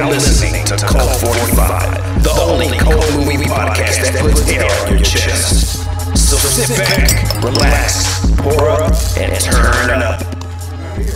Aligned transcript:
now 0.00 0.10
listening 0.10 0.64
to 0.66 0.76
Cult 0.76 1.20
45, 1.20 2.22
the 2.22 2.30
only 2.42 2.68
cult 2.76 3.10
movie 3.14 3.44
podcast 3.44 4.12
that 4.12 4.20
puts 4.20 4.46
air 4.50 4.68
on 4.84 4.92
your 4.92 5.02
chest. 5.02 5.84
So 6.16 6.36
sit 6.36 6.76
back, 6.76 7.42
relax, 7.42 8.20
pour 8.36 8.68
up, 8.68 8.92
and 9.16 9.40
turn 9.40 9.90
it 9.90 10.02
up. 10.02 10.20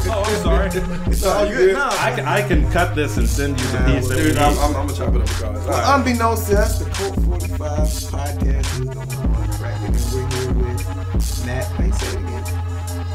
Oh, 0.06 0.22
I'm 0.24 0.42
sorry. 0.42 0.68
It's 1.10 1.24
all 1.24 1.46
good. 1.46 1.74
No, 1.74 1.88
I 1.90 2.12
can, 2.14 2.26
I 2.26 2.46
can 2.46 2.70
cut 2.70 2.94
this 2.94 3.16
and 3.16 3.28
send 3.28 3.60
you 3.60 3.66
the 3.68 3.78
piece 3.78 4.08
that 4.08 4.16
we 4.18 4.24
Dude, 4.24 4.38
I'm. 4.38 4.58
I'm, 4.58 4.64
I'm 4.64 4.86
gonna 4.86 4.94
chop 4.94 5.08
it 5.08 5.14
up 5.16 5.20
with 5.20 5.40
guys. 5.40 5.66
All 5.66 5.72
right. 5.72 5.94
Unbeknownst 5.98 6.48
to 6.48 6.58
us, 6.58 6.78
the 6.78 6.90
Cult 6.90 7.14
45 7.24 7.58
podcast 7.58 8.60
is 8.60 8.80
going 8.80 8.98
on 8.98 9.52
cracking, 9.58 9.94
and 9.94 10.12
we're 10.12 10.28
here 10.30 10.52
with 10.54 11.46
Matt. 11.46 11.64
How 11.64 11.84
you 11.84 11.92
say 11.92 12.08
it 12.08 12.14
again? 12.16 12.59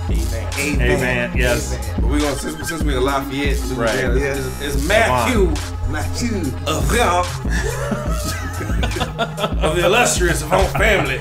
Amen. 0.09 0.81
Amen, 0.81 1.31
yes. 1.35 1.77
But 1.95 2.03
we're 2.05 2.19
gonna 2.19 2.35
since, 2.35 2.67
since 2.69 2.83
we're 2.83 2.97
in 2.97 3.03
Lafayette, 3.03 3.57
Right. 3.77 4.05
Louisiana, 4.05 4.19
Yeah. 4.19 4.35
it's, 4.35 4.61
it's 4.61 4.87
Matthew 4.87 5.53
Matthew. 5.89 6.37
of 6.67 6.89
of 9.61 9.75
the 9.75 9.85
illustrious 9.85 10.41
of 10.41 10.49
home 10.49 10.67
family. 10.73 11.19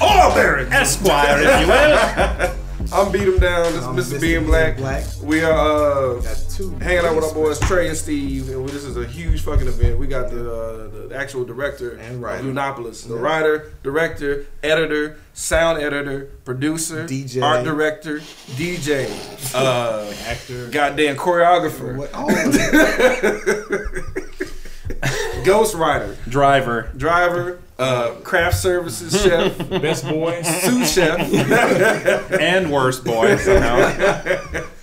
All 0.00 0.34
Barrett. 0.34 0.72
Esquire, 0.72 1.38
if 1.42 1.60
you 1.60 1.66
will. 1.68 2.54
I'm 2.92 3.12
beat 3.12 3.22
him 3.22 3.38
down. 3.38 3.64
This 3.72 3.82
is 3.82 3.86
Mr. 3.86 3.94
Mr. 4.16 4.20
Being 4.20 4.20
Being 4.40 4.46
Black. 4.46 4.76
Black. 4.78 5.04
We 5.22 5.42
are 5.42 6.16
uh, 6.18 6.22
two. 6.50 6.70
hanging 6.78 7.04
out 7.04 7.14
with 7.16 7.24
our 7.24 7.34
boys 7.34 7.60
Trey 7.60 7.88
and 7.88 7.96
Steve, 7.96 8.48
and 8.48 8.66
this 8.68 8.82
is 8.84 8.96
a 8.96 9.04
huge 9.06 9.42
fucking 9.42 9.66
event. 9.68 9.98
We 9.98 10.06
got 10.06 10.30
the 10.30 10.50
uh, 10.50 11.08
the 11.08 11.14
actual 11.16 11.44
director 11.44 11.96
And 11.96 12.22
writer. 12.22 12.38
of 12.40 12.46
Lunopolis, 12.46 13.02
the 13.04 13.14
Yeah. 13.16 13.20
writer, 13.20 13.72
director, 13.82 14.46
editor, 14.62 15.18
sound 15.34 15.82
editor, 15.82 16.30
producer, 16.44 17.06
DJ. 17.06 17.42
art 17.42 17.64
director, 17.64 18.20
DJ, 18.56 19.06
uh, 19.54 20.10
Actor. 20.26 20.68
goddamn 20.70 21.16
choreographer, 21.16 21.94
What? 21.96 22.10
Oh, 25.00 25.44
ghost 25.44 25.74
writer, 25.74 26.16
Driver. 26.28 26.90
driver, 26.96 27.60
uh, 27.78 28.14
craft 28.24 28.56
services 28.58 29.20
chef, 29.22 29.56
Best 29.70 30.04
boy. 30.08 30.42
sous 30.62 30.92
chef, 30.92 31.20
And 32.40 32.72
worst 32.72 33.04
boy 33.04 33.36
somehow. 33.36 33.88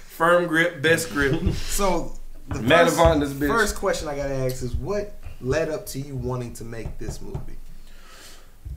firm 0.09 0.47
grip, 0.47 0.81
best 0.81 1.09
grip. 1.11 1.51
so 1.53 2.13
the 2.49 2.61
Matt 2.61 2.89
first, 2.89 3.19
this 3.19 3.33
bitch. 3.33 3.47
first 3.47 3.75
question 3.75 4.07
I 4.07 4.15
gotta 4.15 4.33
ask 4.35 4.63
is 4.63 4.75
what 4.75 5.13
led 5.41 5.69
up 5.69 5.85
to 5.87 5.99
you 5.99 6.15
wanting 6.15 6.53
to 6.53 6.63
make 6.63 6.97
this 6.97 7.21
movie? 7.21 7.57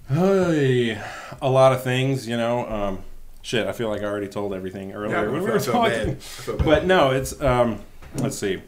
Hey, 0.09 0.99
a 1.43 1.49
lot 1.51 1.73
of 1.73 1.83
things, 1.85 2.27
you 2.27 2.37
know. 2.37 2.67
Um, 2.67 2.99
shit, 3.43 3.67
I 3.67 3.73
feel 3.73 3.89
like 3.91 4.01
I 4.01 4.07
already 4.07 4.29
told 4.29 4.55
everything 4.55 4.93
earlier 4.93 5.17
Yeah, 5.27 5.31
when 5.31 5.43
we 5.45 5.51
were 5.51 5.61
felt 5.61 5.91
talking. 5.93 6.17
I 6.49 6.53
bad. 6.57 6.65
But 6.65 6.87
no, 6.87 7.11
it's 7.11 7.39
um, 7.43 7.81
let's 8.17 8.39
see. 8.39 8.63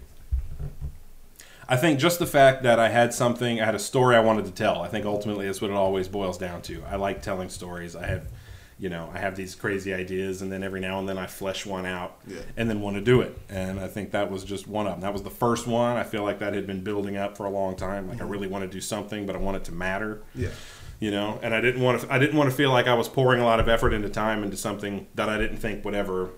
I 1.71 1.77
think 1.77 2.01
just 2.01 2.19
the 2.19 2.27
fact 2.27 2.65
that 2.65 2.81
I 2.81 2.89
had 2.89 3.15
something, 3.15 3.61
I 3.61 3.65
had 3.65 3.77
a 3.77 3.79
story 3.79 4.17
I 4.17 4.21
wanted 4.21 4.45
to 4.47 4.51
tell. 4.51 4.83
I 4.83 4.89
think 4.89 5.07
ultimately 5.07 5.47
that's 5.47 5.63
what 5.63 5.71
it 5.71 5.77
always 5.77 6.09
boils 6.09 6.37
down 6.37 6.63
to. 6.63 6.83
I 6.91 6.97
like 6.97 7.23
telling 7.23 7.49
stories. 7.49 7.95
I 7.95 8.07
have, 8.07 8.27
you 8.77 8.89
know, 8.89 9.09
I 9.15 9.21
have 9.21 9.37
these 9.37 9.55
crazy 9.55 9.95
ideas, 9.95 10.43
and 10.43 10.51
then 10.51 10.65
every 10.65 10.81
now 10.81 10.99
and 10.99 11.09
then 11.09 11.17
I 11.17 11.27
flesh 11.27 11.65
one 11.65 11.87
out, 11.87 12.17
Yeah. 12.27 12.41
and 12.57 12.69
then 12.69 12.81
want 12.81 12.97
to 12.97 13.01
do 13.01 13.21
it. 13.21 13.39
And 13.49 13.79
I 13.79 13.87
think 13.87 14.11
that 14.11 14.33
was 14.33 14.43
just 14.43 14.67
one 14.67 14.89
of 14.89 14.95
them. 14.95 15.01
That 15.03 15.13
was 15.13 15.23
the 15.23 15.31
first 15.31 15.69
one. 15.69 15.97
I 15.97 16.03
feel 16.03 16.25
like 16.25 16.41
that 16.41 16.55
had 16.55 16.67
been 16.67 16.83
building 16.83 17.17
up 17.17 17.37
for 17.37 17.47
a 17.47 17.51
long 17.51 17.77
time. 17.77 18.09
Like 18.09 18.19
I 18.19 18.23
mm-hmm. 18.23 18.33
really 18.33 18.49
want 18.49 18.65
to 18.65 18.69
do 18.69 18.81
something, 18.81 19.25
but 19.25 19.37
I 19.37 19.39
want 19.39 19.57
it 19.57 19.65
to 19.65 19.73
matter 19.73 20.23
Yeah. 20.35 20.49
you 20.99 21.11
know 21.11 21.39
and 21.43 21.55
i 21.55 21.61
didn't 21.63 21.81
want 21.81 21.99
to 22.01 22.13
i 22.13 22.19
didn't 22.19 22.37
want 22.37 22.51
to 22.51 22.55
feel 22.55 22.71
like 22.71 22.87
i 22.87 22.93
was 22.93 23.09
pouring 23.09 23.41
a 23.41 23.45
lot 23.45 23.59
of 23.59 23.69
effort 23.71 23.95
into 23.95 24.11
time 24.11 24.43
into 24.43 24.57
something 24.57 25.07
that 25.15 25.31
i 25.31 25.39
didn't 25.39 25.57
think 25.57 25.83
would 25.83 25.95
ever 25.95 26.29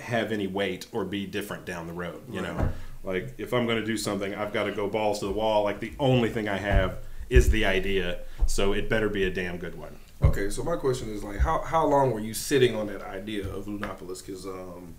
have 0.00 0.32
any 0.32 0.48
weight 0.48 0.86
or 0.90 1.04
be 1.04 1.26
different 1.26 1.64
down 1.64 1.86
the 1.86 1.92
road 1.92 2.20
you 2.28 2.40
know 2.40 2.70
like 3.04 3.34
if 3.38 3.52
i'm 3.52 3.66
going 3.66 3.78
to 3.80 3.86
do 3.86 3.96
something 3.96 4.34
i've 4.34 4.52
got 4.52 4.64
to 4.64 4.72
go 4.72 4.88
balls 4.88 5.20
to 5.20 5.26
the 5.26 5.32
wall 5.32 5.64
like 5.64 5.80
the 5.80 5.92
only 5.98 6.28
thing 6.28 6.48
i 6.48 6.56
have 6.56 6.98
is 7.30 7.50
the 7.50 7.64
idea 7.64 8.18
so 8.46 8.72
it 8.72 8.88
better 8.88 9.08
be 9.08 9.24
a 9.24 9.30
damn 9.30 9.58
good 9.58 9.76
one 9.76 9.96
Okay, 10.20 10.50
so 10.50 10.64
my 10.64 10.74
question 10.74 11.10
is 11.10 11.22
like, 11.22 11.38
how 11.38 11.60
how 11.60 11.86
long 11.86 12.10
were 12.10 12.20
you 12.20 12.34
sitting 12.34 12.74
on 12.74 12.88
that 12.88 13.02
idea 13.02 13.48
of 13.48 13.68
Lunopolis? 13.68 14.20
Because 14.20 14.46
um, 14.46 14.96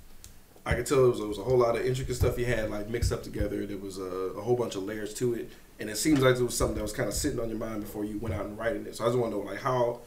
I 0.65 0.75
could 0.75 0.85
tell 0.85 1.05
it 1.05 1.09
was, 1.09 1.19
it 1.19 1.27
was 1.27 1.37
a 1.37 1.43
whole 1.43 1.57
lot 1.57 1.75
of 1.75 1.85
intricate 1.85 2.15
stuff 2.15 2.39
you 2.39 2.45
had 2.45 2.69
like 2.69 2.89
mixed 2.89 3.11
up 3.11 3.21
together. 3.21 3.65
There 3.65 3.77
was 3.77 3.97
a, 3.97 4.03
a 4.03 4.41
whole 4.41 4.55
bunch 4.55 4.75
of 4.75 4.83
layers 4.83 5.13
to 5.15 5.33
it, 5.33 5.51
and 5.77 5.89
it 5.89 5.97
seems 5.97 6.21
like 6.21 6.37
it 6.37 6.41
was 6.41 6.55
something 6.55 6.77
that 6.77 6.81
was 6.81 6.93
kind 6.93 7.09
of 7.09 7.15
sitting 7.15 7.39
on 7.39 7.49
your 7.49 7.57
mind 7.57 7.81
before 7.81 8.05
you 8.05 8.17
went 8.17 8.33
out 8.33 8.45
and 8.45 8.57
writing 8.57 8.85
it. 8.85 8.95
So 8.95 9.03
I 9.03 9.07
just 9.07 9.19
want 9.19 9.33
to 9.33 9.39
know 9.39 9.43
like 9.43 9.59
how 9.59 9.99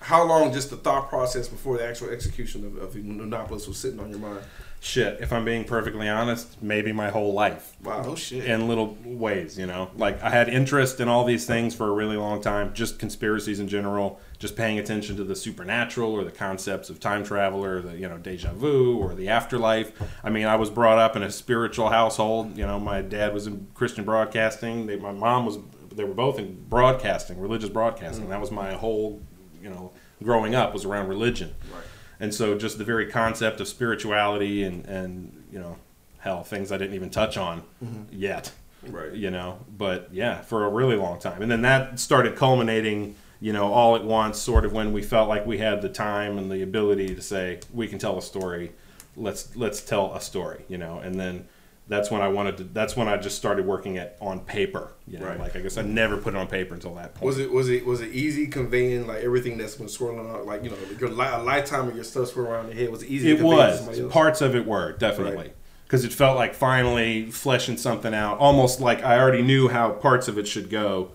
how 0.00 0.22
long 0.22 0.52
just 0.52 0.70
the 0.70 0.76
thought 0.76 1.08
process 1.08 1.48
before 1.48 1.76
the 1.76 1.84
actual 1.84 2.10
execution 2.10 2.64
of, 2.64 2.76
of 2.76 2.94
Lunopolis 2.94 3.66
was 3.66 3.76
sitting 3.76 3.98
on 3.98 4.10
your 4.10 4.20
mind. 4.20 4.40
Shit 4.80 5.20
if 5.20 5.32
i'm 5.32 5.44
being 5.44 5.64
perfectly 5.64 6.08
honest 6.08 6.62
maybe 6.62 6.92
my 6.92 7.08
whole 7.10 7.32
life 7.32 7.76
Wow. 7.82 8.02
Oh 8.06 8.14
shit. 8.16 8.44
in 8.44 8.66
little 8.66 8.96
ways, 9.04 9.56
you 9.56 9.66
know. 9.66 9.90
Like 9.96 10.20
I 10.20 10.30
had 10.30 10.48
interest 10.48 10.98
in 11.00 11.08
all 11.08 11.24
these 11.24 11.46
things 11.46 11.74
for 11.76 11.86
a 11.88 11.92
really 11.92 12.16
long 12.16 12.40
time, 12.42 12.74
just 12.74 12.98
conspiracies 12.98 13.60
in 13.60 13.68
general, 13.68 14.18
just 14.40 14.56
paying 14.56 14.80
attention 14.80 15.16
to 15.16 15.24
the 15.24 15.36
supernatural 15.36 16.12
or 16.12 16.24
the 16.24 16.32
concepts 16.32 16.90
of 16.90 16.98
time 16.98 17.22
travel 17.22 17.64
or 17.64 17.80
the, 17.80 17.96
you 17.96 18.08
know, 18.08 18.18
deja 18.18 18.52
vu 18.52 18.98
or 18.98 19.14
the 19.14 19.28
afterlife. 19.28 19.92
I 20.24 20.30
mean, 20.30 20.46
I 20.46 20.56
was 20.56 20.70
brought 20.70 20.98
up 20.98 21.14
in 21.14 21.22
a 21.22 21.30
spiritual 21.30 21.88
household, 21.90 22.58
you 22.58 22.66
know, 22.66 22.80
my 22.80 23.00
dad 23.00 23.32
was 23.32 23.46
in 23.46 23.68
Christian 23.74 24.04
broadcasting, 24.04 24.86
they, 24.86 24.96
my 24.96 25.12
mom 25.12 25.46
was 25.46 25.58
they 25.94 26.04
were 26.04 26.14
both 26.14 26.38
in 26.40 26.64
broadcasting, 26.68 27.40
religious 27.40 27.70
broadcasting. 27.70 28.26
Mm. 28.26 28.30
That 28.30 28.40
was 28.40 28.50
my 28.50 28.72
whole, 28.72 29.22
you 29.62 29.70
know, 29.70 29.92
growing 30.22 30.54
up 30.56 30.74
was 30.74 30.84
around 30.84 31.08
religion. 31.08 31.54
Right. 31.72 31.84
And 32.20 32.34
so 32.34 32.58
just 32.58 32.78
the 32.78 32.84
very 32.84 33.06
concept 33.06 33.60
of 33.60 33.68
spirituality 33.68 34.62
and 34.64 34.84
and 34.86 35.44
you 35.52 35.58
know, 35.58 35.76
hell, 36.18 36.42
things 36.42 36.72
I 36.72 36.78
didn't 36.78 36.94
even 36.94 37.10
touch 37.10 37.36
on 37.36 37.62
mm-hmm. 37.82 38.02
yet 38.10 38.52
Right. 38.86 39.12
you 39.12 39.30
know? 39.30 39.58
But 39.76 40.08
yeah 40.12 40.40
for 40.42 40.64
a 40.64 40.68
really 40.68 40.96
long 40.96 41.18
time. 41.18 41.42
And 41.42 41.50
then 41.50 41.62
that 41.62 41.98
started 41.98 42.36
culminating 42.36 43.14
you 43.40 43.52
know 43.52 43.72
all 43.72 43.94
at 43.94 44.04
once 44.04 44.36
sort 44.38 44.64
of 44.64 44.72
when 44.72 44.92
we 44.92 45.00
felt 45.00 45.28
like 45.28 45.46
we 45.46 45.58
had 45.58 45.80
the 45.80 45.88
time 45.88 46.38
and 46.38 46.50
the 46.50 46.62
ability 46.62 47.14
to 47.14 47.22
say 47.22 47.60
we 47.72 47.86
can 47.86 47.98
tell 47.98 48.18
a 48.18 48.22
story. 48.22 48.72
Let's 49.16 49.54
let's 49.56 49.80
tell 49.80 50.14
a 50.14 50.20
story 50.20 50.64
you 50.68 50.78
know? 50.78 50.98
And 50.98 51.18
then 51.18 51.46
that's 51.88 52.10
when 52.10 52.20
i 52.20 52.28
wanted 52.28 52.56
to 52.56 52.64
that's 52.64 52.94
when 52.96 53.08
i 53.08 53.16
just 53.16 53.36
started 53.36 53.64
working 53.66 53.96
it 53.96 54.16
on 54.20 54.40
paper 54.40 54.92
you 55.06 55.18
know 55.18 55.26
Right. 55.26 55.38
like 55.40 55.56
i 55.56 55.60
guess 55.60 55.76
i 55.78 55.82
never 55.82 56.16
put 56.16 56.34
it 56.34 56.36
on 56.36 56.46
paper 56.46 56.74
until 56.74 56.94
that 56.96 57.14
point 57.14 57.24
Was 57.24 57.38
it 57.38 57.50
was 57.50 57.68
it 57.68 57.84
was 57.86 58.00
it 58.00 58.10
easy 58.12 58.46
conveying 58.46 59.06
like 59.06 59.22
everything 59.22 59.56
that's 59.58 59.74
been 59.76 59.88
swirling 59.88 60.20
around 60.26 60.46
like 60.46 60.62
you 60.64 60.70
know 60.70 60.76
your 61.00 61.08
li- 61.10 61.26
a 61.32 61.42
lifetime 61.42 61.88
of 61.88 61.94
your 61.94 62.04
stuff 62.04 62.28
swirling 62.28 62.52
around 62.52 62.66
your 62.68 62.76
head 62.76 62.90
was 62.90 63.02
it 63.02 63.08
easy? 63.08 63.28
to 63.34 63.38
it 63.38 63.42
was 63.42 64.00
parts 64.12 64.40
of 64.40 64.54
it 64.54 64.66
were 64.66 64.92
definitely 64.92 65.36
Right. 65.36 65.54
because 65.84 66.04
it 66.04 66.12
felt 66.12 66.36
like 66.36 66.54
finally 66.54 67.30
fleshing 67.30 67.76
something 67.78 68.12
out 68.14 68.38
almost 68.38 68.80
like 68.80 69.02
i 69.02 69.18
already 69.18 69.42
knew 69.42 69.68
how 69.68 69.90
parts 69.90 70.28
of 70.28 70.36
it 70.38 70.46
should 70.46 70.68
go 70.70 71.12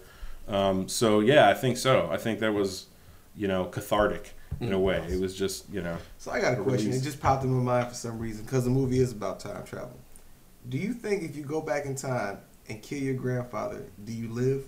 um, 0.47 0.90
so 0.90 1.19
yeah 1.22 1.47
i 1.50 1.53
think 1.53 1.78
so 1.78 2.09
i 2.11 2.17
think 2.17 2.40
that 2.40 2.53
was 2.53 2.88
you 3.35 3.47
know 3.47 3.66
cathartic 3.66 4.34
in 4.59 4.72
a 4.73 4.79
way 4.79 4.97
it 5.09 5.19
was 5.19 5.35
just 5.35 5.69
you 5.72 5.81
know 5.81 5.97
So 6.17 6.31
I 6.31 6.40
got 6.40 6.53
a 6.57 6.61
a 6.61 6.63
question. 6.63 6.88
release. 6.88 7.01
It 7.01 7.05
just 7.05 7.19
popped 7.19 7.44
in 7.44 7.51
my 7.51 7.63
mind 7.63 7.88
for 7.90 7.95
some 7.95 8.17
reason 8.19 8.45
because 8.45 8.63
the 8.63 8.69
movie 8.69 9.00
is 9.00 9.11
about 9.11 9.40
time 9.40 9.63
travel. 9.66 9.97
Do 10.69 10.78
you 10.78 10.94
think 10.94 11.24
if 11.24 11.35
you 11.35 11.44
go 11.44 11.62
back 11.62 11.85
in 11.85 11.96
time 11.96 12.40
and 12.69 12.81
kill 12.81 13.00
your 13.00 13.16
grandfather, 13.16 13.85
do 14.03 14.13
you 14.13 14.29
live? 14.29 14.66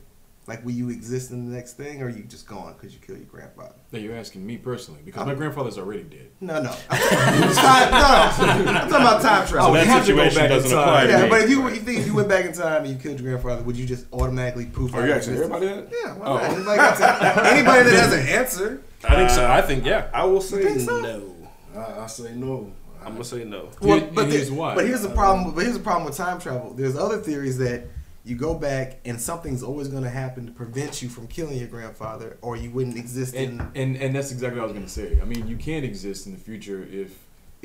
Like, 0.48 0.64
will 0.64 0.74
you 0.74 0.90
exist 0.92 1.32
in 1.32 1.50
the 1.50 1.56
next 1.56 1.74
thing, 1.74 2.04
or 2.04 2.06
are 2.06 2.10
you 2.10 2.22
just 2.22 2.48
gone 2.48 2.74
because 2.74 2.94
you 2.94 3.00
killed 3.00 3.18
your 3.18 3.28
grandfather? 3.28 3.74
That 3.90 4.02
you're 4.02 4.16
asking 4.16 4.46
me 4.46 4.58
personally 4.58 5.00
because 5.04 5.26
my 5.26 5.34
grandfather's 5.34 5.80
already 5.80 6.04
dead. 6.04 6.30
No, 6.40 6.62
no. 6.62 6.72
I'm 6.88 7.00
talking, 7.02 7.56
time, 7.56 7.92
no, 7.92 8.72
I'm 8.72 8.90
talking 8.90 8.96
about 8.96 9.22
time 9.24 9.48
travel. 9.48 9.72
Oh, 9.72 9.74
that 9.74 9.88
have 9.88 10.06
to 10.06 10.14
go 10.14 10.18
situation 10.30 10.40
back 10.40 10.50
doesn't 10.50 10.70
time. 10.70 10.80
apply 10.88 11.06
to 11.08 11.12
yeah, 11.14 11.24
me 11.24 11.30
but 11.30 11.42
if 11.42 11.50
you 11.50 11.68
you 11.70 11.76
think 11.78 12.00
if 12.02 12.06
you 12.06 12.14
went 12.14 12.30
back 12.30 12.46
in 12.46 12.54
time 12.54 12.84
and 12.84 12.94
you 12.94 13.00
killed 13.00 13.20
your 13.20 13.32
grandfather, 13.32 13.64
would 13.64 13.76
you 13.76 13.88
just 13.88 14.06
automatically 14.14 14.68
poof? 14.68 14.94
Are 14.94 14.98
out 14.98 15.04
oh, 15.04 15.06
you 15.08 15.12
of 15.14 15.18
asking 15.18 15.34
existence? 15.34 15.64
everybody 15.64 15.82
that? 15.82 15.98
Yeah, 16.04 16.14
why 16.14 16.26
Oh. 16.28 16.36
not? 16.36 16.46
Anybody, 16.52 17.50
anybody 17.50 17.90
that 17.90 18.00
has 18.02 18.14
an 18.14 18.28
answer. 18.28 18.82
i 19.06 19.16
think 19.16 19.30
so 19.32 19.50
i 19.50 19.62
think 19.62 19.84
yeah 19.86 20.10
I 20.14 20.26
will 20.26 20.42
say 20.42 20.64
think 20.64 20.82
so? 20.82 21.02
no. 21.02 21.36
I, 21.76 22.02
I 22.04 22.08
say 22.08 22.34
no. 22.36 22.72
I'm 23.06 23.14
gonna 23.14 23.24
say 23.24 23.44
no. 23.44 23.70
Well, 23.82 24.00
And- 24.00 24.16
but, 24.16 24.24
and 24.26 24.34
here's 24.34 24.52
why. 24.52 24.76
but 24.76 24.86
here's 24.86 25.02
the 25.02 25.10
problem. 25.10 25.54
But 25.54 25.64
here's 25.64 25.78
the 25.78 25.84
problem 25.84 26.06
with 26.06 26.18
time 26.18 26.40
travel. 26.40 26.74
There's 26.74 26.96
other 26.98 27.18
theories 27.18 27.58
that 27.60 27.84
you 28.24 28.36
go 28.36 28.56
back 28.56 29.00
and 29.06 29.22
something's 29.22 29.62
always 29.62 29.88
going 29.88 30.02
to 30.04 30.10
happen 30.10 30.48
to 30.48 30.52
prevent 30.52 31.02
you 31.04 31.10
from 31.10 31.28
killing 31.28 31.58
your 31.58 31.68
grandfather, 31.68 32.38
or 32.42 32.56
you 32.58 32.72
wouldn't 32.72 32.98
exist 32.98 33.36
And, 33.36 33.62
in 33.62 33.72
and 33.76 33.98
and 33.98 34.16
that's 34.16 34.32
exactly 34.32 34.60
what 34.60 34.66
I 34.70 34.72
was 34.72 34.74
gonna 34.74 34.90
say. 34.90 35.20
I 35.22 35.26
mean, 35.26 35.48
you 35.48 35.56
can't 35.58 35.86
exist 35.86 36.26
in 36.26 36.32
the 36.34 36.40
future 36.40 36.88
if 36.92 37.16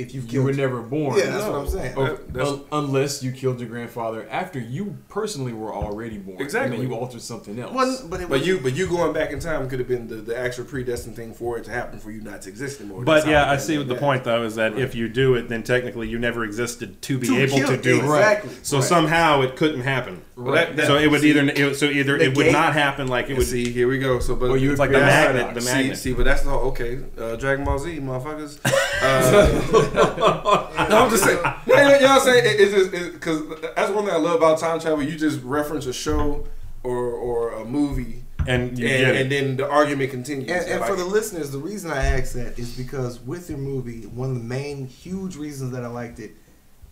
if 0.00 0.14
you've 0.14 0.32
you 0.32 0.42
were 0.42 0.52
never 0.52 0.80
born. 0.80 1.18
Yeah, 1.18 1.26
that's 1.30 1.44
what 1.46 1.54
I'm 1.54 1.68
saying. 1.68 1.96
Or- 1.96 2.18
That- 2.32 2.46
un- 2.46 2.60
unless 2.72 3.22
you 3.22 3.32
killed 3.32 3.60
your 3.60 3.68
grandfather 3.68 4.26
after 4.30 4.58
you 4.58 4.96
personally 5.08 5.52
were 5.52 5.72
already 5.72 6.18
born. 6.18 6.40
Exactly. 6.40 6.76
And 6.76 6.84
then 6.84 6.90
you 6.90 6.96
altered 6.96 7.20
something 7.22 7.58
else. 7.58 7.72
Wasn't- 7.72 8.10
but 8.10 8.20
it 8.20 8.28
But 8.28 8.44
you 8.46 8.58
but 8.60 8.74
you 8.76 8.86
going 8.86 9.12
back 9.12 9.30
in 9.32 9.40
time 9.40 9.68
could 9.68 9.78
have 9.78 9.88
been 9.88 10.08
the, 10.08 10.16
the 10.16 10.36
actual 10.38 10.64
predestined 10.64 11.16
thing 11.16 11.34
for 11.34 11.58
it 11.58 11.64
to 11.64 11.70
happen 11.70 11.98
for 12.00 12.10
you 12.10 12.20
not 12.20 12.42
to 12.42 12.48
exist 12.48 12.80
anymore. 12.80 13.04
but 13.04 13.26
yeah 13.26 13.50
i 13.50 13.56
see 13.56 13.76
what 13.78 13.88
the 13.88 13.94
is. 13.94 14.00
point 14.00 14.24
though 14.24 14.42
is 14.42 14.54
that 14.54 14.78
if 14.78 14.94
you 14.94 15.08
do 15.08 15.34
it 15.34 15.48
then 15.48 15.62
technically 15.62 16.08
you 16.08 16.18
never 16.18 16.44
existed 16.44 17.00
to 17.02 17.18
be 17.18 17.26
To 17.28 17.36
able 17.38 17.56
kill 17.58 17.68
to 17.68 17.74
it, 17.74 17.82
do 17.82 17.96
it 18.00 18.04
exactly. 18.04 18.50
so 18.62 18.78
Right. 18.78 18.84
somehow 18.86 19.42
it 19.42 19.56
couldn't 19.56 19.82
happen 19.82 20.22
Well, 20.44 20.54
that- 20.54 20.76
that- 20.76 20.86
so 20.86 20.96
it 20.96 21.10
would 21.10 21.20
see- 21.20 21.30
either 21.30 21.44
it, 21.54 21.76
so 21.76 21.86
either 21.86 22.16
it 22.16 22.36
would 22.36 22.44
gate- 22.46 22.52
not 22.52 22.72
happen 22.72 23.08
like 23.08 23.28
it 23.30 23.36
would 23.36 23.46
see, 23.46 23.70
here 23.70 23.88
we 23.88 23.98
go. 23.98 24.18
So, 24.20 24.34
but 24.36 24.48
Well, 24.48 24.56
you 24.58 24.70
it's 24.70 24.78
like 24.80 24.90
the 24.90 24.98
magnet 25.00 25.54
the 25.54 25.60
magnet 25.60 25.96
see, 25.98 26.12
but 26.14 26.24
that's 26.24 26.42
the 26.42 26.50
whole 26.50 26.68
okay. 26.70 26.98
Uh, 27.18 27.36
Dragon 27.36 27.64
Ball 27.64 27.78
Z, 27.78 27.98
motherfuckers. 28.00 28.58
Uh, 29.02 30.86
No, 30.90 30.96
I'm 31.04 31.10
just 31.10 31.24
saying. 31.24 31.38
You 31.66 31.74
know, 31.74 31.82
you 31.82 32.00
know 32.00 32.06
what 32.08 32.10
I'm 32.10 32.20
saying? 32.20 32.44
It- 32.44 32.60
It's 32.60 32.72
just 32.74 32.90
because 33.12 33.42
that's 33.76 33.90
one 33.92 34.04
thing 34.04 34.14
I 34.14 34.18
love 34.18 34.36
about 34.36 34.58
time 34.58 34.78
travel. 34.80 35.02
You 35.02 35.16
just 35.16 35.42
reference 35.42 35.86
a 35.86 35.92
show 35.92 36.46
or 36.82 36.96
or 37.12 37.52
a 37.52 37.64
movie, 37.64 38.24
and 38.46 38.78
you 38.78 38.86
and, 38.86 39.04
get 39.06 39.16
and 39.16 39.32
then 39.32 39.56
the 39.56 39.68
argument 39.68 40.10
continues. 40.10 40.50
And, 40.50 40.70
and 40.70 40.80
Like, 40.80 40.90
for 40.90 40.96
the 40.96 41.04
listeners, 41.04 41.50
the 41.50 41.58
reason 41.58 41.90
I 41.90 42.04
asked 42.04 42.34
that 42.34 42.58
is 42.58 42.76
because 42.76 43.20
with 43.20 43.48
your 43.48 43.58
movie, 43.58 44.02
one 44.06 44.30
of 44.30 44.36
the 44.36 44.44
main 44.44 44.86
huge 44.86 45.36
reasons 45.36 45.72
that 45.72 45.82
I 45.82 45.88
liked 45.88 46.18
it 46.18 46.32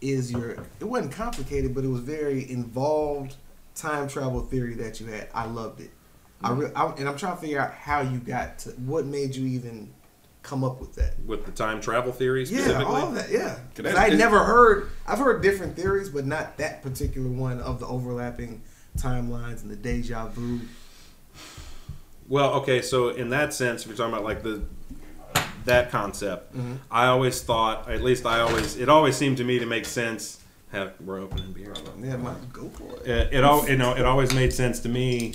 is 0.01 0.31
your. 0.33 0.51
It 0.81 0.85
wasn't 0.85 1.13
complicated, 1.13 1.75
but 1.75 1.85
it 1.85 1.89
was 1.89 2.01
very 2.01 2.51
involved 2.51 3.37
time 3.75 4.09
travel 4.09 4.41
theory 4.43 4.75
that 4.75 5.01
you 5.01 5.07
had. 5.07 5.29
I 5.35 5.47
loved 5.47 5.81
it. 5.81 5.91
I, 6.43 6.53
re- 6.53 6.71
I 6.77 6.87
and 6.93 7.09
I'm 7.09 7.17
trying 7.17 7.35
to 7.35 7.41
figure 7.41 7.61
out 7.61 7.73
how 7.73 8.01
you 8.01 8.19
got 8.19 8.61
to 8.61 8.71
what 8.71 9.05
made 9.07 9.35
you 9.35 9.47
even 9.47 9.93
come 10.43 10.63
up 10.65 10.81
with 10.81 10.95
that. 10.95 11.19
with 11.27 11.45
the 11.45 11.51
time 11.53 11.81
travel 11.81 12.13
theory 12.13 12.45
Yeah, 12.45 12.83
all 12.85 13.11
that. 13.11 13.29
Yeah, 13.31 13.55
'Cause 13.55 13.59
'Cause 13.77 13.85
that- 13.87 13.97
I 13.99 14.05
it's- 14.07 14.19
never 14.19 14.45
heard. 14.45 14.89
I've 15.07 15.19
heard 15.19 15.43
different 15.43 15.75
theories, 15.77 16.09
but 16.11 16.27
not 16.27 16.57
that 16.59 16.81
particular 16.83 17.29
one 17.29 17.61
of 17.61 17.81
the 17.81 17.87
overlapping 17.87 18.63
timelines 18.97 19.63
and 19.63 19.71
the 19.71 19.77
deja 19.77 20.29
vu. 20.29 20.61
Well, 22.29 22.55
okay, 22.55 22.83
so 22.83 23.09
in 23.09 23.31
that 23.31 23.53
sense, 23.55 23.83
if 23.83 23.89
you're 23.89 23.97
talking 23.97 24.13
about 24.13 24.25
like 24.25 24.43
the 24.43 24.63
that 25.69 25.91
concept, 25.91 26.55
Mm-hmm. 26.57 26.75
I 26.91 27.07
always 27.07 27.41
thought, 27.43 27.89
at 27.91 28.03
least 28.03 28.27
I 28.27 28.41
always, 28.41 28.77
it 28.77 28.89
always 28.89 29.17
seemed 29.17 29.37
to 29.39 29.45
me 29.45 29.59
to 29.59 29.67
make 29.67 29.87
sense. 29.87 30.41
Have, 30.73 30.93
we're 31.01 31.19
opening 31.21 31.53
beer. 31.53 31.73
Yeah, 32.03 32.17
might 32.17 32.53
go 32.53 32.69
for 32.69 32.97
it. 33.01 33.09
It, 33.09 33.35
it 33.35 33.45
all, 33.45 33.67
you 33.69 33.77
know, 33.77 33.95
it 33.97 34.05
always 34.05 34.35
made 34.35 34.53
sense 34.53 34.81
to 34.81 34.89
me 34.91 35.35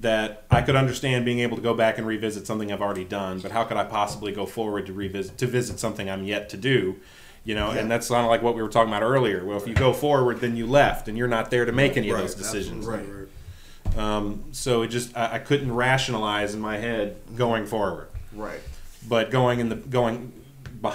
that 0.00 0.44
I 0.50 0.62
could 0.62 0.76
understand 0.76 1.24
being 1.24 1.38
able 1.40 1.56
to 1.56 1.62
go 1.62 1.74
back 1.74 1.98
and 1.98 2.06
revisit 2.06 2.46
something 2.46 2.70
I've 2.72 2.82
already 2.82 3.04
done, 3.04 3.38
but 3.40 3.50
how 3.52 3.64
could 3.64 3.76
I 3.76 3.84
possibly 3.84 4.32
go 4.32 4.44
forward 4.44 4.86
to 4.86 4.92
revisit 4.92 5.38
to 5.38 5.46
visit 5.46 5.78
something 5.78 6.10
I'm 6.10 6.24
yet 6.24 6.48
to 6.50 6.56
do? 6.56 6.96
You 7.44 7.54
know, 7.54 7.70
and 7.70 7.88
that's 7.88 8.08
kind 8.08 8.24
of 8.24 8.28
like 8.28 8.42
what 8.42 8.56
we 8.56 8.62
were 8.62 8.68
talking 8.68 8.92
about 8.92 9.04
earlier. 9.04 9.44
Well, 9.44 9.56
if 9.56 9.68
you 9.68 9.74
go 9.74 9.92
forward, 9.92 10.40
then 10.40 10.56
you 10.56 10.66
left, 10.66 11.06
and 11.06 11.16
you're 11.16 11.28
not 11.28 11.50
there 11.50 11.64
to 11.64 11.70
make 11.72 11.96
any 11.96 12.10
of 12.10 12.18
those 12.18 12.34
decisions. 12.34 12.84
right, 12.84 13.06
right. 13.06 13.96
Um, 13.96 14.44
so 14.50 14.82
it 14.82 14.88
just 14.88 15.16
I, 15.16 15.34
I 15.34 15.38
couldn't 15.38 15.72
rationalize 15.72 16.54
in 16.54 16.60
my 16.60 16.76
head 16.76 17.16
going 17.36 17.64
forward. 17.64 18.08
Right. 18.34 18.60
But 19.08 19.30
going 19.30 19.60
in 19.60 19.68
the 19.68 19.76
going, 19.76 20.32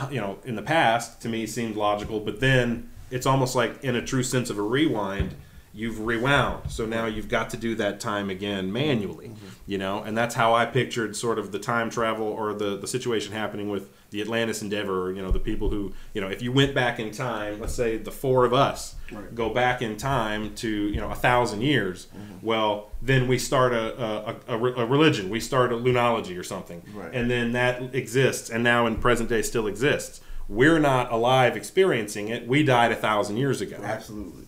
you 0.09 0.21
know, 0.21 0.39
in 0.44 0.56
the 0.56 0.62
past 0.62 1.21
to 1.21 1.30
me 1.30 1.45
seemed 1.45 1.75
logical. 1.75 2.19
But 2.19 2.39
then 2.39 2.89
it's 3.09 3.25
almost 3.25 3.56
like 3.56 3.83
in 3.83 3.95
a 3.95 4.01
true 4.01 4.24
sense 4.24 4.50
of 4.50 4.57
a 4.57 4.62
rewind, 4.62 5.36
you've 5.74 6.00
rewound. 6.00 6.70
So 6.72 6.86
now 6.86 7.06
you've 7.06 7.30
got 7.30 7.50
to 7.52 7.58
do 7.58 7.76
that 7.76 8.00
time 8.00 8.30
again 8.30 8.72
manually. 8.72 9.28
Mm-hmm. 9.30 9.48
You 9.68 9.78
know, 9.78 10.04
and 10.04 10.18
that's 10.18 10.36
how 10.36 10.54
I 10.54 10.66
pictured 10.66 11.16
sort 11.16 11.40
of 11.40 11.52
the 11.52 11.60
time 11.60 11.90
travel 11.90 12.28
or 12.28 12.54
the 12.54 12.78
the 12.78 12.88
situation 12.88 13.32
happening 13.34 13.70
with 13.70 13.90
the 14.10 14.22
Atlantis 14.22 14.62
Endeavor. 14.62 15.08
Or, 15.08 15.12
you 15.14 15.22
know, 15.22 15.32
the 15.32 15.40
people 15.40 15.70
who 15.70 15.94
you 16.14 16.22
know, 16.22 16.28
if 16.28 16.42
you 16.42 16.52
went 16.52 16.76
back 16.76 17.00
in 17.00 17.12
time, 17.12 17.60
let's 17.62 17.74
say 17.74 17.98
the 17.98 18.12
four 18.12 18.46
of 18.46 18.54
us 18.54 18.96
Right. 19.12 19.36
go 19.36 19.50
back 19.54 19.82
in 19.82 19.98
time 19.98 20.56
to 20.56 20.70
you 20.70 20.96
know 21.02 21.12
a 21.12 21.16
thousand 21.16 21.62
years. 21.62 22.08
Mm-hmm. 22.08 22.46
Well, 22.46 22.92
then 23.02 23.28
we 23.28 23.38
start 23.38 23.74
a, 23.74 24.02
a, 24.02 24.36
a, 24.48 24.58
a 24.58 24.86
religion. 24.86 25.30
We 25.30 25.42
start 25.42 25.74
a 25.74 25.76
lunology 25.76 26.40
or 26.40 26.44
something, 26.44 26.82
Right. 26.94 27.14
and 27.14 27.30
then 27.30 27.52
that 27.52 27.94
exists, 27.94 28.50
and 28.50 28.64
now 28.64 28.88
in 28.88 28.96
present 28.98 29.28
day 29.28 29.42
still 29.42 29.68
exists. 29.68 30.22
We're 30.48 30.80
not 30.80 31.12
alive 31.12 31.56
experiencing 31.58 32.28
it. 32.30 32.48
We 32.48 32.64
died 32.64 32.92
a 32.92 32.96
thousand 32.96 33.38
years 33.38 33.60
ago. 33.62 33.78
Absolutely. 33.84 34.46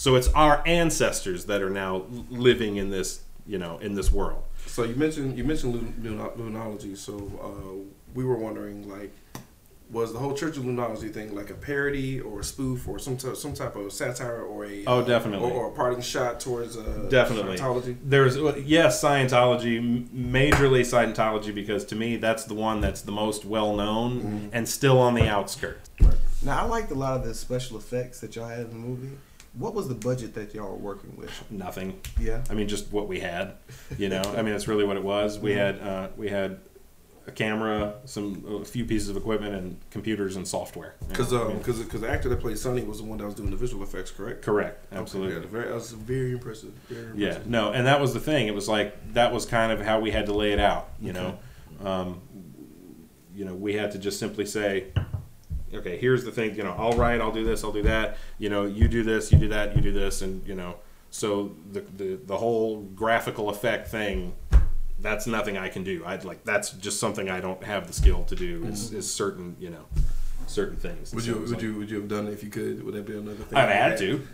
Right. 0.00 0.02
So 0.02 0.14
it's 0.16 0.28
our 0.28 0.62
ancestors 0.66 1.44
that 1.46 1.60
are 1.62 1.70
now 1.70 2.04
living 2.30 2.76
in 2.76 2.90
this, 2.90 3.20
you 3.46 3.58
know, 3.58 3.78
in 3.78 3.94
this 3.94 4.10
world. 4.10 4.44
So 4.66 4.84
you 4.84 4.94
mentioned 4.94 5.36
you 5.36 5.44
mentioned 5.44 5.74
lun- 6.04 6.30
lunology. 6.38 6.96
So 6.96 7.14
uh, 7.42 7.90
we 8.14 8.24
were 8.24 8.36
wondering, 8.36 8.88
like, 8.88 9.12
was 9.90 10.12
the 10.12 10.18
whole 10.20 10.34
Church 10.34 10.56
of 10.56 10.62
Lunology 10.62 11.12
thing 11.12 11.34
like 11.34 11.50
a 11.50 11.54
parody 11.54 12.20
or 12.20 12.40
a 12.40 12.44
spoof 12.44 12.86
or 12.88 12.98
some 12.98 13.16
t- 13.16 13.34
some 13.34 13.52
type 13.52 13.76
of 13.76 13.92
satire 13.92 14.42
or 14.42 14.64
a 14.64 14.84
Oh, 14.86 15.00
uh, 15.00 15.04
definitely. 15.04 15.50
or, 15.50 15.66
or 15.66 15.68
a 15.68 15.72
parting 15.72 16.00
shot 16.00 16.40
towards 16.40 16.76
uh, 16.78 17.08
Definitely. 17.10 17.56
Scientology? 17.58 17.96
There's 18.04 18.36
yes, 18.64 19.02
Scientology, 19.02 20.08
majorly 20.10 20.82
Scientology, 20.82 21.52
because 21.54 21.84
to 21.86 21.96
me 21.96 22.16
that's 22.16 22.44
the 22.44 22.54
one 22.54 22.80
that's 22.80 23.02
the 23.02 23.12
most 23.12 23.44
well 23.44 23.74
known 23.74 24.48
and 24.52 24.66
still 24.68 24.98
on 24.98 25.14
the 25.14 25.28
outskirts. 25.28 25.90
Now 26.42 26.60
I 26.60 26.62
liked 26.68 26.90
a 26.90 26.94
lot 26.94 27.18
of 27.18 27.24
the 27.26 27.34
special 27.34 27.76
effects 27.76 28.20
that 28.20 28.34
y'all 28.36 28.48
had 28.48 28.60
in 28.60 28.70
the 28.70 28.76
movie. 28.76 29.18
What 29.54 29.74
was 29.74 29.88
the 29.88 29.94
budget 29.94 30.34
that 30.34 30.54
y'all 30.54 30.70
were 30.70 30.76
working 30.76 31.16
with? 31.16 31.30
Nothing. 31.50 32.00
Yeah. 32.20 32.42
I 32.48 32.54
mean, 32.54 32.68
just 32.68 32.92
what 32.92 33.08
we 33.08 33.20
had. 33.20 33.54
You 33.98 34.08
know, 34.08 34.22
I 34.36 34.42
mean, 34.42 34.52
that's 34.52 34.68
really 34.68 34.84
what 34.84 34.96
it 34.96 35.02
was. 35.02 35.38
We 35.38 35.52
had 35.52 35.80
uh, 35.80 36.08
we 36.16 36.28
had 36.28 36.60
a 37.26 37.32
camera, 37.32 37.94
some 38.04 38.60
a 38.62 38.64
few 38.64 38.84
pieces 38.84 39.08
of 39.08 39.16
equipment, 39.16 39.54
and 39.54 39.76
computers 39.90 40.36
and 40.36 40.46
software. 40.46 40.94
Because 41.08 41.32
I 41.32 41.40
um, 41.42 41.48
mean, 41.48 41.58
because 41.58 42.00
the 42.00 42.08
actor 42.08 42.28
that 42.28 42.40
played 42.40 42.58
Sonny 42.58 42.82
was 42.82 42.98
the 42.98 43.04
one 43.04 43.18
that 43.18 43.24
was 43.26 43.34
doing 43.34 43.50
the 43.50 43.56
visual 43.56 43.82
effects, 43.82 44.10
correct? 44.10 44.42
correct, 44.42 44.86
Okay, 44.92 45.00
absolutely. 45.00 45.34
yeah, 45.40 45.46
very, 45.46 45.66
that 45.66 45.74
was 45.74 45.92
very 45.92 46.32
impressive. 46.32 46.70
Very 46.88 47.18
Yeah, 47.18 47.26
impressive. 47.28 47.50
no, 47.50 47.72
and 47.72 47.86
that 47.86 48.00
was 48.00 48.14
the 48.14 48.20
thing. 48.20 48.46
It 48.46 48.54
was 48.54 48.68
like 48.68 49.14
that 49.14 49.32
was 49.32 49.46
kind 49.46 49.70
of 49.72 49.80
how 49.80 49.98
we 50.00 50.10
had 50.12 50.26
to 50.26 50.32
lay 50.32 50.52
it 50.52 50.60
out. 50.60 50.88
You 51.00 51.12
know, 51.12 51.38
um, 51.84 52.20
you 53.34 53.44
know, 53.44 53.54
we 53.54 53.74
had 53.74 53.90
to 53.92 53.98
just 53.98 54.18
simply 54.18 54.46
say, 54.46 54.86
okay, 55.74 55.96
here's 55.96 56.24
the 56.24 56.32
thing. 56.32 56.54
You 56.54 56.62
know, 56.64 56.74
I'll 56.76 56.92
write, 56.92 57.20
I'll 57.20 57.32
do 57.32 57.44
this, 57.44 57.64
I'll 57.64 57.72
do 57.72 57.82
that. 57.82 58.18
You 58.38 58.48
know, 58.48 58.64
you 58.64 58.88
do 58.88 59.02
this, 59.02 59.32
you 59.32 59.38
do 59.38 59.48
that, 59.48 59.76
you 59.76 59.82
do 59.82 59.92
this, 59.92 60.22
and 60.22 60.46
you 60.46 60.54
know, 60.54 60.76
so 61.10 61.54
the 61.72 61.80
the, 61.80 62.20
the 62.26 62.36
whole 62.36 62.82
graphical 62.82 63.48
effect 63.50 63.88
thing. 63.88 64.34
That's 64.98 65.26
nothing 65.26 65.56
I 65.56 65.70
can 65.70 65.82
do. 65.82 66.02
I'd 66.04 66.24
like 66.24 66.44
that's 66.44 66.72
just 66.72 67.00
something 67.00 67.30
I 67.30 67.40
don't 67.40 67.64
have 67.64 67.86
the 67.86 67.92
skill 67.94 68.22
to 68.24 68.36
do. 68.36 68.66
Is, 68.66 68.88
mm-hmm. 68.88 68.98
is 68.98 69.12
certain 69.12 69.56
you 69.58 69.70
know 69.70 69.86
certain 70.50 70.76
things. 70.76 71.14
Would 71.14 71.24
So 71.24 71.30
you 71.30 71.38
would 71.38 71.50
like- 71.50 71.62
you 71.62 71.74
would 71.76 71.90
you 71.90 71.96
have 72.00 72.08
done 72.08 72.26
it 72.26 72.32
if 72.32 72.42
you 72.42 72.50
could? 72.50 72.82
Would 72.82 72.94
that 72.94 73.06
be 73.06 73.16
another 73.16 73.36
thing? 73.36 73.56
I'd 73.56 73.70
had 73.70 73.98
to. 73.98 74.26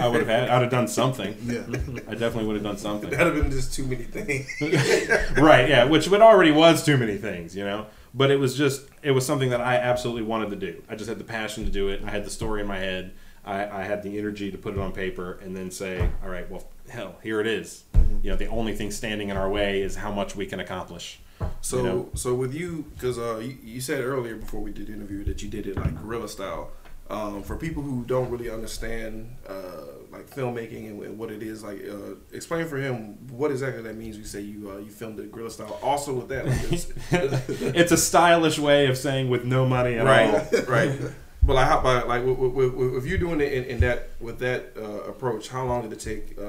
I 0.00 0.08
would 0.08 0.20
have 0.20 0.28
had. 0.28 0.48
I'd 0.48 0.62
have 0.62 0.70
done 0.70 0.88
something. 0.88 1.36
Yeah. 1.48 1.62
I 2.06 2.14
definitely 2.14 2.44
would 2.44 2.56
have 2.56 2.62
done 2.62 2.76
something. 2.76 3.10
That'd 3.10 3.34
have 3.34 3.42
been 3.42 3.50
just 3.50 3.74
too 3.74 3.84
many 3.84 4.04
things. 4.04 4.48
right 5.38 5.68
yeah 5.68 5.84
which 5.84 6.06
it 6.06 6.22
already 6.22 6.50
was 6.50 6.84
too 6.84 6.96
many 6.96 7.16
things 7.16 7.56
you 7.56 7.64
know 7.64 7.86
but 8.14 8.30
it 8.30 8.36
was 8.36 8.56
just 8.56 8.87
it 9.02 9.10
was 9.12 9.24
something 9.26 9.50
that 9.50 9.60
i 9.60 9.76
absolutely 9.76 10.22
wanted 10.22 10.50
to 10.50 10.56
do 10.56 10.82
i 10.88 10.94
just 10.94 11.08
had 11.08 11.18
the 11.18 11.24
passion 11.24 11.64
to 11.64 11.70
do 11.70 11.88
it 11.88 12.02
i 12.04 12.10
had 12.10 12.24
the 12.24 12.30
story 12.30 12.60
in 12.60 12.66
my 12.66 12.78
head 12.78 13.12
i, 13.44 13.80
I 13.80 13.82
had 13.84 14.02
the 14.02 14.18
energy 14.18 14.50
to 14.50 14.58
put 14.58 14.74
it 14.74 14.78
on 14.80 14.92
paper 14.92 15.38
and 15.42 15.56
then 15.56 15.70
say 15.70 16.08
all 16.22 16.30
right 16.30 16.48
well 16.50 16.64
hell 16.88 17.16
here 17.22 17.40
it 17.40 17.46
is. 17.46 17.84
you 18.22 18.30
know 18.30 18.36
the 18.36 18.46
only 18.48 18.74
thing 18.74 18.90
standing 18.90 19.28
in 19.28 19.36
our 19.36 19.48
way 19.50 19.82
is 19.82 19.96
how 19.96 20.10
much 20.12 20.34
we 20.36 20.46
can 20.46 20.60
accomplish 20.60 21.20
So, 21.60 21.76
You 21.76 21.82
know? 21.82 22.08
so 22.14 22.34
with 22.34 22.52
you, 22.54 22.84
because 22.94 23.18
uh, 23.18 23.38
you, 23.38 23.56
you 23.62 23.80
said 23.80 24.00
earlier 24.02 24.36
before 24.36 24.60
we 24.60 24.72
did 24.72 24.86
the 24.88 24.92
interview 24.94 25.22
that 25.24 25.40
you 25.42 25.48
did 25.48 25.66
it 25.66 25.76
like 25.76 25.94
guerrilla 26.00 26.28
style. 26.28 26.70
Um, 27.10 27.42
for 27.42 27.56
people 27.56 27.82
who 27.82 28.04
don't 28.04 28.28
really 28.30 28.50
understand 28.50 29.36
uh, 29.48 29.97
like 30.10 30.28
filmmaking 30.30 30.88
and, 30.90 31.02
and 31.02 31.18
what 31.18 31.30
it 31.30 31.42
is, 31.42 31.62
like 31.62 31.84
uh, 31.88 32.14
explain 32.32 32.66
for 32.66 32.76
him 32.78 33.18
what 33.30 33.50
exactly 33.50 33.82
that 33.82 33.96
means. 33.96 34.16
You 34.16 34.24
say 34.24 34.40
you 34.40 34.70
uh, 34.70 34.78
you 34.78 34.90
filmed 34.90 35.18
it 35.20 35.30
guerrilla 35.30 35.50
style. 35.50 35.78
Also 35.82 36.12
with 36.14 36.28
that, 36.28 36.46
like, 36.46 36.62
it's- 36.72 36.92
it's 37.50 37.92
a 37.92 37.96
stylish 37.96 38.58
way 38.58 38.86
of 38.86 38.96
saying 38.98 39.28
with 39.30 39.44
no 39.44 39.66
money 39.66 39.94
at 39.94 40.00
all 40.00 40.06
right, 40.06 40.68
right. 40.68 41.00
But 41.40 41.54
like, 41.54 41.66
how, 41.68 41.80
but 41.80 42.08
like, 42.08 42.24
with, 42.26 42.36
with, 42.36 42.74
with, 42.74 42.94
if 42.96 43.06
you're 43.06 43.16
doing 43.16 43.40
it 43.40 43.52
in, 43.52 43.64
in 43.64 43.80
that 43.80 44.10
with 44.20 44.38
that 44.40 44.72
uh, 44.76 44.82
approach, 45.08 45.48
how 45.48 45.64
long 45.64 45.82
did 45.82 45.92
it 45.92 46.00
take 46.00 46.36
uh, 46.36 46.42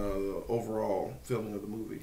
overall 0.51 1.13
filming 1.23 1.53
of 1.53 1.61
the 1.61 1.67
movie? 1.67 2.01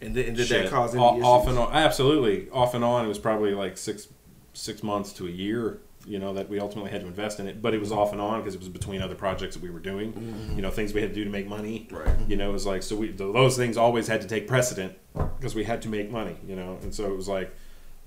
And, 0.00 0.14
did- 0.14 0.28
and 0.28 0.36
did 0.36 0.46
Shit. 0.46 0.64
that 0.64 0.70
cause 0.70 0.94
any 0.94 1.02
O- 1.02 1.14
issues? 1.14 1.24
off 1.24 1.48
and 1.48 1.58
on 1.58 1.72
absolutely 1.72 2.48
off 2.50 2.74
and 2.74 2.84
on 2.84 3.04
it 3.04 3.08
was 3.08 3.18
probably 3.18 3.54
like 3.54 3.76
six 3.76 4.06
six 4.52 4.82
months 4.82 5.12
to 5.14 5.26
a 5.26 5.30
year 5.30 5.78
you 6.04 6.18
know 6.18 6.34
that 6.34 6.48
we 6.48 6.58
ultimately 6.58 6.90
had 6.90 7.00
to 7.00 7.06
invest 7.06 7.38
in 7.40 7.46
it 7.46 7.62
but 7.62 7.72
it 7.74 7.78
was 7.80 7.92
off 7.92 8.12
and 8.12 8.20
on 8.20 8.40
because 8.40 8.54
it 8.54 8.58
was 8.60 8.68
between 8.68 9.00
other 9.00 9.14
projects 9.14 9.54
that 9.54 9.62
we 9.62 9.70
were 9.70 9.78
doing 9.80 10.12
Mm-hmm. 10.12 10.56
you 10.56 10.62
know 10.62 10.70
things 10.70 10.92
we 10.92 11.00
had 11.00 11.10
to 11.10 11.14
do 11.14 11.24
to 11.24 11.30
make 11.30 11.46
money 11.46 11.88
Right. 11.90 12.08
you 12.28 12.36
know 12.36 12.50
it 12.50 12.52
was 12.52 12.66
like 12.66 12.82
so 12.82 12.96
we 12.96 13.08
those 13.12 13.56
things 13.56 13.76
always 13.76 14.08
had 14.08 14.20
to 14.22 14.26
take 14.26 14.46
precedent 14.48 14.94
because 15.38 15.54
we 15.54 15.64
had 15.64 15.80
to 15.82 15.88
make 15.88 16.10
money 16.10 16.36
you 16.46 16.56
know 16.56 16.78
and 16.82 16.94
so 16.94 17.04
it 17.10 17.16
was 17.16 17.28
like 17.28 17.54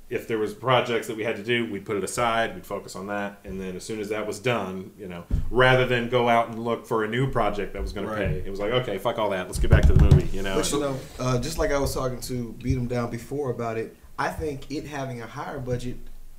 if 0.07 0.27
there 0.27 0.37
was 0.37 0.53
projects 0.53 1.07
that 1.07 1.17
we 1.17 1.23
had 1.23 1.35
to 1.37 1.43
do 1.43 1.71
we'd 1.71 1.85
put 1.85 1.95
it 1.95 2.03
aside 2.03 2.53
we'd 2.53 2.65
focus 2.65 2.95
on 2.97 3.07
that 3.07 3.39
and 3.45 3.59
then 3.59 3.75
as 3.77 3.83
soon 3.83 3.99
as 3.99 4.09
that 4.09 4.27
was 4.27 4.39
done 4.39 4.91
you 4.99 5.07
know 5.07 5.23
rather 5.49 5.85
than 5.87 6.09
go 6.09 6.27
out 6.29 6.49
and 6.49 6.63
look 6.63 6.85
for 6.85 7.05
a 7.05 7.07
new 7.07 7.31
project 7.31 7.73
that 7.73 7.81
was 7.81 7.91
going 7.93 8.05
Right. 8.05 8.19
to 8.19 8.27
pay 8.27 8.37
it 8.45 8.49
was 8.51 8.59
like 8.59 8.71
okay 8.71 8.97
fuck 8.99 9.17
all 9.17 9.29
that 9.31 9.47
let's 9.47 9.57
get 9.57 9.71
back 9.71 9.83
to 9.87 9.93
the 9.93 10.03
movie 10.03 10.27
you 10.35 10.43
know 10.43 10.57
But 10.57 10.71
you 10.71 10.79
know, 10.81 10.97
uh, 11.17 11.39
just 11.39 11.57
like 11.57 11.71
I 11.71 11.79
was 11.79 11.93
talking 11.93 12.19
to 12.19 12.53
Beat 12.61 12.77
'em 12.77 12.87
Down 12.87 13.09
before 13.09 13.49
about 13.51 13.77
it, 13.77 13.95
I 14.19 14.29
think 14.29 14.69
it 14.69 14.85
having 14.85 15.21
a 15.21 15.25
higher 15.27 15.59
budget 15.59 15.97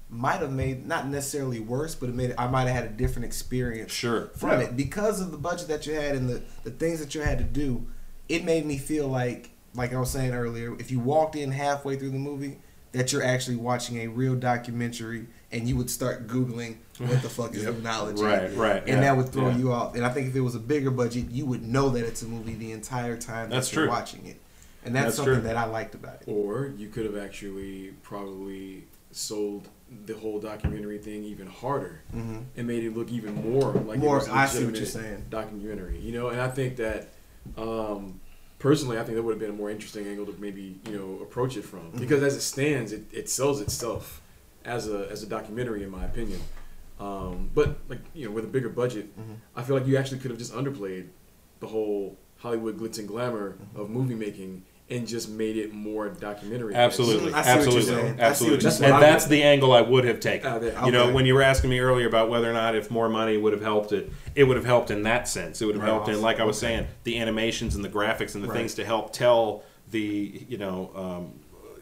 might 0.08 0.40
have 0.40 0.52
made 0.52 0.86
not 0.86 1.08
necessarily 1.08 1.58
worse, 1.60 1.94
but 1.94 2.08
it 2.08 2.14
made 2.14 2.34
I 2.38 2.46
might 2.48 2.66
have 2.68 2.76
had 2.76 2.84
a 2.84 2.94
different 2.94 3.26
experience 3.26 3.90
sure 3.92 4.28
from 4.36 4.50
Yeah. 4.60 4.66
it 4.66 4.76
because 4.76 5.20
of 5.20 5.30
the 5.32 5.38
budget 5.38 5.68
that 5.68 5.86
you 5.86 5.94
had 5.94 6.14
and 6.16 6.28
the 6.28 6.42
the 6.64 6.70
things 6.70 7.00
that 7.00 7.14
you 7.14 7.22
had 7.22 7.38
to 7.38 7.44
do. 7.44 7.86
It 8.28 8.44
made 8.44 8.66
me 8.66 8.76
feel 8.78 9.06
like, 9.08 9.50
like 9.74 9.92
I 9.94 9.98
was 10.00 10.10
saying 10.10 10.32
earlier, 10.32 10.74
if 10.80 10.90
you 10.90 10.98
walked 11.00 11.36
in 11.36 11.52
halfway 11.52 11.96
through 11.96 12.10
the 12.10 12.18
movie, 12.18 12.58
that 12.92 13.12
you're 13.12 13.22
actually 13.22 13.56
watching 13.56 13.98
a 13.98 14.06
real 14.08 14.34
documentary, 14.34 15.26
and 15.52 15.68
you 15.68 15.76
would 15.76 15.90
start 15.90 16.26
googling 16.26 16.76
what 16.98 17.22
the 17.22 17.28
fuck 17.28 17.54
is 17.54 17.62
Yep. 17.64 17.82
knowledge, 17.82 18.18
Right, 18.18 18.52
right, 18.56 18.78
and 18.80 18.88
yeah, 18.88 19.00
that 19.02 19.16
would 19.16 19.28
throw 19.28 19.50
yeah. 19.50 19.56
you 19.58 19.72
off. 19.72 19.94
And 19.94 20.04
I 20.04 20.08
think 20.08 20.28
if 20.28 20.34
it 20.34 20.40
was 20.40 20.54
a 20.56 20.58
bigger 20.60 20.90
budget, 20.90 21.30
you 21.30 21.46
would 21.46 21.62
know 21.62 21.88
that 21.90 22.04
it's 22.04 22.22
a 22.22 22.26
movie 22.26 22.54
the 22.54 22.72
entire 22.72 23.16
time 23.16 23.50
That's 23.50 23.68
that 23.70 23.76
you're 23.76 23.84
true. 23.86 23.92
watching 23.92 24.26
it, 24.26 24.40
and 24.84 24.94
that's, 24.94 25.04
That's 25.04 25.16
something 25.18 25.34
true. 25.34 25.42
that 25.42 25.56
I 25.56 25.66
liked 25.66 25.94
about 25.94 26.22
it. 26.22 26.24
Or 26.28 26.72
you 26.76 26.88
could 26.88 27.04
have 27.04 27.16
actually 27.16 27.92
probably 28.02 28.84
sold 29.12 29.68
the 30.06 30.14
whole 30.14 30.40
documentary 30.40 30.98
thing 30.98 31.22
even 31.24 31.46
harder 31.46 32.00
Mhm. 32.14 32.44
and 32.56 32.66
made 32.66 32.82
it 32.84 32.96
look 32.96 33.10
even 33.12 33.34
more 33.34 33.72
like 33.72 33.98
More- 34.00 34.18
it 34.18 34.28
I 34.28 34.46
see 34.46 34.64
what 34.64 34.74
you're 34.76 34.84
saying. 34.84 35.26
documentary. 35.30 35.98
You 35.98 36.12
know, 36.12 36.28
and 36.28 36.40
I 36.40 36.48
think 36.48 36.76
that 36.76 37.12
um, 37.56 38.20
personally, 38.58 38.98
I 38.98 39.04
think 39.04 39.14
that 39.16 39.22
would 39.22 39.30
have 39.32 39.38
been 39.40 39.50
a 39.50 39.60
more 39.62 39.70
interesting 39.70 40.06
angle 40.08 40.26
to 40.26 40.34
maybe 40.40 40.80
you 40.88 40.98
know 40.98 41.22
approach 41.22 41.56
it 41.56 41.62
from 41.62 41.80
Mm-hmm. 41.80 41.98
because 42.00 42.22
as 42.22 42.34
it 42.34 42.40
stands, 42.40 42.92
it, 42.92 43.04
it 43.12 43.28
sells 43.28 43.60
itself 43.60 44.20
as 44.64 44.88
a 44.88 45.08
as 45.10 45.22
a 45.22 45.26
documentary 45.26 45.82
in 45.84 45.90
my 45.90 46.04
opinion. 46.04 46.40
Um, 46.98 47.50
but 47.54 47.78
like 47.88 48.00
you 48.14 48.24
know, 48.26 48.32
with 48.32 48.44
a 48.44 48.48
bigger 48.48 48.68
budget, 48.68 49.16
Mm-hmm. 49.18 49.34
I 49.54 49.62
feel 49.62 49.76
like 49.76 49.86
you 49.86 49.96
actually 49.96 50.18
could 50.18 50.30
have 50.32 50.38
just 50.38 50.52
underplayed 50.52 51.06
the 51.60 51.68
whole 51.68 52.16
Hollywood 52.38 52.76
glitz 52.78 52.98
and 52.98 53.06
glamour 53.06 53.52
Mm-hmm. 53.52 53.80
of 53.80 53.88
movie 53.90 54.14
making 54.16 54.64
and 54.88 55.06
just 55.06 55.28
made 55.28 55.56
it 55.56 55.72
more 55.72 56.08
documentary. 56.08 56.72
Absolutely, 56.74 57.32
I 57.32 57.42
see 57.42 57.48
what 57.48 57.56
you're 57.56 57.56
absolutely, 57.56 57.82
saying. 57.82 58.20
I 58.20 58.32
see 58.32 58.44
what 58.50 58.54
absolutely. 58.54 58.86
you're 58.86 58.94
and 58.94 59.02
that's 59.02 59.26
the 59.26 59.42
angle 59.42 59.72
I 59.72 59.80
would 59.80 60.04
have 60.04 60.20
taken. 60.20 60.46
Ah, 60.48 60.58
there- 60.60 60.84
You 60.84 60.92
know, 60.92 61.12
when 61.12 61.26
you 61.26 61.34
were 61.34 61.42
asking 61.42 61.70
me 61.70 61.80
earlier 61.80 62.06
about 62.06 62.30
whether 62.30 62.48
or 62.48 62.52
not 62.52 62.76
if 62.76 62.88
more 62.90 63.08
money 63.08 63.36
would 63.36 63.52
have 63.52 63.62
helped 63.62 63.90
it, 63.92 64.12
it 64.36 64.44
would 64.44 64.56
have 64.56 64.64
helped 64.66 64.92
in 64.92 65.02
that 65.02 65.26
sense. 65.26 65.60
It 65.60 65.66
would 65.66 65.74
have 65.74 65.82
Right. 65.82 65.90
helped 65.90 66.08
in, 66.08 66.22
like 66.22 66.38
I 66.38 66.44
was 66.44 66.56
saying, 66.58 66.86
the 67.02 67.18
animations 67.18 67.74
and 67.74 67.84
the 67.84 67.88
graphics 67.88 68.36
and 68.36 68.44
the 68.44 68.48
Right. 68.48 68.58
things 68.58 68.74
to 68.74 68.84
help 68.84 69.12
tell 69.12 69.64
the, 69.90 70.44
you 70.48 70.58
know, 70.58 70.90
um, 70.94 71.32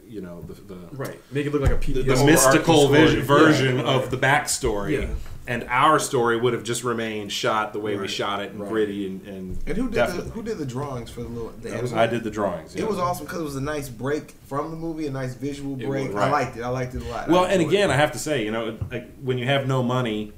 you 0.07 0.21
know, 0.21 0.41
the, 0.41 0.53
the 0.73 0.79
Right, 0.91 1.19
make 1.31 1.45
it 1.45 1.53
look 1.53 1.61
like 1.61 1.71
a 1.71 1.75
the, 1.75 2.03
PBS. 2.03 2.19
the 2.19 2.25
mystical 2.25 2.87
vision, 2.89 3.21
version 3.21 3.75
right. 3.77 3.85
of 3.85 4.09
the 4.11 4.17
backstory. 4.17 5.01
Yeah. 5.01 5.07
And 5.47 5.63
our 5.69 5.99
story 5.99 6.39
would 6.39 6.53
have 6.53 6.63
just 6.63 6.83
remained 6.83 7.31
shot 7.31 7.71
the 7.71 7.79
way 7.79 7.95
we 7.95 8.07
shot 8.07 8.41
it 8.41 8.51
and 8.51 8.61
Right. 8.61 8.69
gritty 8.71 9.05
and, 9.05 9.27
and, 9.27 9.57
And 9.67 9.77
who 9.77 9.89
did 9.89 9.93
the 9.93 10.21
who 10.31 10.41
did 10.41 10.57
the 10.57 10.65
drawings 10.65 11.11
for 11.11 11.21
the 11.21 11.27
little? 11.29 11.53
The 11.61 11.81
was- 11.81 11.93
I 11.93 12.07
did 12.07 12.23
the 12.23 12.31
drawings. 12.31 12.75
It 12.75 12.87
was 12.87 12.97
awesome 12.97 13.25
because 13.27 13.41
it 13.41 13.43
was 13.45 13.55
a 13.55 13.61
nice 13.61 13.87
break 13.87 14.33
from 14.47 14.71
the 14.71 14.75
movie, 14.77 15.05
a 15.05 15.11
nice 15.11 15.35
visual 15.35 15.75
break. 15.75 16.07
was, 16.07 16.15
I 16.15 16.29
liked 16.31 16.57
it. 16.57 16.63
I 16.63 16.69
liked 16.69 16.95
it 16.95 17.03
a 17.03 17.09
lot. 17.09 17.29
Well, 17.29 17.45
and 17.45 17.61
again, 17.61 17.91
it. 17.91 17.93
I 17.93 17.95
have 17.97 18.11
to 18.13 18.19
say, 18.19 18.43
you 18.43 18.49
know, 18.51 18.75
like 18.91 19.07
when 19.21 19.37
you 19.37 19.45
have 19.45 19.67
no 19.67 19.83
money 19.83 20.33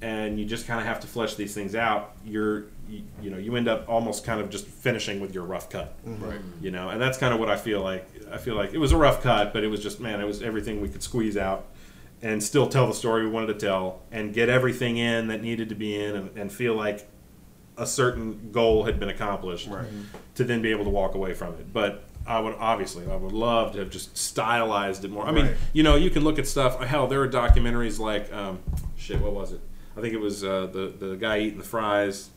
and 0.00 0.38
you 0.40 0.46
just 0.46 0.66
kind 0.66 0.80
of 0.80 0.86
have 0.86 1.00
to 1.00 1.06
flesh 1.06 1.34
these 1.34 1.52
things 1.52 1.74
out, 1.74 2.12
you're, 2.24 2.64
you, 2.88 3.02
you 3.20 3.30
know, 3.30 3.36
you 3.36 3.54
end 3.56 3.68
up 3.68 3.86
almost 3.90 4.24
kind 4.24 4.40
of 4.40 4.48
just 4.48 4.66
finishing 4.66 5.20
with 5.20 5.34
your 5.34 5.44
rough 5.44 5.68
cut. 5.68 5.94
Mm-hmm. 6.08 6.24
Right. 6.24 6.40
You 6.62 6.70
know, 6.70 6.88
and 6.88 6.98
that's 6.98 7.18
kind 7.18 7.34
of 7.34 7.40
what 7.40 7.50
I 7.50 7.58
feel 7.58 7.82
like. 7.82 8.08
I 8.32 8.38
feel 8.38 8.54
like 8.54 8.72
it 8.72 8.78
was 8.78 8.92
a 8.92 8.96
rough 8.96 9.22
cut, 9.22 9.52
but 9.52 9.62
it 9.64 9.68
was 9.68 9.82
just, 9.82 10.00
man, 10.00 10.18
it 10.22 10.24
was 10.26 10.40
everything 10.40 10.80
we 10.80 10.88
could 10.88 11.02
squeeze 11.02 11.36
out 11.36 11.66
and 12.22 12.42
still 12.42 12.66
tell 12.68 12.86
the 12.86 12.94
story 12.94 13.24
we 13.24 13.30
wanted 13.30 13.58
to 13.58 13.66
tell 13.66 14.02
and 14.12 14.34
get 14.34 14.48
everything 14.48 14.96
in 14.98 15.28
that 15.28 15.40
needed 15.42 15.68
to 15.70 15.74
be 15.74 16.02
in 16.02 16.14
and, 16.16 16.36
and 16.38 16.52
feel 16.52 16.74
like 16.74 17.08
a 17.78 17.86
certain 17.86 18.50
goal 18.52 18.84
had 18.84 19.00
been 19.00 19.08
accomplished 19.08 19.68
Right. 19.68 19.86
to 20.34 20.44
then 20.44 20.60
be 20.60 20.70
able 20.70 20.84
to 20.84 20.90
walk 20.90 21.14
away 21.14 21.32
from 21.32 21.54
it. 21.54 21.72
But 21.72 22.04
I 22.26 22.38
would 22.38 22.54
obviously, 22.58 23.10
I 23.10 23.16
would 23.16 23.32
love 23.32 23.72
to 23.72 23.78
have 23.78 23.88
just 23.90 24.16
stylized 24.18 25.04
it 25.04 25.10
more. 25.10 25.26
I 25.26 25.32
mean, 25.32 25.46
Right. 25.46 25.56
you 25.72 25.82
know, 25.82 25.96
you 25.96 26.10
can 26.10 26.22
look 26.22 26.38
at 26.38 26.46
stuff. 26.46 26.78
Hell, 26.84 27.06
there 27.06 27.22
are 27.22 27.28
documentaries 27.28 27.98
like, 27.98 28.30
um, 28.34 28.58
shit, 28.98 29.18
what 29.20 29.32
was 29.32 29.52
it? 29.52 29.60
I 29.96 30.02
think 30.02 30.12
it 30.12 30.20
was 30.20 30.44
uh, 30.44 30.66
the 30.72 30.92
the 31.06 31.16
guy 31.16 31.38
eating 31.40 31.58
the 31.58 31.64
fries, 31.64 32.28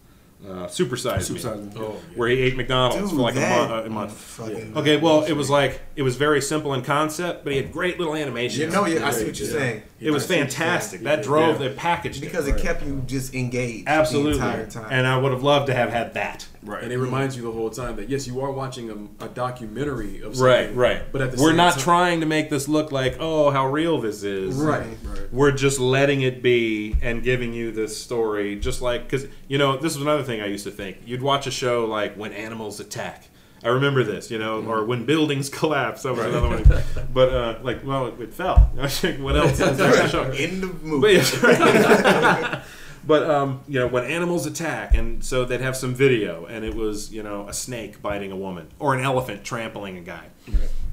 uh, 0.50 0.67
Super 0.67 0.97
Size 0.97 1.29
Me, 1.29 1.39
Supersize 1.39 1.73
Me. 1.73 1.81
Oh, 1.81 2.00
where 2.15 2.29
he 2.29 2.39
ate 2.39 2.55
McDonald's 2.57 3.12
Dude, 3.12 3.17
for 3.17 3.23
like 3.23 3.35
a, 3.35 3.39
mo- 3.39 3.83
a 3.85 3.89
month. 3.89 4.13
Fucking 4.13 4.77
Okay, 4.77 4.97
well, 4.97 5.23
it 5.23 5.33
was 5.33 5.50
like 5.50 5.81
it 5.95 6.01
was 6.01 6.15
very 6.15 6.41
simple 6.41 6.73
in 6.73 6.81
concept, 6.81 7.43
but 7.43 7.53
he 7.53 7.62
had 7.62 7.71
great 7.71 7.97
little 8.00 8.15
animations. 8.15 8.59
You 8.59 8.69
know, 8.69 8.85
yeah, 8.85 9.07
I 9.07 9.12
see 9.12 9.25
what 9.25 9.39
you're 9.39 9.47
yeah. 9.50 9.53
saying. 9.53 9.83
It 10.05 10.12
was 10.12 10.24
I 10.24 10.27
see 10.27 10.33
what 10.33 10.38
you're 10.39 10.48
fantastic. 10.48 11.01
That 11.01 11.24
drove 11.24 11.62
Yeah. 11.62 11.69
the 11.69 11.74
package 11.75 12.22
because 12.22 12.48
it 12.48 12.57
kept 12.57 12.86
you 12.86 13.03
just 13.07 13.33
engaged 13.33 13.88
absolutely, 13.88 14.33
the 14.39 14.45
entire 14.45 14.65
time. 14.67 14.88
and 14.91 15.07
I 15.07 15.17
would 15.17 15.31
have 15.31 15.43
loved 15.43 15.67
to 15.67 15.74
have 15.74 15.89
had 15.91 16.13
that. 16.15 16.45
Right. 16.63 16.81
And 16.83 16.93
it 16.93 16.98
reminds 16.98 17.36
you 17.36 17.43
the 17.43 17.51
whole 17.51 17.69
time 17.69 17.95
that 17.98 18.10
yes, 18.10 18.25
you 18.27 18.39
are 18.41 18.51
watching 18.51 18.89
a, 19.22 19.25
a 19.25 19.27
documentary 19.29 20.22
of 20.22 20.36
something, 20.36 20.43
Right, 20.43 20.75
right. 20.75 21.12
But 21.12 21.22
at 21.22 21.31
the 21.31 21.41
we're 21.41 21.50
same 21.50 21.57
not 21.57 21.74
time, 21.74 21.81
trying 21.81 22.19
to 22.22 22.25
make 22.25 22.50
this 22.50 22.67
look 22.67 22.91
like 22.91 23.17
oh 23.19 23.50
how 23.51 23.67
real 23.67 24.00
this 24.00 24.24
is. 24.24 24.55
Right. 24.55 24.86
Right. 25.03 25.33
We're 25.33 25.51
just 25.51 25.79
letting 25.79 26.22
it 26.22 26.41
be 26.41 26.95
and 27.01 27.22
giving 27.24 27.53
you 27.53 27.72
this 27.72 28.01
story, 28.01 28.55
just 28.55 28.81
like 28.81 29.03
because 29.03 29.27
you 29.48 29.57
know 29.57 29.77
this 29.77 29.95
is 29.95 30.01
another 30.01 30.24
thing 30.24 30.41
I 30.41 30.45
used 30.48 30.63
to 30.65 30.72
think. 30.72 30.98
You'd 31.05 31.22
watch 31.22 31.48
a 31.48 31.51
show 31.51 31.86
like 31.86 32.15
When 32.15 32.31
Animals 32.33 32.79
Attack. 32.79 33.25
I 33.63 33.70
remember 33.70 34.03
this, 34.03 34.29
you 34.29 34.38
know, 34.39 34.62
or 34.63 34.84
when 34.86 35.05
buildings 35.05 35.50
collapse. 35.60 36.03
That 36.03 36.15
was 36.15 36.25
another 36.25 36.50
one. 36.50 36.84
But 37.13 37.29
uh, 37.29 37.60
like, 37.63 37.86
well, 37.86 38.08
it, 38.08 38.20
it 38.20 38.34
fell. 38.34 38.58
what 38.75 39.36
else 39.36 39.60
is 39.60 39.77
there 39.77 40.01
to 40.03 40.08
show? 40.10 40.32
in 40.32 40.62
the 40.62 40.67
But, 40.67 40.84
movie. 40.84 41.13
yeah, 41.43 42.63
but 43.05 43.29
um, 43.29 43.62
you 43.67 43.79
know, 43.79 43.88
when 43.88 44.03
animals 44.05 44.46
attack, 44.46 44.93
and 44.96 45.24
so 45.24 45.46
they'd 45.46 45.62
have 45.62 45.75
some 45.75 45.93
video, 45.93 46.46
and 46.46 46.63
it 46.65 46.74
was 46.75 47.13
you 47.13 47.24
know 47.24 47.48
a 47.48 47.53
snake 47.53 48.01
biting 48.01 48.32
a 48.32 48.36
woman 48.36 48.67
or 48.79 48.93
an 48.96 49.01
elephant 49.03 49.43
trampling 49.43 49.98
a 49.98 50.01
guy, 50.01 50.25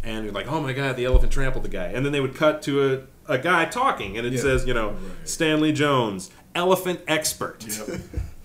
and 0.02 0.24
you're 0.24 0.32
like, 0.34 0.46
oh 0.50 0.60
my 0.60 0.72
god, 0.72 0.96
the 0.96 1.04
elephant 1.04 1.32
trampled 1.32 1.64
the 1.64 1.68
guy, 1.68 1.86
and 1.86 2.04
then 2.04 2.12
they 2.12 2.20
would 2.20 2.34
cut 2.34 2.62
to 2.62 3.06
a, 3.28 3.34
a 3.34 3.38
guy 3.38 3.64
talking, 3.64 4.16
and 4.18 4.26
it 4.26 4.32
Yeah. 4.32 4.40
says 4.40 4.66
you 4.66 4.74
know 4.74 4.96
Stanley 5.24 5.72
Jones, 5.72 6.30
elephant 6.54 7.00
expert. 7.06 7.64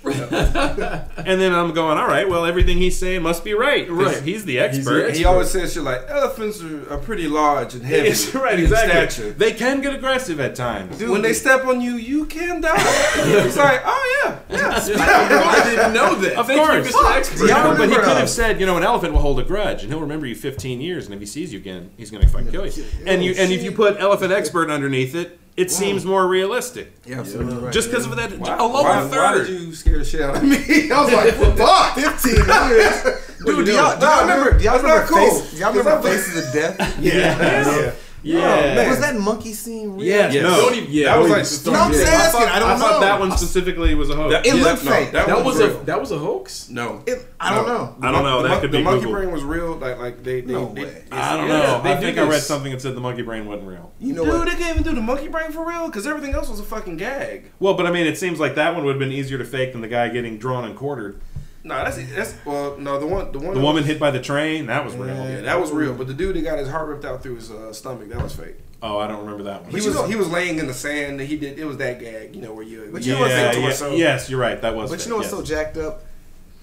and 1.18 1.42
then 1.42 1.54
I'm 1.54 1.74
going, 1.74 1.98
all 1.98 2.08
right, 2.08 2.28
well, 2.28 2.46
everything 2.46 2.78
he's 2.78 2.98
saying 2.98 3.22
must 3.22 3.44
be 3.44 3.54
right. 3.54 3.90
Right. 3.90 4.22
He's 4.24 4.46
the 4.46 4.46
He's 4.46 4.46
the 4.46 4.60
expert. 4.60 5.06
expert. 5.06 5.18
He 5.18 5.26
always 5.26 5.50
says 5.50 5.74
shit 5.74 5.84
like 5.84 6.02
elephants 6.08 6.62
are, 6.62 6.94
are 6.94 6.98
pretty 6.98 7.28
large 7.28 7.74
and 7.74 7.84
heavy. 7.84 8.10
Yes, 8.10 8.34
right, 8.36 8.58
in 8.58 8.66
exactly. 8.66 9.10
stature. 9.10 9.32
They 9.32 9.54
can 9.54 9.82
get 9.82 9.96
aggressive 9.96 10.40
at 10.40 10.56
times. 10.56 10.98
Dude, 10.98 11.10
when 11.10 11.22
they 11.22 11.34
step 11.34 11.66
on 11.66 11.82
you, 11.82 11.96
you 11.96 12.26
can 12.26 12.62
die. 12.62 12.74
it's 12.78 13.58
like, 13.58 13.82
oh 13.86 14.24
yeah, 14.26 14.40
yeah. 14.50 14.76
I 14.78 15.64
didn't 15.70 15.94
know 15.94 16.16
that. 16.16 16.36
Of 16.38 16.48
Thank 16.48 16.60
you, 16.60 16.68
course. 16.68 16.96
Mr. 16.96 17.18
Expert. 17.18 17.50
Y'all 17.50 17.78
but 17.78 17.90
he 17.90 17.96
could 17.96 18.04
uh, 18.06 18.16
have 18.16 18.30
said, 18.30 18.60
you 18.60 18.66
know, 18.66 18.78
an 18.78 18.84
elephant 18.84 19.14
will 19.14 19.22
hold 19.22 19.40
a 19.40 19.44
grudge, 19.44 19.84
and 19.84 19.92
he'll 19.92 20.02
remember 20.02 20.26
you 20.26 20.36
15 20.36 20.82
years, 20.82 21.06
and 21.06 21.14
if 21.14 21.20
he 21.20 21.26
sees 21.26 21.52
you 21.52 21.60
again, 21.60 21.92
he's 21.98 22.12
going 22.12 22.24
to 22.24 22.30
fucking 22.30 22.52
kill 22.52 22.66
you. 22.66 22.86
And 23.06 23.24
you, 23.24 23.34
and 23.38 23.52
if 23.52 23.64
you 23.64 23.72
put 23.72 24.00
elephant 24.00 24.32
expert 24.32 24.70
underneath 24.70 25.16
it, 25.16 25.40
it 25.58 25.72
seems 25.72 26.04
more 26.06 26.28
realistic. 26.28 26.92
Yeah, 27.06 27.20
absolutely 27.20 27.58
right. 27.64 27.74
Just 27.74 27.90
because 27.90 28.06
of 28.06 28.16
that, 28.18 28.38
Why, 28.38 28.58
a 28.58 28.64
lower 28.64 28.84
why, 28.84 29.06
why 29.08 29.38
did 29.38 29.48
you 29.50 29.74
scare 29.74 30.00
the 30.00 30.06
shit 30.06 30.22
out 30.22 30.36
of 30.38 30.44
me? 30.44 30.58
I 30.92 31.02
was 31.02 31.14
like, 31.14 31.34
fuck. 31.58 31.96
15 31.96 32.36
years. 32.36 33.04
Dude, 33.46 33.66
do 33.66 33.72
y'all, 33.74 34.00
do 34.00 34.06
y'all 34.06 34.22
remember, 34.22 34.58
do 34.58 34.64
y'all 34.64 34.78
remember, 34.78 35.00
not 35.02 35.08
cool. 35.08 35.40
face, 35.42 35.52
do 35.52 35.58
y'all 35.58 35.74
'Cause 35.74 35.78
remember 35.86 36.10
Faces 36.10 36.48
of 36.48 36.54
Death? 36.54 36.98
yeah. 37.00 37.14
yeah. 37.14 37.80
Yeah. 37.80 37.92
Oh, 38.28 38.32
man. 38.40 38.90
Was 38.90 39.00
that 39.00 39.16
monkey 39.16 39.54
scene 39.54 39.92
real? 39.94 40.04
Yes. 40.04 40.34
Yeah, 40.34 40.42
No. 40.44 40.56
don't 40.58 40.76
even, 40.76 40.92
yeah, 40.92 41.06
That 41.14 41.18
was 41.20 41.30
like 41.30 41.38
even 41.40 41.46
start 41.46 41.74
No, 41.78 41.84
I'm 41.84 41.92
there. 41.92 42.06
saying- 42.06 42.20
asking, 42.20 42.42
I 42.48 42.60
don't 42.60 42.70
I 42.72 42.78
thought 42.78 42.92
know. 42.94 43.00
that 43.02 43.20
one 43.20 43.32
specifically 43.38 43.94
was 43.96 44.10
a 44.10 44.16
hoax. 44.16 44.34
That- 44.34 44.46
It 44.48 44.56
yeah, 44.56 44.64
looked 44.64 44.84
no, 44.86 44.92
fake. 44.92 45.12
That, 45.12 45.28
That 45.28 45.38
was 45.38 45.46
was 45.46 45.58
real. 45.68 45.82
a 45.82 45.86
that 45.86 46.00
was 46.00 46.12
a 46.12 46.18
hoax. 46.18 46.70
no. 46.70 47.04
It, 47.06 47.26
I 47.40 47.54
don't 47.54 47.68
No. 47.68 47.74
know. 47.74 47.96
I 48.02 48.12
don't 48.12 48.24
know. 48.24 48.38
The, 48.38 48.44
That 48.44 48.50
mon- 48.50 48.62
could 48.62 48.72
the 48.72 48.78
be 48.80 48.84
monkey 48.84 49.00
Google. 49.02 49.14
brain 49.14 49.32
was 49.32 49.44
real. 49.44 49.74
Like, 49.76 50.00
like 50.00 50.24
they, 50.24 50.42
they, 50.42 50.54
No 50.54 50.74
they- 50.74 50.86
way. 50.86 51.04
I 51.12 51.38
don't 51.38 51.48
yeah, 51.48 51.58
know. 51.60 51.82
they 51.84 51.92
I 51.92 52.00
do 52.00 52.06
think 52.08 52.18
I 52.18 52.24
read 52.28 52.42
something 52.42 52.72
that 52.72 52.82
said 52.82 52.96
the 52.96 53.02
monkey 53.02 53.22
brain 53.22 53.46
wasn't 53.46 53.68
real. 53.68 53.92
You 54.00 54.14
know 54.14 54.26
Dude, 54.26 54.34
what? 54.34 54.46
they 54.46 54.56
can't 54.56 54.72
even 54.80 54.84
do 54.84 54.96
the 54.96 55.02
monkey 55.02 55.28
brain 55.28 55.52
for 55.52 55.64
real 55.64 55.86
because 55.86 56.08
everything 56.08 56.34
else 56.34 56.50
was 56.50 56.60
a 56.60 56.64
fucking 56.64 56.98
gag. 56.98 57.52
Well, 57.60 57.76
but 57.76 57.86
I 57.86 57.92
mean, 57.92 58.08
it 58.08 58.18
seems 58.18 58.40
like 58.40 58.56
that 58.56 58.74
one 58.74 58.86
would 58.86 58.94
have 58.94 59.00
been 59.00 59.12
easier 59.12 59.38
to 59.38 59.46
fake 59.46 59.74
than 59.74 59.82
the 59.82 59.88
guy 59.88 60.10
getting 60.10 60.38
drawn 60.40 60.66
and 60.66 60.76
quartered. 60.76 61.20
No, 61.66 61.84
that's 61.84 61.98
that's 62.14 62.36
well, 62.46 62.78
no, 62.78 63.00
the 63.00 63.08
one, 63.08 63.32
the 63.32 63.40
one, 63.40 63.56
The 63.56 63.60
woman 63.60 63.78
was- 63.78 63.86
hit 63.88 64.00
by 64.00 64.12
the 64.12 64.22
train, 64.22 64.68
that 64.68 64.86
was 64.86 64.96
real. 64.96 65.08
Yeah, 65.08 65.42
that 65.42 65.60
was 65.60 65.72
real. 65.72 65.96
But 65.96 66.06
the 66.06 66.14
dude 66.14 66.36
that 66.36 66.44
got 66.44 66.60
his 66.60 66.70
heart 66.70 66.88
ripped 66.88 67.04
out 67.04 67.24
through 67.24 67.36
his 67.38 67.50
uh, 67.50 67.74
stomach, 67.74 68.08
that 68.10 68.22
was 68.22 68.36
fake. 68.36 68.58
Oh, 68.84 69.00
I 69.00 69.08
don't 69.08 69.22
remember 69.22 69.44
that 69.46 69.64
one. 69.64 69.72
He 69.72 69.78
was 69.78 69.96
know- 69.96 70.06
he 70.06 70.16
was 70.16 70.30
laying 70.30 70.60
in 70.60 70.68
the 70.68 70.76
sand. 70.76 71.20
He 71.20 71.38
did 71.38 71.58
it 71.58 71.66
was 71.66 71.78
that 71.78 72.00
gag, 72.00 72.36
you 72.36 72.42
know, 72.44 72.54
where 72.54 72.64
you. 72.64 72.88
But 72.92 73.02
you 73.02 73.14
you 73.14 73.16
know 73.16 73.22
what's 73.22 73.34
yeah, 73.34 73.72
so- 73.72 73.92
yeah, 73.92 73.98
yes, 73.98 74.30
you're 74.30 74.40
right. 74.40 74.62
That 74.62 74.76
was. 74.76 74.92
But 74.92 75.00
fake, 75.00 75.08
you 75.08 75.12
know 75.12 75.18
what's 75.18 75.32
yes. 75.32 75.40
so 75.40 75.44
jacked 75.44 75.78
up? 75.78 76.04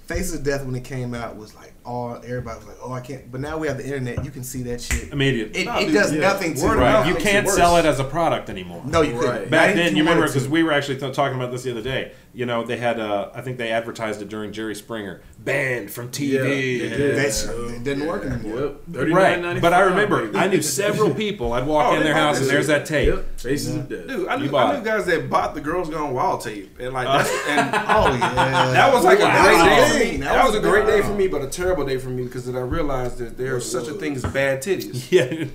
Faces 0.06 0.34
of 0.34 0.42
Death 0.42 0.64
when 0.64 0.74
it 0.74 0.84
came 0.84 1.14
out 1.14 1.36
was 1.36 1.54
like 1.54 1.72
all 1.84 2.16
everybody 2.16 2.58
was 2.58 2.66
like, 2.66 2.76
oh, 2.82 2.92
I 2.92 3.00
can't. 3.00 3.30
But 3.30 3.40
now 3.40 3.56
we 3.58 3.68
have 3.68 3.78
the 3.78 3.84
internet. 3.84 4.24
You 4.24 4.30
can 4.30 4.42
see 4.44 4.62
that 4.64 4.80
shit. 4.80 5.12
Immediate. 5.12 5.56
It, 5.56 5.64
Nah, 5.66 5.78
it 5.78 5.86
dude, 5.86 5.94
does 5.94 6.12
yeah. 6.12 6.20
nothing 6.20 6.54
to 6.54 6.64
Word 6.64 6.78
Right. 6.78 7.06
You 7.06 7.14
can't 7.14 7.46
worse. 7.46 7.54
sell 7.56 7.76
it 7.76 7.84
as 7.84 7.98
a 8.00 8.04
product 8.04 8.50
anymore. 8.50 8.82
No, 8.84 9.02
you 9.02 9.12
couldn't. 9.18 9.30
Right. 9.30 9.50
Back 9.50 9.76
Not 9.76 9.82
then, 9.84 9.96
you 9.96 10.02
remember 10.02 10.26
because 10.26 10.48
we 10.48 10.62
were 10.64 10.72
actually 10.72 10.98
t- 10.98 11.10
talking 11.12 11.36
about 11.36 11.50
this 11.52 11.62
the 11.62 11.70
other 11.70 11.82
day. 11.82 12.12
You 12.34 12.46
know, 12.46 12.64
they 12.64 12.76
had, 12.78 12.98
uh, 12.98 13.30
I 13.34 13.42
think 13.42 13.58
they 13.58 13.70
advertised 13.70 14.20
it 14.22 14.28
during 14.28 14.52
Jerry 14.52 14.74
Springer, 14.74 15.22
banned 15.44 15.90
from 15.90 16.08
TV. 16.10 16.30
Yeah, 16.32 16.40
they 16.42 16.96
did. 16.96 17.16
That's, 17.16 17.44
it 17.44 17.82
didn't 17.84 18.06
work 18.06 18.24
anymore. 18.24 18.76
Yep. 18.88 19.10
Right, 19.12 19.60
but 19.60 19.72
I 19.72 19.80
remember. 19.80 20.30
I 20.36 20.46
knew 20.48 20.62
several 20.62 21.14
people. 21.14 21.52
I'd 21.52 21.66
walk 21.66 21.92
Oh, 21.92 21.96
in 21.96 22.02
their 22.04 22.14
bought 22.14 22.20
house 22.20 22.40
and 22.40 22.48
there's 22.48 22.68
that 22.68 22.86
tape. 22.86 23.08
Yep. 23.08 23.40
Faces 23.40 23.74
of 23.76 23.88
Death. 23.88 24.06
Dude, 24.06 24.28
I 24.28 24.36
knew, 24.36 24.56
I 24.56 24.78
knew 24.78 24.84
guys 24.84 25.06
that 25.06 25.28
bought 25.28 25.54
the 25.54 25.60
Girls 25.60 25.88
Gone 25.90 26.12
Wild 26.14 26.42
tape, 26.42 26.78
and 26.78 26.92
like 26.94 27.06
that's 27.06 27.30
and 27.48 27.74
Oh 27.74 28.12
yeah, 28.14 28.72
that 28.72 28.92
was 28.94 29.04
like 29.04 29.18
a 29.18 29.24
Wow. 29.24 29.42
great 29.44 29.64
day 29.64 29.88
for 29.88 29.98
me. 30.12 30.16
that 30.18 30.32
That, 30.32 30.44
was, 30.44 30.54
was 30.56 30.64
a 30.64 30.68
great 30.68 30.86
day 30.86 31.02
for 31.02 31.14
me, 31.14 31.26
but 31.28 31.42
a 31.42 31.48
terrible 31.48 31.84
day 31.84 31.98
for 31.98 32.08
me 32.10 32.22
because 32.24 32.46
then 32.46 32.56
I 32.56 32.60
realized 32.60 33.18
that 33.18 33.36
there's 33.36 33.68
such 33.70 33.88
a 33.88 33.94
thing 33.94 34.14
as 34.16 34.24
bad 34.24 34.62
titties, 34.62 35.10
Yeah, 35.10 35.46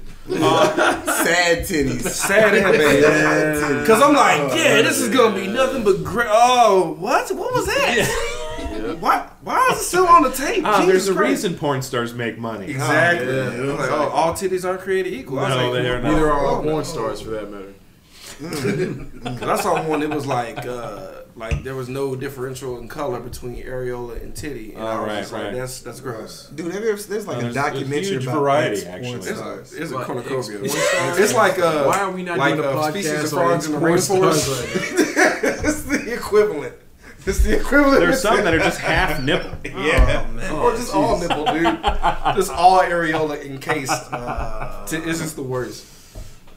uh, 0.44 1.24
sad 1.24 1.60
titties. 1.66 2.02
sad 2.02 2.54
and 2.56 2.64
Sad 2.66 2.78
bad. 2.78 3.56
titties. 3.56 3.82
Because 3.82 4.02
I'm 4.02 4.14
like, 4.14 4.58
yeah, 4.58 4.82
this 4.82 5.00
is 5.00 5.10
gonna 5.16 5.36
be 5.36 5.48
nothing 5.48 5.84
but 5.84 6.04
great. 6.04 6.28
Oh, 6.30 6.96
what? 7.00 7.32
What 7.32 7.54
was 7.54 7.66
that? 7.68 8.34
Why? 9.00 9.30
Why 9.42 9.70
is 9.72 9.80
it 9.80 9.84
still 9.84 10.08
on 10.08 10.24
the 10.24 10.32
tape? 10.32 10.64
ah, 10.66 10.78
Jesus 10.82 10.88
there's 10.92 11.08
a 11.10 11.14
Christ. 11.14 11.30
reason 11.44 11.58
porn 11.58 11.82
stars 11.82 12.14
make 12.14 12.38
money. 12.38 12.68
Exactly. 12.70 13.28
Yeah. 13.36 13.44
I 13.44 13.60
was 13.62 13.76
like, 13.80 13.92
oh, 13.92 14.10
all 14.10 14.34
titties 14.34 14.66
aren't 14.68 14.82
created 14.82 15.14
equal. 15.14 15.40
I 15.40 15.50
was 15.50 15.58
No, 15.58 15.72
like, 15.72 15.84
they 15.84 15.90
are 15.90 16.02
not. 16.02 16.12
Neither 16.12 16.32
are 16.32 16.46
oh, 16.46 16.50
all 16.56 16.62
porn 16.64 16.76
no. 16.78 16.84
stars 16.84 17.22
for 17.22 17.30
that 17.32 17.50
matter. 17.52 17.74
Cause 19.40 19.42
I 19.44 19.56
saw 19.62 19.82
one. 19.88 20.04
It 20.04 20.10
was 20.10 20.28
like 20.28 20.64
uh, 20.66 21.22
like 21.36 21.64
there 21.64 21.74
was 21.76 21.90
no 21.90 22.16
differential 22.16 22.78
in 22.78 22.88
color 22.88 23.20
between 23.20 23.64
areola 23.64 24.22
and 24.22 24.36
titty. 24.36 24.74
And 24.74 24.84
Oh, 24.84 24.86
I 24.86 25.00
was 25.00 25.08
right, 25.10 25.20
just 25.22 25.32
like, 25.34 25.44
right. 25.44 25.54
that's 25.56 25.82
that's 25.82 26.00
gross. 26.02 26.48
Dude, 26.54 26.72
have 26.72 26.84
you 26.84 26.92
ever, 26.92 27.02
there's 27.02 27.26
like 27.26 27.38
Oh, 27.38 27.40
a 27.40 27.42
there's- 27.44 27.56
there's 27.56 27.66
documentary 27.74 28.10
huge 28.12 28.24
about 28.26 28.38
variety, 28.40 28.76
ex-porn 28.86 28.94
actually. 28.96 29.16
It's 29.18 29.28
a, 29.28 29.36
stars. 29.36 29.74
it's 29.74 29.92
a 29.92 29.96
cornucopia. 30.04 30.38
ex- 30.38 30.48
porn 30.50 30.70
stars? 30.70 31.20
It's 31.20 31.34
like 31.34 31.58
uh, 31.60 31.86
Why 31.86 32.00
are 32.02 32.12
we 32.12 32.24
not 32.24 32.38
like 32.38 32.56
doing 32.56 32.68
a 32.68 32.72
uh, 32.80 32.92
species 32.92 33.12
podcast 33.12 33.24
of 33.24 33.34
on 33.34 33.40
frogs 33.40 33.66
in 33.68 33.72
the 33.74 33.80
porn 33.80 34.00
stars 34.00 34.48
rainforest? 34.50 35.64
it's 35.66 35.82
the 35.84 36.14
equivalent. 36.14 36.76
It's 37.26 37.40
the 37.44 37.60
equivalent. 37.60 38.00
There's 38.00 38.22
some 38.22 38.44
that 38.44 38.54
are 38.54 38.60
just 38.60 38.80
half 38.80 39.22
nipple. 39.22 39.52
yeah, 39.66 40.26
Oh, 40.50 40.62
or 40.62 40.76
just 40.76 40.94
all 40.94 41.20
nipple, 41.20 41.46
dude. 41.46 41.64
just 42.36 42.52
all 42.52 42.80
areola 42.80 43.44
encased. 43.46 43.92
T- 44.90 45.10
it's 45.10 45.20
just 45.20 45.36
the 45.36 45.44
worst. 45.44 45.86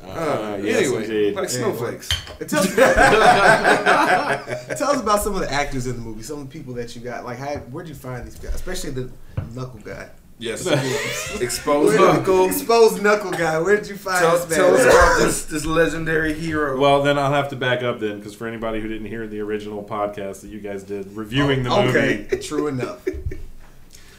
Uh, 0.03 0.59
yes, 0.63 0.79
anyway, 0.87 1.05
indeed. 1.05 1.35
like 1.35 1.49
snowflakes. 1.51 2.09
Tell 2.49 2.61
us, 2.61 2.75
tell 4.79 4.91
us 4.91 5.01
about 5.01 5.23
some 5.23 5.35
of 5.35 5.41
the 5.41 5.53
actors 5.53 5.87
in 5.87 5.95
the 5.97 6.01
movie, 6.01 6.23
some 6.23 6.41
of 6.41 6.49
the 6.49 6.53
people 6.59 6.73
that 6.75 6.95
you 6.97 7.03
got. 7.03 7.25
Like, 7.25 7.39
how, 7.39 7.57
where'd 7.71 7.89
you 7.89 7.95
find 7.95 8.27
these 8.27 8.37
guys? 8.37 8.55
Especially 8.55 8.91
the 8.91 9.11
knuckle 9.55 9.81
guy. 9.81 10.09
Yes, 10.41 10.67
exposed 11.41 12.01
knuckle. 12.01 12.47
Exposed 12.47 13.03
knuckle 13.03 13.31
guy. 13.31 13.59
Where 13.59 13.77
did 13.77 13.89
you 13.89 13.97
find 13.97 14.21
Tell, 14.21 14.39
this 14.39 14.57
tell 14.57 14.75
us 14.75 14.83
about 14.83 15.19
this 15.19 15.45
this 15.45 15.67
legendary 15.67 16.33
hero. 16.33 16.81
Well, 16.81 17.03
then 17.03 17.19
I'll 17.19 17.33
have 17.33 17.51
to 17.51 17.57
back 17.57 17.83
up 17.83 18.01
then, 18.01 18.17
because 18.19 18.35
for 18.35 18.47
anybody 18.47 18.81
who 18.81 18.89
didn't 18.89 19.09
hear 19.09 19.27
the 19.27 19.41
original 19.41 19.85
podcast 19.85 20.41
that 20.41 20.49
you 20.49 20.59
guys 20.59 20.83
did 20.83 21.15
reviewing 21.15 21.63
the 21.63 21.71
oh, 21.71 21.85
movie, 21.85 21.99
okay, 21.99 22.39
true 22.43 22.69
enough. 22.69 23.07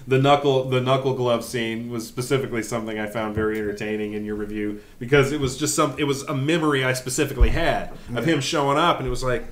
the 0.08 0.20
knuckle 0.20 0.66
the 0.66 0.80
knuckle 0.80 1.16
glove 1.16 1.44
scene 1.44 1.90
was 1.90 2.08
specifically 2.08 2.62
something 2.62 3.00
I 3.00 3.08
found 3.08 3.34
very 3.34 3.58
entertaining 3.58 4.14
in 4.14 4.24
your 4.24 4.36
review 4.36 4.80
because 5.00 5.32
it 5.32 5.40
was 5.40 5.58
just 5.58 5.74
some 5.74 5.96
it 5.98 6.04
was 6.04 6.22
a 6.24 6.36
memory 6.36 6.84
I 6.84 6.94
specifically 6.94 7.50
had 7.50 7.92
of 8.16 8.26
him 8.26 8.42
showing 8.42 8.78
up 8.78 9.00
and 9.00 9.08
it 9.08 9.12
was 9.12 9.24
like 9.24 9.46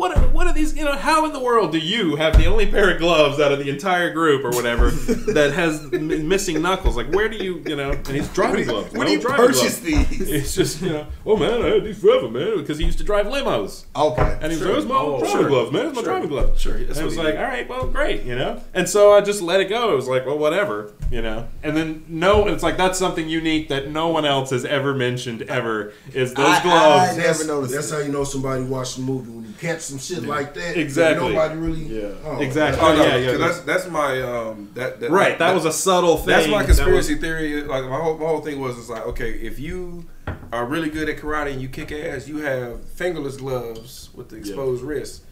what 0.00 0.16
are, 0.16 0.28
what 0.28 0.46
are 0.46 0.52
these 0.54 0.74
you 0.76 0.84
know 0.84 0.96
how 0.96 1.24
in 1.26 1.32
the 1.32 1.38
world 1.40 1.72
do 1.72 1.78
you 1.78 2.16
have 2.16 2.36
the 2.38 2.46
only 2.46 2.66
pair 2.66 2.90
of 2.92 2.98
gloves 2.98 3.38
out 3.38 3.52
of 3.52 3.58
the 3.58 3.68
entire 3.68 4.10
group 4.12 4.44
or 4.44 4.50
whatever 4.50 4.90
that 5.38 5.52
has 5.52 5.80
m- 5.92 6.26
missing 6.28 6.60
knuckles 6.62 6.96
like 6.96 7.10
where 7.12 7.28
do 7.28 7.36
you 7.36 7.62
you 7.66 7.76
know 7.76 7.90
and 7.90 8.06
he's 8.08 8.28
driving 8.28 8.64
gloves 8.66 8.92
Where 8.94 9.06
do 9.06 9.12
you 9.12 9.20
driving 9.20 9.46
purchase 9.46 9.78
gloves. 9.80 10.08
these? 10.08 10.28
it's 10.36 10.54
just 10.54 10.80
you 10.82 10.90
know 10.90 11.06
oh 11.26 11.36
man 11.36 11.62
I 11.62 11.66
had 11.74 11.84
these 11.84 11.98
forever 12.00 12.28
man 12.30 12.56
because 12.58 12.78
he 12.78 12.84
used 12.84 12.98
to 12.98 13.04
drive 13.04 13.26
limos 13.26 13.84
Okay. 13.94 14.38
and 14.40 14.50
he 14.52 14.58
was 14.58 14.60
Sure. 14.60 14.78
like, 14.80 14.88
my 14.88 14.96
Oh, 14.96 15.18
driving 15.18 15.38
sure. 15.40 15.48
gloves, 15.48 15.72
man? 15.72 15.86
It's 15.86 15.96
my 15.96 16.02
Sure. 16.02 16.10
driving 16.12 16.28
gloves." 16.30 16.60
Sure, 16.60 16.74
And 16.76 16.88
that's 16.88 16.98
it 16.98 17.02
what 17.02 17.06
was 17.08 17.16
like, 17.18 17.26
did. 17.34 17.36
"All 17.38 17.44
right, 17.44 17.68
well, 17.68 17.86
great," 17.86 18.22
you 18.24 18.34
know. 18.36 18.60
And 18.74 18.88
so 18.88 19.12
I 19.12 19.20
just 19.20 19.42
let 19.42 19.60
it 19.60 19.68
go. 19.68 19.92
It 19.92 19.96
was 19.96 20.08
like, 20.08 20.24
"Well, 20.26 20.38
whatever," 20.38 20.92
you 21.10 21.20
know. 21.22 21.46
And 21.62 21.76
then 21.76 22.04
no, 22.08 22.46
it's 22.48 22.62
like 22.62 22.76
that's 22.76 22.98
something 22.98 23.28
unique 23.28 23.68
that 23.68 23.90
no 23.90 24.08
one 24.08 24.24
else 24.24 24.50
has 24.50 24.64
ever 24.64 24.94
mentioned 24.94 25.42
ever. 25.42 25.92
Is 26.14 26.32
those 26.34 26.46
I- 26.46 26.62
gloves? 26.62 27.12
I 27.12 27.16
never 27.16 27.22
That's, 27.28 27.46
noticed 27.46 27.74
that's 27.74 27.90
it. 27.90 27.94
how 27.94 28.00
you 28.00 28.12
know 28.12 28.24
somebody 28.24 28.62
watched 28.64 28.96
the 28.96 29.02
movie 29.02 29.30
when 29.30 29.44
you 29.44 29.54
catch 29.60 29.88
some 29.90 29.98
shit 29.98 30.24
like 30.24 30.54
that. 30.54 30.60
that 30.74 30.80
Exactly. 30.80 31.28
Nobody 31.34 31.54
really. 31.58 31.82
Yeah. 32.02 32.08
oh, 32.24 32.40
Exactly. 32.40 32.80
oh 32.82 32.96
no, 32.96 33.04
yeah, 33.04 33.16
yeah, 33.16 33.30
'cause 33.32 33.38
that's 33.40 33.60
that's 33.60 33.88
my 33.88 34.22
um 34.22 34.70
that, 34.74 35.00
that 35.00 35.10
right. 35.10 35.38
That 35.38 35.54
was 35.54 35.64
a 35.64 35.72
subtle 35.72 36.16
thing. 36.16 36.26
That's 36.28 36.48
my 36.48 36.64
conspiracy 36.64 37.14
was- 37.14 37.20
theory. 37.22 37.62
Like 37.62 37.84
my 37.84 37.98
whole, 38.00 38.16
my 38.18 38.26
whole 38.26 38.40
thing 38.40 38.60
was, 38.60 38.78
it's 38.78 38.88
like, 38.88 39.06
okay, 39.08 39.30
if 39.32 39.58
you 39.58 40.06
are 40.52 40.64
really 40.66 40.90
good 40.90 41.08
at 41.08 41.16
karate 41.18 41.52
and 41.52 41.60
you 41.62 41.68
kick 41.68 41.92
ass, 41.92 42.26
you 42.28 42.38
have 42.38 42.84
fingerless 42.90 43.36
gloves 43.36 44.10
with 44.14 44.28
the 44.30 44.36
exposed 44.36 44.82
wrists. 44.82 45.22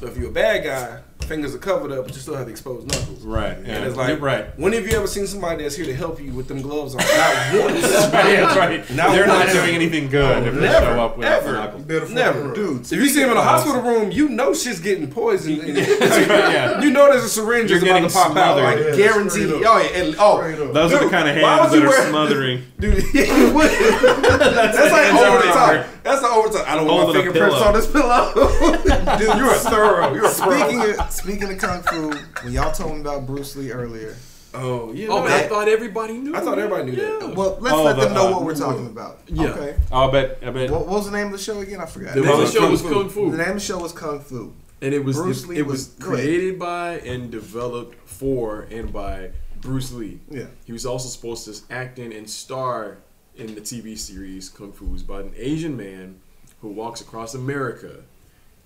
But 0.00 0.10
if 0.10 0.16
you're 0.18 0.28
a 0.28 0.32
bad 0.32 0.62
guy, 0.64 1.00
fingers 1.28 1.54
are 1.54 1.58
covered 1.58 1.92
up, 1.92 2.06
but 2.06 2.14
you 2.14 2.20
still 2.20 2.34
have 2.34 2.46
the 2.46 2.50
exposed 2.52 2.86
knuckles. 2.88 3.22
Right. 3.22 3.56
Yeah. 3.64 3.76
And 3.76 3.84
it's 3.86 3.96
like, 3.96 4.20
right. 4.20 4.46
when 4.58 4.72
have 4.72 4.86
you 4.86 4.96
ever 4.96 5.06
seen 5.06 5.26
somebody 5.26 5.62
that's 5.62 5.76
here 5.76 5.86
to 5.86 5.94
help 5.94 6.20
you 6.20 6.32
with 6.32 6.48
them 6.48 6.62
gloves 6.62 6.94
on? 6.94 6.98
Not 7.00 7.54
once. 7.72 7.82
Right, 8.18 8.36
that's 8.40 8.56
right. 8.56 8.90
Now 8.90 9.12
They're 9.12 9.26
not 9.26 9.48
doing 9.50 9.74
anything 9.74 10.08
good 10.08 10.46
if 10.48 10.54
they 10.54 10.60
Never, 10.60 10.86
show 10.86 11.00
up 11.04 11.18
with 11.18 11.26
ever. 11.28 11.52
knuckles. 11.52 11.82
Better 11.84 12.08
Never. 12.08 12.40
run. 12.42 12.54
Dudes. 12.54 12.90
If 12.92 12.98
you 13.00 13.08
see 13.08 13.20
them 13.20 13.30
in 13.32 13.36
a 13.36 13.42
hospital 13.42 13.82
room, 13.82 14.10
you 14.10 14.28
know 14.28 14.54
shit's 14.54 14.80
getting 14.80 15.10
poisoned. 15.10 15.60
And 15.60 15.76
Yeah. 15.78 16.80
You 16.80 16.90
know 16.90 17.10
there's 17.10 17.24
a 17.24 17.28
syringe 17.28 17.70
You're 17.70 17.76
is 17.78 17.82
about 17.84 17.94
to 17.96 18.00
getting 18.02 18.14
pop 18.14 18.26
out. 18.28 18.32
smothered. 18.32 18.64
Like 18.64 18.98
Yeah, 18.98 19.04
guaranteed. 19.08 19.48
straight 19.48 19.64
Oh 19.66 19.78
yeah. 19.78 20.02
And, 20.02 20.16
oh, 20.18 20.36
Straight 20.38 20.58
up. 20.60 20.72
Those 20.72 20.92
are 20.94 21.04
the 21.04 21.10
kind 21.10 21.28
of 21.28 21.34
hands 21.36 21.72
that 21.72 21.82
are 21.82 21.86
wear- 21.88 22.08
smothering. 22.08 22.62
Dude, 22.80 23.04
yeah, 23.12 23.24
that's, 23.24 24.76
the 24.76 24.84
like 24.90 25.02
hands 25.04 25.20
over 25.20 25.38
the 25.42 25.48
out 25.48 25.54
top. 25.84 25.86
There. 26.08 26.20
That's 26.20 26.28
the 26.28 26.34
over 26.34 26.48
the 26.48 26.58
top. 26.58 26.68
I 26.68 26.74
don't 26.76 26.86
want 26.86 27.02
Holding 27.04 27.24
my 27.24 27.30
a 27.30 27.32
fingerprints 27.32 27.62
on 27.66 27.74
this 27.74 27.90
pillow. 27.90 29.18
Dude, 29.18 29.38
you're 29.38 29.50
a 29.50 29.58
thorough. 29.58 30.14
You're 30.14 30.24
a 30.26 30.28
Speaking 30.28 30.80
of 31.00 31.10
speaking 31.10 31.52
of 31.52 31.58
kung 31.58 31.82
fu, 31.82 32.10
when 32.44 32.52
y'all 32.52 32.72
told 32.72 32.94
me 32.94 33.00
about 33.00 33.26
Bruce 33.26 33.56
Lee 33.56 33.70
earlier, 33.72 34.16
Oh 34.54 34.92
yeah. 34.92 35.08
Oh, 35.08 35.18
no, 35.24 35.26
I 35.26 35.42
thought 35.42 35.68
everybody 35.68 36.14
knew. 36.14 36.34
I 36.34 36.40
thought 36.40 36.58
everybody 36.58 36.90
knew 36.90 36.96
that. 36.96 37.34
Well, 37.36 37.58
let's 37.60 37.74
Oh, 37.74 37.84
let 37.84 37.96
the, 37.96 38.06
them 38.06 38.14
know 38.14 38.28
uh, 38.28 38.32
what 38.32 38.44
we're 38.44 38.54
talking 38.56 38.86
about. 38.86 39.20
Yeah. 39.26 39.48
Okay. 39.48 39.76
I'll 39.92 40.10
bet. 40.10 40.38
I 40.42 40.50
bet. 40.50 40.70
What, 40.70 40.86
what 40.86 40.96
was 40.96 41.10
the 41.10 41.16
name 41.16 41.26
of 41.26 41.32
the 41.32 41.38
show 41.38 41.60
again? 41.60 41.80
I 41.80 41.86
forgot. 41.86 42.14
The 42.14 42.22
The, 42.22 42.26
name 42.28 42.40
of 42.40 42.46
the 42.46 42.52
show 42.52 42.64
Fu. 42.64 42.70
was 42.70 42.82
Kung 42.82 43.08
Fu. 43.10 43.30
The 43.30 43.36
name 43.36 43.48
of 43.48 43.54
the 43.54 43.60
show 43.60 43.78
was 43.78 43.92
Kung 43.92 44.20
Fu. 44.20 44.54
and 44.80 44.94
it 44.94 45.04
was 45.04 45.16
Bruce 45.16 45.44
it, 45.44 45.48
Lee 45.50 45.58
it 45.58 45.66
was, 45.66 45.94
was- 45.94 46.04
created 46.04 46.58
by 46.58 46.94
and 47.00 47.30
developed 47.30 48.08
for 48.08 48.62
and 48.70 48.90
by 48.90 49.30
Bruce 49.60 49.92
Lee. 49.92 50.20
Yeah. 50.30 50.46
He 50.64 50.72
was 50.72 50.86
also 50.86 51.08
supposed 51.08 51.44
to 51.44 51.72
act 51.74 51.98
in 51.98 52.12
and 52.12 52.28
star 52.28 52.98
in 53.38 53.54
the 53.54 53.60
TV 53.60 53.96
series 53.96 54.48
Kung 54.48 54.72
Fu. 54.72 54.92
It's 54.92 55.02
about 55.02 55.24
an 55.24 55.34
Asian 55.36 55.76
man 55.76 56.20
who 56.60 56.68
walks 56.68 57.00
across 57.00 57.34
America 57.34 58.02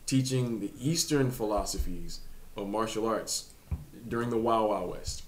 teaching 0.07 0.61
the 0.61 0.73
Eastern 0.81 1.31
philosophies 1.31 2.21
of 2.57 2.69
martial 2.69 3.07
arts 3.07 3.51
during 4.09 4.31
the 4.31 4.39
Wild 4.39 4.71
Wild 4.71 4.91
West. 4.91 5.25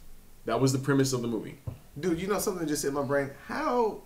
That 0.46 0.60
was 0.60 0.72
the 0.72 0.78
premise 0.78 1.12
of 1.12 1.20
the 1.20 1.28
movie. 1.28 1.58
Dude, 2.00 2.20
you 2.20 2.26
know 2.26 2.38
something 2.38 2.66
just 2.66 2.82
hit 2.82 2.92
my 2.92 3.02
brain. 3.02 3.30
How? 3.46 4.00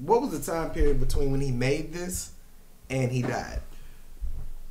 What 0.00 0.22
was 0.22 0.30
the 0.30 0.52
time 0.52 0.70
period 0.70 0.98
between 0.98 1.30
when 1.30 1.40
he 1.40 1.52
made 1.52 1.92
this 1.92 2.32
and 2.88 3.12
he 3.12 3.22
died? 3.22 3.60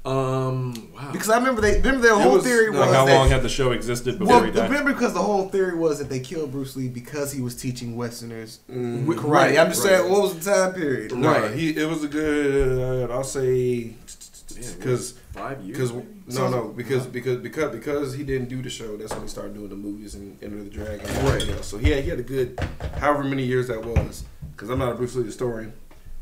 Um, 0.06 0.92
wow. 0.94 1.12
Because 1.12 1.30
I 1.30 1.38
remember 1.38 1.60
they 1.62 1.76
remember 1.78 2.00
their 2.02 2.16
whole 2.18 2.36
was- 2.36 2.44
theory 2.44 2.70
Like 2.70 2.88
was 2.88 2.96
how 2.96 3.06
that, 3.06 3.14
long 3.18 3.30
had 3.30 3.44
the 3.44 3.50
show 3.50 3.72
existed 3.72 4.18
before 4.18 4.36
well, 4.38 4.44
he 4.46 4.52
died? 4.52 4.70
remember 4.70 4.94
because 4.94 5.14
the 5.14 5.22
whole 5.22 5.50
theory 5.50 5.78
was 5.78 6.00
that 6.00 6.10
they 6.10 6.22
killed 6.22 6.52
Bruce 6.52 6.76
Lee 6.78 6.88
because 6.88 7.34
he 7.34 7.42
was 7.42 7.56
teaching 7.56 7.98
Westerners 7.98 8.60
Mm, 8.72 9.06
karate. 9.06 9.24
right, 9.28 9.58
I'm 9.60 9.68
just 9.70 9.84
right. 9.84 9.98
saying, 9.98 10.10
what 10.12 10.22
was 10.22 10.40
the 10.40 10.52
time 10.52 10.74
period? 10.74 11.14
no, 11.16 11.30
Right. 11.30 11.54
he 11.54 11.76
it 11.76 11.88
was 11.88 12.04
a 12.04 12.08
good. 12.08 13.10
Uh, 13.10 13.14
I'll 13.14 13.24
say 13.26 13.94
because 14.78 15.14
five 15.34 15.62
years. 15.64 15.92
because 15.92 16.38
no 16.38 16.50
no 16.50 16.68
because 16.70 17.06
because 17.06 17.38
because 17.38 17.72
because 17.72 18.14
he 18.14 18.24
didn't 18.24 18.48
do 18.50 18.62
the 18.62 18.70
show. 18.70 18.96
That's 18.98 19.12
when 19.14 19.24
he 19.24 19.28
started 19.28 19.54
doing 19.54 19.70
the 19.70 19.76
movies 19.76 20.16
and 20.16 20.42
Enter 20.42 20.64
the 20.64 20.70
Dragon. 20.70 21.06
Right. 21.26 21.64
So 21.64 21.78
he 21.78 21.90
had 21.92 22.04
he 22.04 22.10
had 22.10 22.20
a 22.20 22.24
good 22.24 22.58
however 23.00 23.24
many 23.26 23.44
years 23.44 23.68
that 23.68 23.84
was. 23.84 24.24
Because 24.52 24.70
I'm 24.70 24.80
not 24.80 24.92
a 24.92 24.96
Bruce 24.96 25.16
Lee 25.16 25.24
historian. 25.24 25.72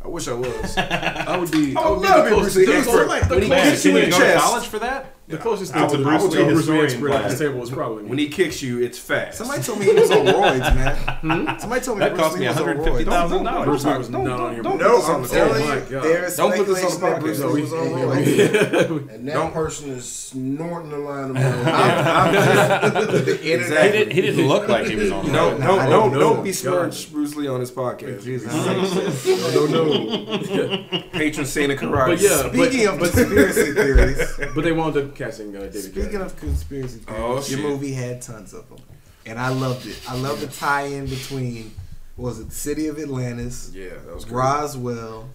I 0.04 0.08
wish 0.08 0.28
I 0.28 0.34
was. 0.34 0.78
I 0.78 1.38
would 1.38 1.52
be. 1.52 1.76
I 1.76 1.82
I 1.82 1.90
would 1.90 2.00
would 2.00 2.02
be 2.04 2.08
love 2.08 2.24
the 2.24 2.30
to 2.30 2.30
be 2.30 2.36
closest. 2.36 2.56
Bruce 2.56 2.56
Lee 2.56 2.66
the 2.66 2.78
expert. 2.78 3.06
closest- 3.08 3.30
When 3.30 3.42
he 3.42 3.50
the 3.50 3.50
Man, 3.56 3.64
kicks 3.72 3.82
closest- 3.82 3.84
can 3.84 3.92
you 3.92 3.98
you 3.98 4.04
in 4.06 4.10
go 4.12 4.18
to 4.20 4.40
college 4.40 4.68
for 4.68 4.80
that? 4.80 5.14
The 5.30 5.38
closest 5.38 5.76
I 5.76 5.80
thing 5.82 5.90
to 5.90 5.98
would- 5.98 6.04
Bruce 6.06 6.22
would 6.24 6.32
Lee 6.32 6.38
love 6.40 6.48
to 6.48 6.54
be 6.54 6.56
historian 6.88 7.12
a 7.12 7.16
at 7.18 7.30
this 7.32 7.40
table 7.40 7.60
was 7.60 7.70
probably 7.70 8.06
When 8.06 8.18
he 8.18 8.30
kicks 8.30 8.62
you, 8.64 8.82
it's 8.82 8.98
fast. 8.98 9.38
Somebody 9.40 9.62
told 9.62 9.80
me 9.80 9.86
he 9.88 9.92
was 9.94 10.10
on 10.10 10.26
roids, 10.26 10.74
man. 10.74 10.96
Hmm? 10.96 11.60
Somebody 11.60 11.82
told 11.82 11.98
me 11.98 12.06
That 12.06 12.12
Bruce 12.14 12.22
cost 12.24 12.34
Lee 12.36 12.40
me 12.42 12.48
was 12.48 12.58
on 12.58 12.64
$150,000. 12.64 12.78
roids. 12.78 13.06
Don't- 13.06 13.44
don't- 13.44 13.66
Bruce 13.66 13.84
Lee 13.84 13.90
don't- 13.92 13.98
was 14.00 14.08
don't- 14.08 14.24
not 14.24 14.32
on 14.32 14.40
don't- 14.40 14.54
here. 14.54 14.64
don't 14.64 14.78
No, 14.78 14.88
put 14.90 14.96
this 14.96 15.10
on 15.10 15.16
I'm 15.16 15.22
the 15.24 15.28
telling 15.28 15.68
my 15.68 15.76
you, 15.76 15.82
God. 15.90 16.04
there's 16.06 16.38
Don't 16.38 16.56
put 16.56 16.68
this 16.68 16.78
on 16.78 16.84
the 16.86 16.92
speculation 16.92 17.12
that 17.12 17.20
Bruce 17.20 17.40
podcast. 17.40 17.54
Lee 17.54 17.62
was 17.62 17.74
on 17.74 17.90
Yeah, 17.90 18.06
roids. 18.06 19.10
And 19.18 19.28
that 19.28 19.34
Don't- 19.34 19.54
person 19.54 19.90
is 19.90 20.06
snorting 20.06 20.94
a 20.94 20.98
line 20.98 21.30
of 21.32 21.36
I'm, 21.68 21.68
I'm 21.68 22.34
just, 23.12 23.26
the 23.26 23.36
He, 23.42 23.52
internet. 23.52 23.92
did, 23.92 24.12
he 24.14 24.22
didn't 24.22 24.48
look 24.48 24.70
like 24.70 24.86
he 24.88 24.96
was 24.96 25.12
on. 25.12 25.26
Don't 25.26 25.34
road. 25.34 25.60
don't 25.60 25.62
I 25.80 25.90
don't 25.90 26.12
don't 26.12 26.20
don't 26.22 26.38
know. 26.38 26.42
besmirch 26.44 27.12
Bruce 27.12 27.36
Lee 27.36 27.48
on 27.50 27.60
his 27.60 27.72
podcast. 27.72 28.24
Jesus. 28.24 28.54
No, 28.54 29.66
no. 29.68 31.02
Patron 31.12 31.46
saint 31.46 31.72
of 31.74 31.80
karate. 31.80 32.08
But 32.08 32.22
yeah, 32.22 32.48
Speaking 32.50 32.86
but, 32.98 33.08
of 33.10 33.14
conspiracy 33.14 33.74
theories, 33.74 34.40
but 34.56 34.64
they 34.64 34.72
wound 34.72 34.96
up 34.96 35.16
casting 35.18 35.56
uh, 35.56 35.60
David. 35.62 35.76
speaking 35.84 36.04
Carradine. 36.12 36.26
of 36.26 36.38
conspiracy 36.38 37.00
theories, 37.00 37.22
Oh, 37.24 37.34
your 37.36 37.42
shit. 37.44 37.60
movie 37.60 37.92
had 37.94 38.22
tons 38.22 38.54
of 38.54 38.68
them, 38.70 38.80
and 39.26 39.40
I 39.40 39.50
loved 39.50 39.86
it. 39.88 40.00
I 40.08 40.16
love 40.16 40.40
the 40.42 40.48
tie-in 40.48 41.08
between 41.08 41.72
what 42.16 42.30
was 42.30 42.40
it 42.40 42.50
the 42.50 42.56
city 42.56 42.88
of 42.88 42.98
Atlantis, 43.00 43.72
yeah, 43.74 43.90
that 44.06 44.14
was 44.16 44.24
crazy. 44.26 44.36
Roswell, 44.36 45.30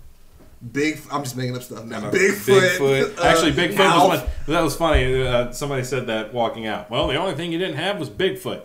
Big. 0.72 1.00
I'm 1.10 1.24
just 1.24 1.36
making 1.36 1.56
up 1.56 1.62
stuff 1.64 1.84
now. 1.84 1.98
No, 1.98 2.10
no, 2.10 2.16
Bigfoot. 2.16 2.76
Bigfoot. 2.78 3.18
uh, 3.18 3.22
Actually, 3.24 3.52
Bigfoot 3.52 3.78
Alf. 3.80 4.08
was 4.10 4.20
one. 4.20 4.30
That 4.46 4.60
was 4.60 4.76
funny. 4.76 5.26
Uh, 5.26 5.50
somebody 5.50 5.82
said 5.82 6.06
that 6.06 6.32
walking 6.32 6.66
out. 6.66 6.88
Well, 6.88 7.08
the 7.08 7.16
only 7.16 7.34
thing 7.34 7.50
you 7.50 7.58
didn't 7.58 7.76
have 7.78 7.98
was 7.98 8.08
Bigfoot. 8.08 8.62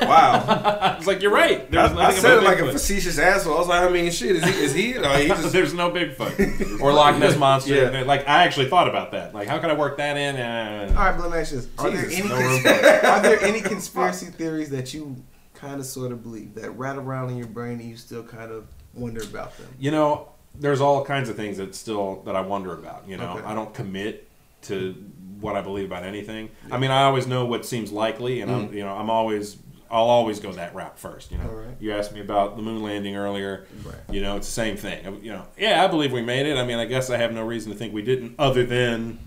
Wow. 0.00 0.44
I 0.46 0.96
was 0.96 1.06
like, 1.06 1.22
you're 1.22 1.32
right. 1.32 1.70
There's 1.70 1.90
I, 1.92 1.94
I 1.94 2.06
nothing 2.06 2.20
said 2.20 2.32
it 2.32 2.38
about 2.38 2.44
like 2.44 2.60
a 2.60 2.72
facetious 2.72 3.18
asshole. 3.18 3.54
I 3.54 3.58
was 3.58 3.68
like, 3.68 3.82
I 3.82 3.88
mean, 3.88 4.10
shit, 4.10 4.36
is 4.36 4.44
he? 4.44 4.50
Is 4.64 4.74
he? 4.74 4.92
No, 4.94 5.12
he 5.14 5.28
just. 5.28 5.52
There's 5.58 5.74
no 5.74 5.90
Bigfoot 5.90 6.80
or 6.80 6.92
Loch 6.92 7.18
Ness 7.18 7.36
monster. 7.36 7.74
Yeah. 7.74 8.02
Like 8.02 8.28
I 8.28 8.44
actually 8.44 8.68
thought 8.68 8.88
about 8.88 9.12
that. 9.12 9.34
Like, 9.34 9.48
how 9.48 9.58
can 9.58 9.70
I 9.70 9.74
work 9.74 9.96
that 9.98 10.16
in? 10.16 10.36
Uh, 10.36 10.94
All 10.96 11.04
right, 11.04 11.12
but 11.16 11.30
let 11.30 11.32
me 11.32 11.38
ask 11.38 11.68
Are 11.78 11.90
there 11.90 12.06
any 12.06 12.28
no 12.28 12.34
are 13.08 13.22
there 13.22 13.42
any 13.42 13.60
conspiracy 13.60 14.26
theories 14.26 14.70
that 14.70 14.92
you 14.94 15.16
kind 15.54 15.80
of 15.80 15.86
sort 15.86 16.12
of 16.12 16.22
believe 16.22 16.54
that 16.54 16.70
rat 16.78 16.96
around 16.96 17.30
in 17.30 17.36
your 17.36 17.48
brain 17.48 17.80
and 17.80 17.88
you 17.90 17.96
still 17.96 18.22
kind 18.22 18.50
of 18.52 18.66
wonder 18.94 19.22
about 19.22 19.56
them? 19.58 19.66
you 19.78 19.90
know, 19.90 20.28
there's 20.54 20.80
all 20.80 21.04
kinds 21.04 21.28
of 21.28 21.36
things 21.36 21.56
that 21.58 21.74
still 21.74 22.22
that 22.26 22.36
I 22.36 22.40
wonder 22.40 22.72
about. 22.74 23.08
You 23.08 23.16
know, 23.16 23.32
Okay. 23.38 23.44
I 23.46 23.54
don't 23.54 23.72
commit 23.74 24.28
to 24.62 24.92
what 25.40 25.54
I 25.54 25.60
believe 25.60 25.86
about 25.86 26.02
anything. 26.02 26.50
I 26.70 26.78
mean, 26.78 26.90
I 26.90 27.04
always 27.04 27.26
know 27.28 27.44
what 27.44 27.64
seems 27.64 27.92
likely, 27.92 28.40
and 28.40 28.50
I'm 28.50 28.72
you 28.72 28.82
know 28.82 28.92
I'm 28.94 29.08
always 29.10 29.56
I'll 29.90 30.04
always 30.08 30.38
go 30.40 30.52
that 30.52 30.74
route 30.74 30.98
first. 30.98 31.32
You 31.32 31.38
know, 31.38 31.44
Alright. 31.44 31.76
you 31.80 31.92
asked 31.92 32.12
me 32.12 32.20
about 32.20 32.56
the 32.56 32.62
moon 32.62 32.82
landing 32.82 33.16
earlier. 33.16 33.66
Right. 33.84 33.96
You 34.10 34.20
know, 34.20 34.36
it's 34.36 34.46
the 34.46 34.52
same 34.52 34.76
thing. 34.76 35.20
You 35.22 35.32
know, 35.32 35.46
yeah, 35.56 35.82
I 35.84 35.86
believe 35.88 36.12
we 36.12 36.22
made 36.22 36.46
it. 36.46 36.56
I 36.56 36.64
mean, 36.64 36.78
I 36.78 36.84
guess 36.84 37.10
I 37.10 37.16
have 37.16 37.32
no 37.32 37.44
reason 37.44 37.72
to 37.72 37.78
think 37.78 37.94
we 37.94 38.02
didn't, 38.02 38.34
other 38.38 38.64
than, 38.64 39.18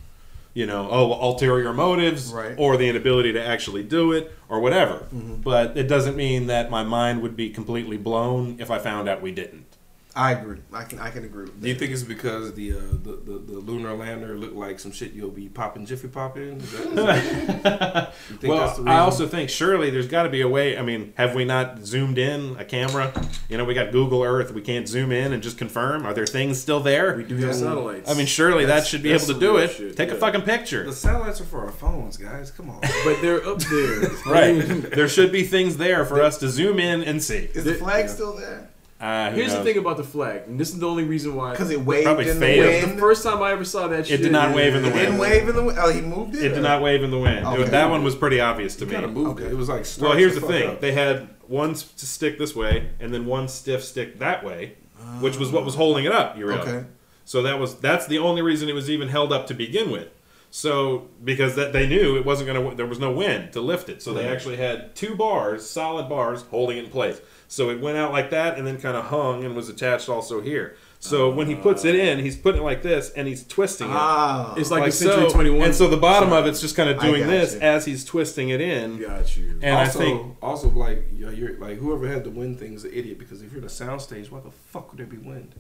you 0.54 0.66
know, 0.66 0.88
oh, 0.92 1.14
ulterior 1.14 1.74
motives, 1.74 2.32
Right. 2.32 2.54
or 2.58 2.78
the 2.78 2.90
inability 2.90 3.34
to 3.34 3.44
actually 3.44 3.84
do 3.84 4.12
it, 4.12 4.32
or 4.50 4.60
whatever. 4.60 5.06
Mm-hmm. 5.14 5.36
But 5.42 5.78
it 5.78 5.88
doesn't 5.88 6.16
mean 6.16 6.48
that 6.48 6.70
my 6.70 6.84
mind 6.84 7.22
would 7.22 7.36
be 7.36 7.50
completely 7.50 7.98
blown 7.98 8.58
if 8.60 8.70
I 8.70 8.78
found 8.78 9.08
out 9.10 9.22
we 9.22 9.32
didn't. 9.32 9.71
I 10.16 10.34
agree. 10.34 10.60
I 10.74 10.84
can 10.84 11.00
I 11.00 11.10
can 11.10 11.24
agree 11.24 11.44
with 11.44 11.54
that. 11.54 11.62
Do 11.62 11.70
you 11.70 11.76
think 11.76 11.92
it's 11.92 12.04
because 12.04 12.54
the, 12.54 12.74
uh, 12.74 12.76
the, 12.76 13.22
the 13.24 13.32
the 13.40 13.60
lunar 13.60 13.94
lander 13.94 14.38
looked 14.38 14.56
like 14.56 14.80
some 14.80 14.92
shit 14.92 15.14
you'll 15.14 15.32
be 15.32 15.48
popping 15.48 15.86
Jiffy 15.86 16.10
Pop 16.10 16.36
in? 16.36 16.58
Is 16.58 16.72
that, 16.72 18.14
is 18.30 18.38
that, 18.40 18.50
well, 18.50 18.90
I 18.90 19.00
also 19.00 19.26
think 19.26 19.50
surely 19.50 19.90
there's 19.90 20.10
got 20.10 20.24
to 20.24 20.30
be 20.30 20.42
a 20.42 20.50
way. 20.50 20.78
I 20.78 20.82
mean, 20.82 21.14
have 21.16 21.34
we 21.34 21.46
not 21.46 21.86
zoomed 21.86 22.18
in 22.18 22.58
a 22.58 22.66
camera? 22.66 23.14
You 23.48 23.58
know, 23.58 23.64
we 23.64 23.74
got 23.74 23.94
Google 23.94 24.22
Earth. 24.22 24.52
We 24.52 24.62
can't 24.62 24.88
zoom 24.88 25.14
in 25.14 25.32
and 25.32 25.42
just 25.42 25.58
confirm. 25.58 26.06
Are 26.06 26.14
there 26.14 26.28
things 26.28 26.60
still 26.60 26.82
there? 26.82 27.16
We 27.16 27.24
do 27.24 27.38
have 27.38 27.56
satellites. 27.56 28.12
I 28.12 28.14
mean, 28.14 28.26
surely 28.26 28.66
that 28.66 28.86
should 28.86 29.04
be 29.04 29.14
able 29.14 29.28
to 29.28 29.40
do 29.40 29.58
it. 29.58 29.72
shit, 29.72 29.96
Take 29.96 30.10
a 30.10 30.16
fucking 30.16 30.42
picture. 30.42 30.84
the 30.84 30.94
satellites 30.94 31.40
are 31.40 31.46
for 31.46 31.66
our 31.66 31.72
phones, 31.72 32.18
guys. 32.18 32.52
Come 32.52 32.70
on. 32.70 32.82
but 33.06 33.22
they're 33.22 33.48
up 33.48 33.60
there. 33.60 34.10
Right. 34.26 34.60
there 34.92 35.08
should 35.08 35.32
be 35.32 35.44
things 35.44 35.78
there 35.78 36.04
for 36.06 36.22
us 36.22 36.38
to 36.40 36.50
zoom 36.50 36.80
in 36.80 37.02
and 37.02 37.24
see. 37.24 37.50
Is 37.54 37.64
the 37.64 37.76
flag 37.76 38.08
yeah. 38.08 38.12
still 38.12 38.36
there? 38.36 38.71
Uh, 39.02 39.32
who 39.32 39.38
Here's 39.38 39.54
the 39.54 39.64
thing 39.64 39.78
about 39.78 39.98
the 39.98 40.04
flag, 40.04 40.44
and 40.48 40.60
this 40.60 40.70
is 40.70 40.78
the 40.80 40.88
only 40.88 41.04
reason 41.04 41.34
why. 41.36 41.52
Because 41.52 41.72
it 41.72 41.82
waved 41.84 42.06
Probably 42.06 42.30
in 42.30 42.40
the 42.40 42.46
faded. 42.46 42.84
wind. 42.84 42.98
the 42.98 43.02
first 43.02 43.24
time 43.24 43.42
I 43.42 43.52
ever 43.52 43.66
saw 43.66 43.88
that 43.88 44.06
shit, 44.06 44.22
did 44.22 44.32
not 44.32 44.54
wave 44.56 44.76
in 44.76 44.84
the 44.84 44.90
it 44.90 44.94
wind. 44.94 45.06
didn't 45.08 45.18
wave 45.20 45.50
in 45.50 45.56
the 45.56 45.64
wind. 45.64 45.80
Oh, 45.82 45.92
he 45.92 46.02
moved 46.02 46.36
it. 46.36 46.44
It 46.46 46.50
did 46.54 46.62
not 46.62 46.84
wave 46.84 47.02
in 47.04 47.10
the 47.10 47.18
wind. 47.18 47.44
Okay. 47.46 47.64
That 47.64 47.90
one 47.90 48.04
was 48.04 48.16
pretty 48.16 48.40
obvious 48.40 48.76
to 48.76 48.86
me. 48.86 48.92
kind 48.94 49.04
of 49.06 49.12
moved 49.12 49.40
it. 49.40 49.52
It 49.52 49.56
was 49.56 49.70
like 49.70 49.86
Well, 50.00 50.14
here's 50.16 50.36
the 50.36 50.42
thing. 50.42 50.70
up. 50.70 50.82
They 50.82 50.92
had 50.92 51.30
one 51.48 51.72
s- 51.72 51.92
stick 51.96 52.38
this 52.38 52.56
way 52.56 52.90
and 53.00 53.12
then 53.12 53.26
one 53.26 53.48
stiff 53.48 53.84
stick 53.84 54.20
that 54.20 54.44
way, 54.46 54.76
which 55.20 55.38
was 55.38 55.52
what 55.52 55.66
was 55.66 55.74
holding 55.74 56.06
it 56.06 56.12
up. 56.12 56.38
You 56.38 56.46
realize? 56.48 56.68
Okay. 56.68 56.86
So 57.26 57.42
that 57.42 57.58
was 57.60 57.76
that's 57.80 58.06
the 58.06 58.20
only 58.20 58.44
reason 58.44 58.70
it 58.70 58.74
was 58.76 58.88
even 58.90 59.08
held 59.08 59.34
up 59.34 59.48
to 59.48 59.56
begin 59.56 59.90
with. 59.90 60.10
So 60.54 61.08
because 61.24 61.56
that 61.56 61.72
they 61.74 61.88
knew 61.88 62.18
it 62.18 62.26
wasn't 62.26 62.48
gonna 62.48 62.76
there 62.76 62.86
was 62.86 63.00
no 63.00 63.12
wind 63.12 63.54
to 63.54 63.62
lift 63.62 63.90
it, 63.90 64.04
so 64.04 64.14
they 64.14 64.28
actually 64.28 64.58
had 64.58 64.96
two 64.96 65.16
bars, 65.16 65.68
solid 65.68 66.08
bars, 66.10 66.44
holding 66.52 66.78
it 66.78 66.84
in 66.86 66.90
place. 66.92 67.20
So 67.52 67.70
it 67.70 67.82
went 67.82 67.98
out 67.98 68.14
like 68.14 68.30
that 68.30 68.58
and 68.58 68.66
then 68.66 68.80
kind 68.80 68.96
of 68.96 69.08
hung 69.08 69.44
and 69.44 69.54
was 69.58 69.68
attached 69.68 70.08
also 70.08 70.40
here. 70.40 70.78
So 71.00 71.30
when 71.30 71.48
he 71.48 71.56
puts 71.56 71.84
it 71.84 71.96
in, 71.96 72.20
he's 72.20 72.38
putting 72.38 72.62
it 72.62 72.64
like 72.64 72.82
this 72.82 73.10
and 73.10 73.28
he's 73.28 73.46
twisting 73.46 73.90
it. 73.90 73.94
Ah, 73.94 74.56
It's 74.56 74.72
like, 74.72 74.84
like 74.84 74.92
the 74.92 74.96
Century 74.96 75.30
so, 75.30 75.34
21. 75.34 75.62
and 75.66 75.76
so 75.76 75.90
the 75.90 75.98
bottom 75.98 76.32
of 76.32 76.46
it's 76.48 76.62
just 76.62 76.78
kind 76.78 76.90
of 76.90 77.02
doing 77.02 77.28
this 77.28 77.56
you. 77.56 77.60
as 77.60 77.84
he's 77.84 78.06
twisting 78.06 78.48
it 78.50 78.62
in. 78.62 79.02
got 79.02 79.36
you. 79.36 79.60
And 79.62 79.76
also, 79.76 80.00
I 80.00 80.02
think 80.02 80.38
also 80.42 80.70
like 80.70 81.04
you 81.14 81.26
know, 81.26 81.32
you're 81.34 81.58
like 81.58 81.78
whoever 81.80 82.08
had 82.08 82.24
the 82.24 82.30
wind 82.30 82.58
thing 82.58 82.74
is 82.74 82.86
an 82.86 82.94
idiot 82.94 83.20
because 83.20 83.42
if 83.42 83.52
you're 83.52 83.60
in 83.60 83.66
a 83.66 83.68
soundstage, 83.68 84.32
why 84.32 84.40
the 84.40 84.52
fuck 84.52 84.90
would 84.92 85.00
there 85.00 85.06
be 85.06 85.18
wind? 85.18 85.54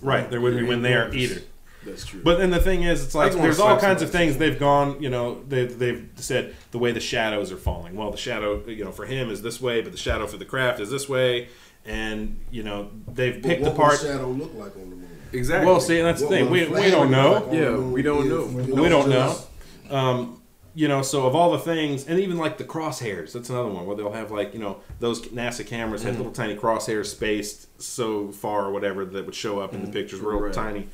right 0.00 0.30
there 0.30 0.40
wouldn't 0.40 0.62
be 0.62 0.68
wind 0.68 0.84
there 0.84 1.12
either. 1.12 1.42
That's 1.88 2.06
true. 2.06 2.20
But 2.22 2.38
then 2.38 2.50
the 2.50 2.60
thing 2.60 2.82
is, 2.82 3.04
it's 3.04 3.14
like 3.14 3.32
there's 3.32 3.58
all 3.60 3.78
kinds 3.78 4.02
of 4.02 4.08
somebody. 4.08 4.26
things 4.26 4.38
they've 4.38 4.58
gone. 4.58 5.02
You 5.02 5.10
know, 5.10 5.42
they've 5.48 5.76
they've 5.78 6.08
said 6.16 6.54
the 6.70 6.78
way 6.78 6.92
the 6.92 7.00
shadows 7.00 7.50
are 7.52 7.56
falling. 7.56 7.96
Well, 7.96 8.10
the 8.10 8.16
shadow, 8.16 8.62
you 8.66 8.84
know, 8.84 8.92
for 8.92 9.06
him 9.06 9.30
is 9.30 9.42
this 9.42 9.60
way, 9.60 9.80
but 9.80 9.92
the 9.92 9.98
shadow 9.98 10.26
for 10.26 10.36
the 10.36 10.44
craft 10.44 10.80
is 10.80 10.90
this 10.90 11.08
way. 11.08 11.48
And 11.84 12.40
you 12.50 12.62
know, 12.62 12.90
they've 13.06 13.40
But 13.40 13.48
picked 13.48 13.62
what 13.62 13.72
apart. 13.72 13.90
would 13.92 14.00
the 14.08 14.12
shadow 14.12 14.28
look 14.28 14.54
like 14.54 14.74
on 14.76 14.90
the 14.90 14.96
moon? 14.96 15.08
Exactly. 15.32 15.66
Well, 15.70 15.80
see, 15.80 15.98
and 15.98 16.06
that's 16.06 16.20
the 16.20 16.26
What 16.26 16.34
thing. 16.34 16.50
We, 16.50 16.64
the 16.64 16.70
we 16.72 16.90
don't 16.90 17.02
look 17.02 17.10
know. 17.10 17.32
like 17.32 17.42
on 17.44 17.50
the 17.50 17.56
Yeah, 17.56 17.70
moon 17.70 17.92
we 17.92 18.02
don't 18.02 18.22
if- 18.24 18.28
know. 18.30 18.40
it 18.42 18.48
We 18.52 18.72
was 18.82 18.90
don't 18.90 19.08
know. 19.08 19.28
just- 19.28 19.92
Um, 19.92 20.34
you 20.74 20.86
know, 20.86 21.02
so 21.02 21.26
of 21.26 21.34
all 21.34 21.50
the 21.52 21.58
things, 21.58 22.06
and 22.06 22.20
even 22.20 22.36
like 22.38 22.56
the 22.58 22.64
crosshairs, 22.64 23.32
that's 23.32 23.50
another 23.50 23.68
one 23.68 23.84
where 23.86 23.96
they'll 23.96 24.12
have 24.12 24.30
like 24.30 24.52
you 24.54 24.60
know 24.60 24.78
those 25.00 25.22
NASA 25.28 25.66
cameras 25.66 26.02
Mm-hmm. 26.02 26.10
had 26.10 26.16
little 26.18 26.32
tiny 26.32 26.56
crosshairs 26.56 27.06
spaced 27.06 27.80
so 27.82 28.30
far 28.32 28.66
or 28.66 28.72
whatever 28.72 29.04
that 29.04 29.24
would 29.26 29.34
show 29.34 29.58
up 29.60 29.72
in 29.74 29.84
the 29.84 29.90
pictures, 29.90 30.20
real 30.20 30.34
Mm-hmm. 30.36 30.44
Right. 30.44 30.52
tiny, 30.54 30.88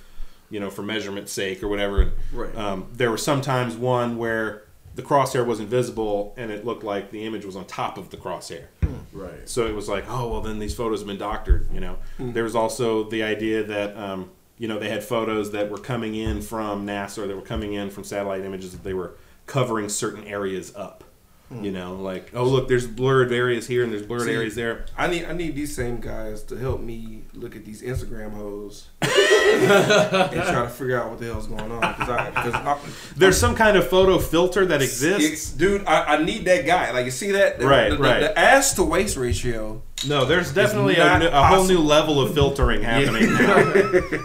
you 0.55 0.61
know, 0.61 0.71
for 0.71 0.83
measurement 0.83 1.29
sake 1.29 1.65
or 1.65 1.69
whatever. 1.69 2.03
And, 2.03 2.13
Right. 2.33 2.57
Um, 2.57 2.87
there 2.93 3.11
was 3.11 3.25
sometimes 3.25 3.75
one 3.75 4.17
where 4.17 4.63
the 4.95 5.03
crosshair 5.03 5.45
was 5.45 5.59
invisible 5.59 6.33
and 6.37 6.53
it 6.53 6.65
looked 6.65 6.85
like 6.85 7.11
the 7.11 7.27
image 7.27 7.45
was 7.45 7.57
on 7.57 7.65
top 7.65 7.99
of 7.99 8.11
the 8.11 8.17
crosshair. 8.17 8.67
right. 9.13 9.49
So 9.49 9.67
it 9.67 9.75
was 9.75 9.89
like, 9.89 10.05
oh 10.09 10.29
well, 10.29 10.41
then 10.43 10.61
these 10.61 10.73
photos 10.73 11.01
have 11.01 11.09
been 11.09 11.19
doctored. 11.19 11.69
You 11.75 11.81
know, 11.81 11.99
there 12.21 12.45
was 12.45 12.55
also 12.55 13.03
the 13.11 13.25
idea 13.25 13.65
that 13.65 13.97
um, 13.97 14.31
you 14.57 14.69
know 14.69 14.79
they 14.79 14.89
had 14.89 15.03
photos 15.03 15.51
that 15.51 15.71
were 15.71 15.79
coming 15.79 16.15
in 16.15 16.41
from 16.41 16.87
NASA 16.87 17.19
or 17.19 17.27
that 17.27 17.35
were 17.35 17.43
coming 17.43 17.73
in 17.73 17.91
from 17.91 18.05
satellite 18.05 18.43
images 18.43 18.71
that 18.71 18.85
they 18.85 18.95
were 18.95 19.17
covering 19.47 19.89
certain 19.89 20.23
areas 20.23 20.73
up. 20.77 21.03
You 21.51 21.57
hmm. 21.59 21.73
know, 21.73 21.95
like 21.97 22.31
oh 22.35 22.45
look, 22.45 22.69
there's 22.69 22.87
blurred 22.87 23.31
areas 23.31 23.67
here 23.67 23.85
and 23.85 23.93
there's 23.93 24.07
blurred 24.07 24.23
See, 24.23 24.33
areas 24.33 24.55
there. 24.55 24.87
I 24.97 25.09
need 25.09 25.27
I 25.27 25.33
need 25.35 25.55
these 25.55 25.75
same 25.75 26.01
guys 26.01 26.43
to 26.45 26.57
help 26.57 26.81
me 26.81 27.25
look 27.35 27.55
at 27.55 27.67
these 27.67 27.83
Instagram 27.83 28.33
hoes 28.33 28.89
and 29.03 29.11
try 30.33 30.63
to 30.63 30.69
figure 30.71 30.99
out 30.99 31.11
what 31.11 31.19
the 31.19 31.27
hell's 31.27 31.47
going 31.47 31.71
on. 31.71 31.81
Because 31.81 32.09
I, 32.09 32.31
cause 32.31 32.55
I, 32.55 32.79
There's 33.17 33.39
some 33.39 33.55
kind 33.55 33.77
of 33.77 33.87
photo 33.89 34.19
filter 34.19 34.65
that 34.67 34.81
exists. 34.81 35.53
dude, 35.53 35.85
I, 35.85 36.15
I 36.17 36.25
need 36.25 36.47
that 36.47 36.65
guy. 36.65 36.91
Like 36.93 37.05
you 37.05 37.11
see 37.11 37.33
that, 37.33 37.59
The- 37.59 37.67
Right, 37.67 37.91
the, 37.91 37.97
the, 37.97 38.03
right. 38.03 38.21
The 38.21 38.39
ass 38.39 38.73
to 38.75 38.83
waist 38.83 39.17
ratio. 39.19 39.83
No, 40.07 40.25
there's 40.27 40.53
definitely 40.53 40.97
a, 40.97 41.19
new- 41.19 41.29
a 41.29 41.43
whole 41.45 41.65
new 41.65 41.79
level 41.79 42.21
of 42.21 42.35
filtering 42.35 42.83
happening 42.93 43.33
now. 43.33 43.57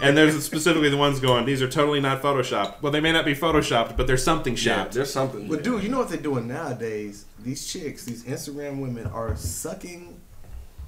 and 0.02 0.16
there's 0.16 0.44
specifically 0.44 0.90
the 0.90 0.96
ones 0.96 1.20
going, 1.20 1.46
these 1.46 1.62
are 1.62 1.68
totally 1.68 2.00
not 2.00 2.20
photoshopped. 2.22 2.82
Well, 2.82 2.92
they 2.92 3.00
may 3.00 3.12
not 3.12 3.24
be 3.24 3.34
photoshopped, 3.34 3.96
but 3.96 4.06
there's 4.06 4.22
something 4.24 4.54
Yeah, 4.54 4.58
shopped. 4.58 4.92
there's 4.92 5.12
something. 5.12 5.48
But 5.48 5.62
dude, 5.62 5.82
you 5.82 5.88
know 5.88 5.98
what 5.98 6.08
they're 6.10 6.18
doing 6.18 6.48
nowadays? 6.48 7.24
These 7.42 7.66
chicks, 7.72 8.04
these 8.04 8.24
Instagram 8.24 8.80
women, 8.82 9.06
are 9.06 9.34
sucking 9.36 10.20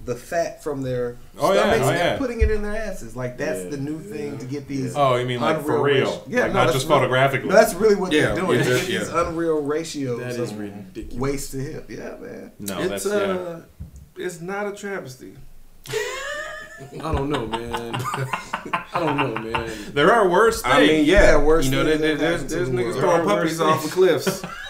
the 0.05 0.17
fat 0.17 0.61
from 0.65 0.83
their 0.83 1.17
Oh, 1.39 1.53
yeah, 1.55 1.61
stomachs 1.61 1.81
oh, 1.85 1.89
and 1.91 1.99
yeah. 1.99 2.19
putting 2.19 2.41
it 2.41 2.51
in 2.51 2.61
their 2.61 2.75
asses. 2.75 3.15
Like 3.15 3.39
that's 3.39 3.63
Yeah, 3.63 3.71
the 3.71 3.77
new 3.77 4.01
thing 4.01 4.37
to 4.39 4.45
get 4.47 4.67
these. 4.67 4.97
Oh, 4.97 5.15
you 5.15 5.25
mean 5.25 5.41
like 5.41 5.63
for 5.63 5.81
real? 5.81 6.07
ratio- 6.07 6.23
Yeah, 6.27 6.41
like 6.43 6.53
no, 6.55 6.65
not 6.65 6.73
just 6.73 6.89
real- 6.89 6.99
photographically. 6.99 7.49
No, 7.49 7.55
that's 7.55 7.73
really 7.75 7.95
what 7.95 8.11
Yeah, 8.13 8.35
they're 8.35 8.45
doing. 8.45 8.59
yeah, 8.59 8.65
They're 8.65 8.77
yeah. 8.91 8.99
These 8.99 9.09
unreal 9.11 9.63
ratios 9.63 10.19
That 10.19 10.41
of 10.43 10.59
ridiculous. 10.59 11.15
waist 11.21 11.51
to 11.53 11.59
hip. 11.59 11.87
Yeah, 11.89 12.17
man. 12.21 12.51
no, 12.59 12.81
it's 12.81 13.05
that's 13.05 13.07
uh, 13.07 13.63
it's 14.23 14.41
not 14.41 14.67
a 14.67 14.73
travesty. 14.73 15.35
I 15.89 17.13
don't 17.13 17.29
know, 17.31 17.47
man. 17.47 17.95
I 17.95 18.85
don't 18.95 19.17
know, 19.17 19.35
man. 19.37 19.71
There 19.93 20.13
are 20.13 20.29
worse 20.29 20.63
things. 20.63 20.75
I 20.75 20.81
mean, 20.81 21.05
Yeah, 21.05 21.23
yeah, 21.23 21.37
worse 21.43 21.67
you 21.67 21.73
know, 21.73 21.85
things 21.85 22.01
there, 22.01 22.17
there, 22.17 22.39
there's 22.39 22.51
there's 22.53 22.69
niggas 22.71 22.99
throwing 22.99 23.27
puppies 23.27 23.61
off 23.61 23.85
of 23.85 23.91
cliffs, 23.91 24.43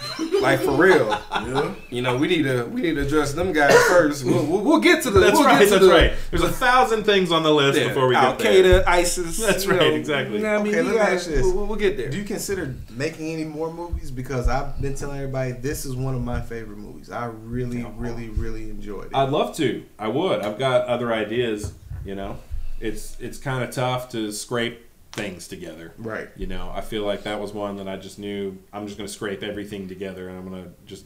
like 0.42 0.60
for 0.60 0.72
real. 0.72 1.08
Yeah. 1.32 1.74
You 1.90 2.02
know, 2.02 2.16
we 2.16 2.28
need 2.28 2.42
to 2.42 2.64
we 2.64 2.82
need 2.82 2.94
to 2.94 3.02
address 3.02 3.32
them 3.32 3.52
guys 3.52 3.74
first. 3.88 4.24
We'll, 4.24 4.44
we'll, 4.44 4.60
we'll 4.62 4.80
get 4.80 5.02
to 5.04 5.10
the. 5.10 5.20
that's 5.20 5.32
we'll 5.38 5.44
right. 5.46 5.58
Get 5.60 5.64
to 5.66 5.70
that's 5.70 5.84
the, 5.86 5.90
right. 5.90 6.12
There's 6.30 6.42
a 6.42 6.48
thousand 6.52 7.04
things 7.04 7.30
on 7.32 7.42
the 7.42 7.52
list 7.52 7.78
Yeah, 7.78 7.88
before 7.88 8.06
we 8.08 8.14
Al 8.14 8.36
get 8.36 8.62
there. 8.62 8.82
Qaeda, 8.82 8.86
ISIS. 8.86 9.38
That's 9.38 9.66
right, 9.66 9.80
know, 9.80 9.90
exactly. 9.94 10.36
you 10.36 10.42
know 10.42 10.52
what 10.52 10.60
I 10.60 10.62
mean, 10.64 10.74
Okay, 10.74 10.82
we 10.82 10.86
let 10.88 10.92
me 10.94 10.98
gotta, 10.98 11.12
ask 11.14 11.26
this. 11.26 11.42
We'll, 11.42 11.54
we'll- 11.56 11.66
we'll 11.66 11.78
get 11.78 11.96
there. 11.96 12.08
Do 12.10 12.18
you 12.18 12.24
consider 12.24 12.74
making 12.90 13.30
any 13.30 13.44
more 13.44 13.72
movies? 13.72 14.10
Because 14.10 14.48
I've 14.48 14.80
been 14.80 14.94
telling 14.94 15.16
everybody 15.16 15.52
this 15.52 15.84
is 15.84 15.94
one 15.96 16.14
of 16.14 16.22
my 16.22 16.40
favorite 16.40 16.78
movies. 16.78 17.10
I 17.10 17.26
really, 17.26 17.84
really, 17.96 18.28
really 18.30 18.70
enjoyed 18.70 19.06
it. 19.06 19.14
I'd 19.16 19.30
love 19.30 19.56
to. 19.56 19.84
I 19.98 20.08
would. 20.08 20.42
I've 20.42 20.58
got 20.58 20.86
other 20.86 21.12
ideas. 21.12 21.72
You 22.04 22.14
know, 22.16 22.38
it's 22.80 23.16
it's 23.20 23.38
kind 23.38 23.62
of 23.64 23.70
tough 23.70 24.08
to 24.10 24.32
scrape 24.32 24.80
things 25.12 25.46
together. 25.48 25.92
right. 25.98 26.30
You 26.36 26.46
know, 26.46 26.72
I 26.74 26.80
feel 26.80 27.04
like 27.04 27.22
that 27.24 27.40
was 27.40 27.52
one 27.52 27.76
that 27.76 27.88
I 27.88 27.96
just 27.96 28.18
knew 28.18 28.58
I'm 28.72 28.86
just 28.86 28.98
going 28.98 29.06
to 29.06 29.12
scrape 29.12 29.42
everything 29.42 29.88
together 29.88 30.28
and 30.28 30.38
I'm 30.38 30.48
going 30.48 30.64
to 30.64 30.70
just 30.86 31.04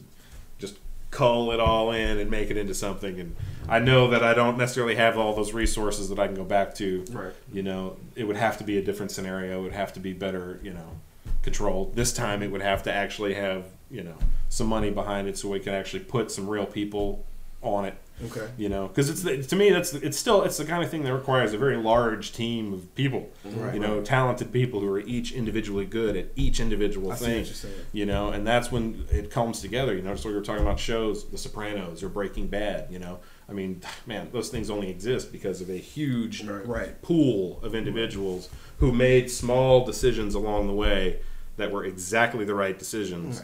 just 0.59 0.77
cull 1.11 1.51
it 1.51 1.59
all 1.59 1.91
in 1.91 2.17
and 2.17 2.31
make 2.31 2.49
it 2.49 2.57
into 2.57 2.73
something. 2.73 3.19
And 3.19 3.35
I 3.67 3.79
know 3.79 4.09
that 4.09 4.23
I 4.23 4.33
don't 4.33 4.57
necessarily 4.57 4.95
have 4.95 5.17
all 5.17 5.33
those 5.33 5.53
resources 5.53 6.09
that 6.09 6.19
I 6.19 6.27
can 6.27 6.35
go 6.35 6.45
back 6.45 6.73
to. 6.75 7.05
Right. 7.11 7.33
You 7.51 7.63
know, 7.63 7.97
it 8.15 8.23
would 8.23 8.37
have 8.37 8.57
to 8.59 8.63
be 8.63 8.77
a 8.77 8.81
different 8.81 9.11
scenario. 9.11 9.59
It 9.59 9.63
would 9.63 9.73
have 9.73 9.93
to 9.93 9.99
be 9.99 10.13
better. 10.13 10.59
You 10.63 10.73
know, 10.73 10.99
controlled. 11.43 11.95
This 11.95 12.13
time, 12.13 12.43
it 12.43 12.51
would 12.51 12.61
have 12.61 12.83
to 12.83 12.93
actually 12.93 13.33
have 13.33 13.65
you 13.89 14.03
know 14.03 14.15
some 14.49 14.67
money 14.67 14.91
behind 14.91 15.27
it 15.27 15.37
so 15.37 15.49
we 15.49 15.59
can 15.59 15.73
actually 15.73 16.01
put 16.01 16.31
some 16.31 16.47
real 16.47 16.65
people 16.65 17.25
on 17.61 17.85
it 17.85 17.95
Okay. 18.25 18.47
you 18.57 18.67
know 18.67 18.87
because 18.87 19.11
it's 19.11 19.21
the, 19.21 19.43
to 19.43 19.55
me 19.55 19.69
that's 19.69 19.93
it's 19.93 20.17
still 20.17 20.41
it's 20.41 20.57
the 20.57 20.65
kind 20.65 20.83
of 20.83 20.89
thing 20.89 21.03
that 21.03 21.13
requires 21.13 21.53
a 21.53 21.57
very 21.59 21.77
large 21.77 22.33
team 22.33 22.73
of 22.73 22.95
people 22.95 23.29
Right. 23.45 23.75
you 23.75 23.79
know 23.79 24.01
talented 24.01 24.51
people 24.51 24.79
who 24.79 24.89
are 24.91 24.99
each 24.99 25.31
individually 25.33 25.85
good 25.85 26.17
at 26.17 26.29
each 26.35 26.59
individual 26.59 27.11
I 27.11 27.15
see 27.15 27.25
thing 27.25 27.37
what 27.41 27.45
you're 27.45 27.53
saying. 27.55 27.73
you 27.91 28.05
know 28.07 28.29
and 28.29 28.45
that's 28.47 28.71
when 28.71 29.05
it 29.11 29.29
comes 29.29 29.61
together 29.61 29.93
you 29.95 30.01
know 30.01 30.15
so 30.15 30.29
we 30.29 30.35
were 30.35 30.41
talking 30.41 30.63
about 30.63 30.79
shows 30.79 31.29
the 31.29 31.37
sopranos 31.37 32.01
or 32.01 32.09
breaking 32.09 32.47
bad 32.47 32.87
you 32.89 32.97
know 32.97 33.19
i 33.47 33.53
mean 33.53 33.81
man 34.07 34.29
those 34.31 34.49
things 34.49 34.71
only 34.71 34.89
exist 34.89 35.31
because 35.31 35.61
of 35.61 35.69
a 35.69 35.77
huge 35.77 36.43
Right. 36.43 36.99
pool 37.03 37.59
of 37.61 37.75
individuals 37.75 38.49
who 38.79 38.91
made 38.91 39.29
small 39.29 39.85
decisions 39.85 40.33
along 40.33 40.65
the 40.65 40.73
way 40.73 41.19
that 41.57 41.71
were 41.71 41.85
exactly 41.85 42.45
the 42.45 42.55
right 42.55 42.79
decisions 42.79 43.43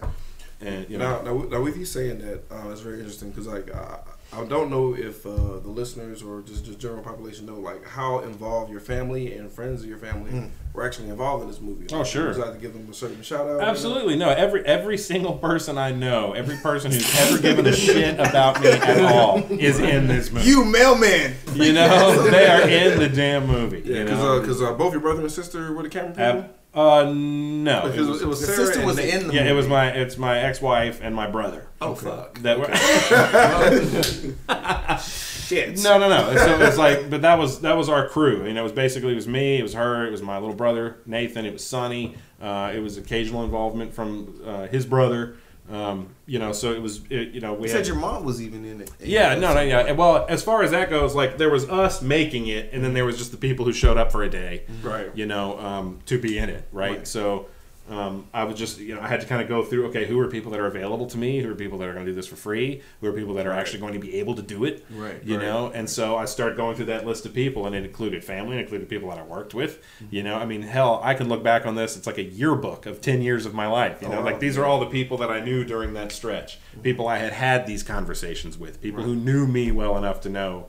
and 0.62 0.90
you 0.90 0.98
know 0.98 1.22
Now, 1.22 1.32
now, 1.34 1.44
now, 1.44 1.62
with 1.62 1.78
you 1.78 1.86
saying 1.86 2.20
that, 2.20 2.44
uh, 2.50 2.70
it's 2.70 2.82
very 2.82 3.00
interesting 3.00 3.30
because 3.32 3.48
like 3.48 3.70
uh, 3.76 3.98
I 4.36 4.46
don't 4.46 4.70
know 4.70 4.96
if 4.96 5.26
uh, 5.26 5.30
the 5.60 5.70
listeners 5.70 6.24
or 6.24 6.42
just 6.42 6.66
just 6.66 6.80
general 6.80 7.04
population 7.04 7.46
know 7.46 7.60
like 7.60 7.86
how 7.86 8.20
involved 8.20 8.72
your 8.72 8.80
family 8.80 9.34
and 9.36 9.52
friends 9.52 9.84
of 9.84 9.90
your 9.90 9.98
family 10.00 10.50
were 10.74 10.84
actually 10.86 11.10
involved 11.10 11.44
in 11.44 11.50
this 11.50 11.62
movie. 11.62 11.86
Oh, 11.92 12.04
sure. 12.04 12.28
Would 12.30 12.38
you 12.38 12.42
like 12.46 12.54
to 12.56 12.60
give 12.60 12.74
them 12.74 12.88
a 12.90 12.94
certain 12.94 13.22
shout 13.22 13.48
out? 13.48 13.62
Absolutely 13.62 14.16
no. 14.16 14.30
Every 14.30 14.66
every 14.66 14.98
single 14.98 15.34
person 15.34 15.78
I 15.78 15.92
know, 15.92 16.34
every 16.34 16.58
person 16.58 16.92
who's 16.92 17.20
ever 17.20 17.40
given 17.40 17.68
a 17.68 17.74
shit 17.74 18.20
about 18.20 18.62
me 18.62 18.70
at 18.70 19.06
all, 19.12 19.38
is 19.52 19.80
in 19.80 20.08
this 20.08 20.32
movie. 20.32 20.48
You 20.50 20.66
mailman. 20.66 21.36
You 21.54 21.74
know, 21.74 22.24
they 22.32 22.48
are 22.48 22.68
in 22.68 22.98
the 23.00 23.10
damn 23.10 23.46
movie. 23.46 23.82
Yeah, 23.86 23.98
you 24.00 24.04
because 24.06 24.20
know? 24.20 24.42
uh, 24.42 24.46
'cause, 24.46 24.62
uh, 24.62 24.74
both 24.74 24.94
your 24.94 25.02
brother 25.02 25.22
and 25.22 25.32
sister 25.32 25.72
were 25.74 25.84
the 25.84 25.90
camera 25.90 26.10
people. 26.12 26.24
Ab- 26.24 26.56
uh, 26.74 27.12
no. 27.14 27.82
Because 27.84 28.08
it 28.08 28.12
was, 28.12 28.22
it 28.22 28.28
was 28.28 28.40
The 28.42 28.48
Sarah 28.48 28.66
sister 28.68 28.86
was 28.86 28.98
in 29.00 29.28
the 29.28 29.34
yeah, 29.34 29.42
movie. 29.42 29.52
it 29.52 29.54
was 29.54 29.68
my 29.68 29.90
it's 29.90 30.18
my 30.18 30.40
ex-wife 30.40 31.00
and 31.04 31.14
my 31.16 31.28
brother 31.30 31.68
Oh 31.82 31.96
fuck! 31.96 32.40
that 32.40 32.60
were. 32.60 32.66
Shit. 35.00 35.84
No, 35.84 35.98
no, 36.00 36.10
no. 36.10 36.36
So 36.38 36.60
it's 36.62 36.78
like, 36.78 37.10
but 37.10 37.22
that 37.22 37.38
was 37.38 37.62
that 37.62 37.76
was 37.78 37.90
our 37.90 38.08
crew. 38.08 38.46
You 38.48 38.54
know, 38.54 38.62
it 38.62 38.64
was 38.64 38.72
basically 38.72 39.12
it 39.12 39.16
was 39.16 39.28
me, 39.28 39.60
it 39.60 39.64
was 39.64 39.74
her, 39.74 40.08
it 40.08 40.12
was 40.12 40.22
my 40.22 40.38
little 40.38 40.56
brother 40.56 40.98
Nathan, 41.06 41.46
it 41.46 41.54
was 41.54 41.66
Sonny. 41.66 42.16
Uh, 42.42 42.72
it 42.76 42.80
was 42.80 42.98
occasional 42.98 43.44
involvement 43.44 43.94
from 43.94 44.42
uh, 44.46 44.68
his 44.68 44.86
brother. 44.86 45.38
Um, 45.72 46.10
you 46.26 46.40
know, 46.40 46.52
so 46.52 46.74
it 46.74 46.82
was 46.82 47.02
it, 47.10 47.30
you 47.30 47.40
know 47.40 47.54
we 47.54 47.68
You 47.70 47.74
had 47.74 47.86
said 47.86 47.88
your 47.88 47.96
mom 47.96 48.26
was 48.26 48.42
even 48.42 48.66
in 48.66 48.82
it. 48.82 48.92
yeah, 49.00 49.36
no, 49.36 49.54
no, 49.54 49.62
yeah. 49.62 49.94
Well, 49.94 50.26
as 50.28 50.44
far 50.44 50.62
as 50.62 50.72
that 50.72 50.90
goes, 50.90 51.16
like 51.16 51.38
there 51.38 51.50
was 51.50 51.70
us 51.70 52.02
making 52.02 52.48
it, 52.48 52.70
and 52.74 52.84
then 52.84 52.94
there 52.94 53.06
was 53.06 53.18
just 53.18 53.32
the 53.32 53.38
people 53.38 53.64
who 53.64 53.72
showed 53.72 53.98
up 53.98 54.12
for 54.12 54.24
a 54.24 54.30
day, 54.30 54.64
Right. 54.82 55.10
You 55.16 55.26
know, 55.26 55.58
um, 55.60 56.00
to 56.08 56.20
be 56.20 56.38
in 56.38 56.50
it, 56.50 56.68
right? 56.72 56.98
Right. 56.98 57.08
So 57.08 57.48
um, 57.90 58.28
I 58.34 58.46
was 58.46 58.58
just, 58.58 58.80
you 58.80 58.96
know, 58.96 59.02
I 59.02 59.08
had 59.08 59.20
to 59.22 59.28
kind 59.28 59.42
of 59.42 59.50
go 59.50 59.64
through. 59.64 59.88
Okay, 59.88 60.06
who 60.06 60.18
are 60.20 60.28
people 60.30 60.52
that 60.52 60.60
are 60.62 60.68
available 60.68 61.06
to 61.08 61.18
me? 61.18 61.42
Who 61.42 61.52
are 61.52 61.56
people 61.56 61.78
that 61.80 61.90
are 61.90 61.94
going 61.94 62.06
to 62.06 62.12
do 62.12 62.16
this 62.16 62.28
for 62.28 62.38
free? 62.38 62.82
Who 63.02 63.08
are 63.08 63.12
people 63.14 63.34
that 63.34 63.46
are 63.46 63.52
actually 63.52 63.80
going 63.80 63.92
to 63.94 64.00
be 64.00 64.16
able 64.20 64.36
to 64.36 64.42
do 64.42 64.64
it? 64.64 64.86
Right, 64.90 65.22
You 65.24 65.38
right. 65.38 65.46
know, 65.46 65.70
and 65.74 65.90
so 65.90 66.16
I 66.16 66.24
started 66.26 66.56
going 66.56 66.76
through 66.78 66.86
that 66.86 67.06
list 67.06 67.26
of 67.26 67.34
people, 67.34 67.66
and 67.66 67.76
it 67.76 67.84
included 67.84 68.24
family, 68.24 68.56
it 68.58 68.62
included 68.62 68.88
people 68.88 69.10
that 69.10 69.18
I 69.20 69.24
worked 69.24 69.54
with. 69.54 69.84
You 70.10 70.24
know, 70.24 70.36
I 70.38 70.46
mean, 70.46 70.62
hell, 70.62 71.02
I 71.04 71.14
can 71.14 71.28
look 71.28 71.44
back 71.44 71.66
on 71.66 71.76
this. 71.76 71.98
It's 71.98 72.08
like 72.08 72.18
a 72.18 72.24
yearbook 72.24 72.86
of 72.86 73.02
ten 73.02 73.22
years 73.22 73.46
of 73.46 73.54
my 73.54 73.68
life. 73.68 74.02
You 74.02 74.08
know, 74.08 74.20
Oh, 74.20 74.24
like 74.24 74.40
these 74.40 74.58
are 74.58 74.64
all 74.66 74.80
the 74.80 74.86
people 74.86 75.18
that 75.18 75.30
I 75.30 75.42
knew 75.42 75.66
during 75.66 75.94
that 75.96 76.12
stretch. 76.14 76.60
People 76.84 77.08
I 77.10 77.18
had 77.18 77.34
had 77.34 77.68
these 77.68 77.84
conversations 77.84 78.58
with. 78.58 78.82
People 78.82 79.04
who 79.04 79.16
knew 79.16 79.46
me 79.46 79.72
well 79.72 79.98
enough 79.98 80.22
to 80.22 80.30
know 80.30 80.68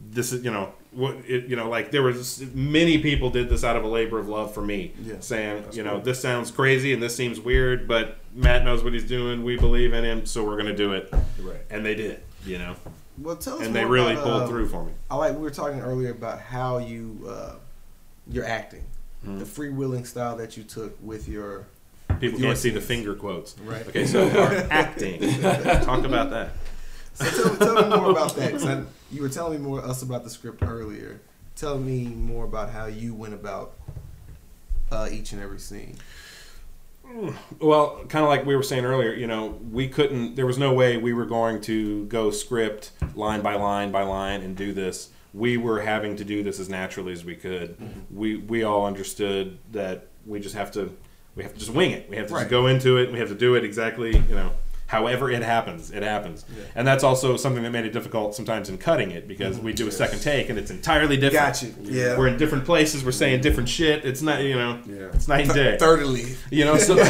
this 0.00 0.32
is 0.32 0.44
you 0.44 0.50
know 0.50 0.72
what 0.92 1.14
it, 1.26 1.46
you 1.46 1.54
know 1.56 1.68
like 1.68 1.90
there 1.90 2.02
was 2.02 2.42
many 2.54 2.98
people 2.98 3.30
did 3.30 3.48
this 3.48 3.62
out 3.62 3.76
of 3.76 3.84
a 3.84 3.86
labor 3.88 4.18
of 4.18 4.28
love 4.28 4.52
for 4.52 4.62
me 4.62 4.92
Yeah. 5.02 5.16
saying 5.20 5.64
you 5.72 5.82
know 5.82 6.00
this 6.00 6.20
sounds 6.20 6.50
crazy 6.50 6.92
and 6.92 7.02
this 7.02 7.14
seems 7.14 7.38
weird 7.38 7.86
but 7.86 8.16
matt 8.34 8.64
knows 8.64 8.82
what 8.82 8.92
he's 8.92 9.06
doing 9.06 9.44
we 9.44 9.56
believe 9.56 9.92
in 9.92 10.04
him 10.04 10.26
so 10.26 10.42
we're 10.44 10.56
going 10.56 10.66
to 10.66 10.76
do 10.76 10.92
it 10.94 11.12
Right. 11.40 11.60
and 11.70 11.84
they 11.84 11.94
did 11.94 12.22
you 12.44 12.58
know 12.58 12.74
Well, 13.18 13.36
tell 13.36 13.58
us 13.60 13.66
and 13.66 13.74
they 13.76 13.84
really 13.84 14.12
about, 14.14 14.24
pulled 14.24 14.42
uh, 14.42 14.46
through 14.48 14.68
for 14.68 14.84
me 14.84 14.92
I 15.10 15.16
like 15.16 15.34
we 15.34 15.42
were 15.42 15.50
talking 15.50 15.80
earlier 15.80 16.10
about 16.10 16.40
how 16.40 16.78
you 16.78 17.20
uh, 17.28 17.54
your 18.28 18.44
acting, 18.46 18.84
Hmm. 19.24 19.38
the 19.38 19.44
freewheeling 19.44 20.06
style 20.06 20.36
that 20.38 20.56
you 20.56 20.62
took 20.62 20.96
with 21.02 21.28
your 21.28 21.66
people 22.20 22.40
your 22.40 22.48
can't 22.48 22.58
see 22.58 22.70
the 22.70 22.80
finger 22.80 23.14
quotes 23.14 23.54
Right. 23.60 23.86
okay 23.86 24.06
so 24.06 24.28
our 24.30 24.54
acting 24.70 25.20
talk 25.84 26.04
about 26.04 26.30
that 26.30 26.52
So 27.14 27.30
tell, 27.30 27.56
tell 27.56 27.90
me 27.90 27.96
more 27.96 28.10
about 28.10 28.34
that. 28.36 28.54
I, 28.62 28.82
you 29.12 29.22
were 29.22 29.28
telling 29.28 29.60
me 29.62 29.68
more 29.68 29.84
us 29.84 30.02
about 30.02 30.24
the 30.24 30.30
script 30.30 30.62
earlier. 30.62 31.20
Tell 31.56 31.78
me 31.78 32.06
more 32.06 32.44
about 32.44 32.70
how 32.70 32.86
you 32.86 33.12
went 33.14 33.34
about 33.34 33.72
uh, 34.90 35.08
each 35.10 35.32
and 35.32 35.42
every 35.42 35.58
scene. 35.58 35.96
Well, 37.58 38.04
kind 38.08 38.22
of 38.24 38.28
like 38.28 38.46
we 38.46 38.54
were 38.54 38.62
saying 38.62 38.84
earlier, 38.84 39.12
you 39.12 39.26
know, 39.26 39.58
we 39.72 39.88
couldn't. 39.88 40.36
There 40.36 40.46
was 40.46 40.58
no 40.58 40.72
way 40.72 40.96
we 40.96 41.12
were 41.12 41.26
going 41.26 41.60
to 41.62 42.04
go 42.06 42.30
script 42.30 42.92
line 43.16 43.40
by 43.42 43.54
line 43.56 43.90
by 43.90 44.02
line 44.04 44.42
and 44.42 44.56
do 44.56 44.72
this. 44.72 45.10
We 45.34 45.56
were 45.56 45.80
having 45.80 46.14
to 46.16 46.24
do 46.24 46.42
this 46.44 46.60
as 46.60 46.68
naturally 46.68 47.12
as 47.12 47.24
we 47.24 47.34
could. 47.34 47.76
We 48.14 48.36
we 48.36 48.62
all 48.62 48.86
understood 48.86 49.58
that 49.72 50.06
we 50.24 50.38
just 50.38 50.54
have 50.54 50.70
to 50.72 50.96
we 51.34 51.42
have 51.42 51.52
to 51.54 51.58
just 51.58 51.72
wing 51.72 51.90
it. 51.90 52.08
We 52.08 52.16
have 52.16 52.28
to 52.28 52.34
Right. 52.34 52.40
just 52.42 52.50
go 52.50 52.68
into 52.68 52.96
it. 52.98 53.10
We 53.12 53.18
have 53.18 53.28
to 53.28 53.34
do 53.34 53.56
it 53.56 53.64
exactly, 53.64 54.16
you 54.16 54.34
know, 54.36 54.52
however 54.90 55.30
it 55.30 55.42
happens. 55.42 55.92
It 55.92 56.02
happens, 56.02 56.44
and 56.74 56.84
that's 56.86 57.04
also 57.04 57.36
something 57.36 57.62
that 57.62 57.70
made 57.70 57.84
it 57.84 57.92
difficult 57.92 58.34
sometimes 58.34 58.68
in 58.68 58.76
cutting 58.76 59.12
it 59.12 59.28
because 59.28 59.56
we 59.58 59.72
do 59.72 59.86
a 59.86 59.92
second 59.92 60.18
take 60.20 60.50
and 60.50 60.58
it's 60.58 60.70
entirely 60.72 61.16
different. 61.16 61.32
Got 61.54 61.62
you. 61.62 61.74
Yeah. 61.82 62.18
We're 62.18 62.26
in 62.26 62.36
different 62.36 62.64
places. 62.64 63.04
We're 63.04 63.12
saying 63.12 63.40
different 63.40 63.68
shit. 63.68 64.04
It's 64.04 64.20
not, 64.20 64.42
you 64.42 64.54
know, 64.56 64.80
Yeah. 64.86 65.10
it's 65.14 65.28
night 65.28 65.44
and 65.46 65.54
day. 65.54 65.76
Thirdly, 65.78 66.24
You 66.50 66.64
know, 66.64 66.76
so 66.76 66.96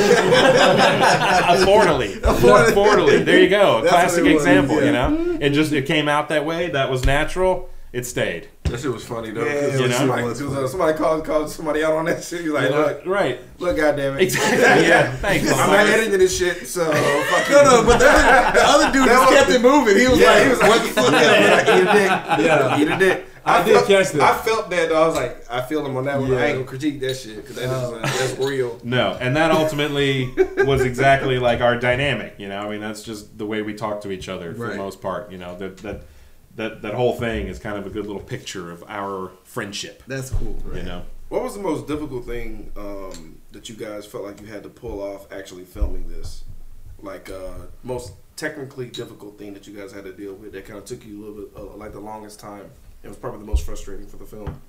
affordably, 0.97 2.21
affordably. 2.21 3.25
There 3.25 3.41
you 3.41 3.49
go, 3.49 3.81
That's 3.81 3.91
classic 3.93 4.23
what 4.25 4.31
it 4.31 4.35
was, 4.35 4.43
example. 4.45 4.85
You 4.85 4.93
know, 4.93 5.39
it 5.41 5.51
just 5.51 5.73
it 5.73 5.87
came 5.87 6.09
out 6.09 6.29
that 6.29 6.45
way. 6.45 6.69
That 6.71 6.91
was 6.91 7.05
natural. 7.05 7.71
It 7.93 8.07
stayed. 8.07 8.49
That 8.65 8.79
shit 8.79 8.93
was 8.93 9.05
funny 9.05 9.33
though. 9.33 9.45
Yeah, 9.45 9.61
'cause 9.71 9.81
it 9.81 9.83
was- 9.83 9.97
somebody, 9.97 10.23
it 10.23 10.27
was 10.27 10.39
somebody, 10.39 10.69
somebody 10.69 10.99
called 10.99 11.25
called 11.25 11.51
somebody 11.51 11.83
out 11.83 11.95
on 11.95 12.05
that 12.05 12.23
shit. 12.23 12.43
You're 12.43 12.55
like, 12.55 12.71
You 12.71 12.77
look, 12.77 13.03
right? 13.07 13.41
look, 13.59 13.77
goddamn 13.77 14.17
it, 14.17 14.23
Exactly. 14.23 14.87
Yeah. 14.87 15.11
Thanks. 15.17 15.51
I'm 15.51 15.57
not 15.57 15.67
Lamar. 15.71 15.87
editing 15.87 16.19
this 16.21 16.39
shit. 16.39 16.69
So 16.69 16.85
fuck 16.93 17.51
no, 17.51 17.63
no, 17.65 17.85
but 17.85 17.99
the 17.99 18.07
other, 18.09 18.53
the 18.59 18.65
other 18.65 18.93
dude 18.93 19.07
just 19.07 19.33
kept 19.33 19.51
it 19.51 19.61
moving. 19.61 19.97
He 19.99 20.07
was 20.07 20.21
Yeah, 20.21 20.31
like, 20.31 20.43
he 20.45 20.49
was 20.51 20.61
like, 20.61 20.71
"What 20.71 20.83
the 20.83 20.89
fuck?" 20.89 21.13
yeah, 21.13 21.77
eat 21.77 21.83
a 21.83 21.85
dick. 21.85 22.47
Yeah. 22.47 22.81
eat 22.81 22.89
a 22.89 22.97
dick. 22.99 23.27
I 23.45 23.63
did 23.65 23.75
felt, 23.75 23.87
catch 23.89 24.11
that. 24.13 24.21
I 24.21 24.39
felt 24.43 24.71
that. 24.71 24.89
Though. 24.91 25.03
I 25.03 25.07
was 25.09 25.17
like, 25.17 25.51
I 25.51 25.63
feel 25.63 25.85
him 25.85 25.97
on 25.97 26.05
that 26.05 26.21
one. 26.21 26.31
I 26.31 26.35
Yeah. 26.35 26.45
ain't 26.45 26.55
gonna 26.59 26.67
critique 26.67 27.01
that 27.01 27.15
shit 27.17 27.37
because 27.37 27.57
that 27.57 27.65
is 27.65 27.71
uh, 27.71 28.01
that's 28.03 28.39
real. 28.39 28.79
No, 28.85 29.17
and 29.21 29.35
that 29.35 29.51
ultimately 29.51 30.33
was 30.59 30.83
exactly 30.83 31.41
like 31.41 31.61
our 31.61 31.75
dynamic. 31.77 32.35
You 32.39 32.49
know, 32.51 32.61
I 32.61 32.69
mean, 32.71 32.81
that's 32.81 33.03
just 33.03 33.37
the 33.37 33.47
way 33.47 33.63
we 33.63 33.75
talk 33.75 34.03
to 34.03 34.13
each 34.13 34.29
other 34.29 34.55
for 34.55 34.65
Right. 34.67 34.73
the 34.73 34.79
most 34.79 35.01
part. 35.01 35.33
You 35.33 35.39
know, 35.39 35.57
that 35.59 35.79
that 35.79 36.03
that 36.61 36.83
that 36.83 36.95
whole 36.95 37.15
thing 37.17 37.47
is 37.49 37.59
kind 37.59 37.77
of 37.79 37.87
a 37.87 37.91
good 37.91 38.07
little 38.07 38.23
picture 38.23 38.71
of 38.71 38.85
our 38.89 39.33
friendship. 39.45 40.03
That's 40.07 40.31
cool. 40.31 40.57
You 40.75 40.83
know. 40.83 41.03
What 41.29 41.43
was 41.43 41.55
the 41.55 41.63
most 41.63 41.87
difficult 41.87 42.25
thing 42.27 42.73
um, 42.77 43.41
that 43.53 43.69
you 43.69 43.77
guys 43.77 44.05
felt 44.05 44.25
like 44.25 44.41
you 44.41 44.47
had 44.47 44.63
to 44.65 44.69
pull 44.69 45.01
off 45.01 45.31
actually 45.33 45.65
filming 45.65 46.09
this? 46.09 46.45
Like 47.01 47.31
uh, 47.31 47.67
most 47.83 48.13
technically 48.37 48.87
difficult 48.87 49.39
thing 49.39 49.55
that 49.55 49.67
you 49.67 49.75
guys 49.77 49.93
had 49.93 50.05
to 50.05 50.13
deal 50.13 50.35
with 50.35 50.53
that 50.53 50.65
kind 50.65 50.79
of 50.79 50.85
took 50.85 51.05
you 51.07 51.19
a 51.19 51.21
little 51.25 51.43
bit 51.45 51.51
uh, 51.57 51.77
like 51.77 51.93
the 51.93 52.01
longest 52.01 52.41
time. 52.41 52.71
It 53.03 53.09
was 53.09 53.17
probably 53.17 53.41
the 53.41 53.47
most 53.47 53.65
frustrating 53.65 54.07
for 54.07 54.17
the 54.17 54.27
film. 54.27 54.61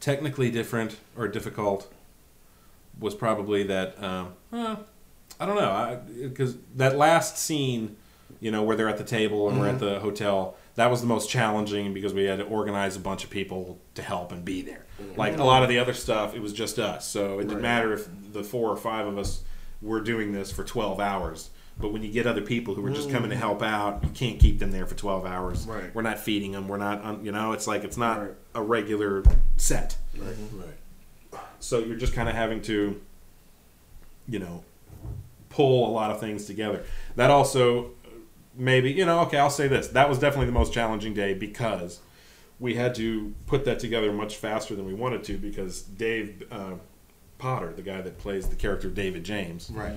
technically 0.00 0.50
different 0.50 0.96
or 1.16 1.28
difficult 1.28 1.92
was 2.98 3.14
probably 3.14 3.62
that 3.64 4.02
um, 4.02 4.32
uh, 4.52 4.76
I 5.38 5.46
don't 5.46 5.56
know 5.56 6.00
because 6.22 6.56
that 6.76 6.96
last 6.96 7.38
scene, 7.38 7.96
you 8.40 8.50
know, 8.50 8.62
where 8.62 8.76
they're 8.76 8.88
at 8.88 8.98
the 8.98 9.04
table 9.04 9.48
and 9.48 9.58
we're 9.58 9.68
at 9.68 9.76
mm-hmm. 9.76 9.84
the 9.84 10.00
hotel, 10.00 10.56
that 10.76 10.90
was 10.90 11.00
the 11.00 11.06
most 11.06 11.28
challenging 11.28 11.92
because 11.92 12.14
we 12.14 12.24
had 12.24 12.38
to 12.38 12.44
organize 12.44 12.96
a 12.96 13.00
bunch 13.00 13.24
of 13.24 13.30
people 13.30 13.78
to 13.94 14.02
help 14.02 14.30
and 14.32 14.44
be 14.44 14.62
there. 14.62 14.86
Mm-hmm. 15.02 15.18
Like 15.18 15.38
a 15.38 15.44
lot 15.44 15.62
of 15.62 15.68
the 15.68 15.78
other 15.78 15.94
stuff, 15.94 16.34
it 16.34 16.40
was 16.40 16.52
just 16.52 16.78
us, 16.78 17.06
so 17.06 17.38
it 17.38 17.48
didn't 17.48 17.62
matter 17.62 17.92
if 17.92 18.08
the 18.32 18.44
four 18.44 18.70
or 18.70 18.76
five 18.76 19.06
of 19.06 19.18
us 19.18 19.42
were 19.80 20.00
doing 20.00 20.32
this 20.32 20.52
for 20.52 20.64
twelve 20.64 21.00
hours. 21.00 21.50
But 21.80 21.92
when 21.92 22.02
you 22.02 22.10
get 22.10 22.26
other 22.26 22.42
people 22.42 22.74
who 22.74 22.84
are 22.84 22.90
just 22.90 23.08
coming 23.08 23.30
to 23.30 23.36
mm. 23.36 23.38
help 23.38 23.62
out, 23.62 24.02
you 24.02 24.10
can't 24.10 24.40
keep 24.40 24.58
them 24.58 24.72
there 24.72 24.84
for 24.86 24.96
twelve 24.96 25.24
hours. 25.24 25.64
Right. 25.64 25.94
We're 25.94 26.02
not 26.02 26.18
feeding 26.18 26.50
them. 26.50 26.66
We're 26.66 26.76
not, 26.76 27.24
you 27.24 27.30
know, 27.30 27.52
it's 27.52 27.68
like 27.68 27.84
it's 27.84 27.96
not 27.96 28.20
Right. 28.20 28.30
a 28.56 28.62
regular 28.62 29.22
set. 29.56 29.96
Right. 30.16 30.34
Right. 30.52 31.40
So 31.60 31.78
you're 31.78 31.96
just 31.96 32.14
kind 32.14 32.28
of 32.28 32.34
having 32.34 32.62
to, 32.62 33.00
you 34.28 34.38
know, 34.40 34.64
pull 35.50 35.88
a 35.88 35.92
lot 35.92 36.10
of 36.10 36.18
things 36.18 36.46
together. 36.46 36.84
That 37.14 37.30
also, 37.30 37.90
maybe, 38.58 38.90
you 38.92 39.06
know, 39.06 39.20
okay, 39.20 39.38
I'll 39.38 39.48
say 39.48 39.68
this. 39.68 39.88
That 39.88 40.08
was 40.08 40.18
definitely 40.18 40.46
the 40.46 40.52
most 40.52 40.72
challenging 40.72 41.14
day 41.14 41.32
because 41.32 42.00
we 42.60 42.74
had 42.74 42.94
to 42.96 43.32
put 43.46 43.64
that 43.64 43.78
together 43.78 44.12
much 44.12 44.36
faster 44.36 44.74
than 44.74 44.84
we 44.84 44.92
wanted 44.94 45.24
to 45.24 45.38
because 45.38 45.80
Dave 45.82 46.42
uh, 46.50 46.72
Potter, 47.38 47.72
the 47.72 47.82
guy 47.82 48.00
that 48.00 48.18
plays 48.18 48.48
the 48.48 48.56
character 48.56 48.90
David 48.90 49.24
James, 49.24 49.70
Right. 49.72 49.96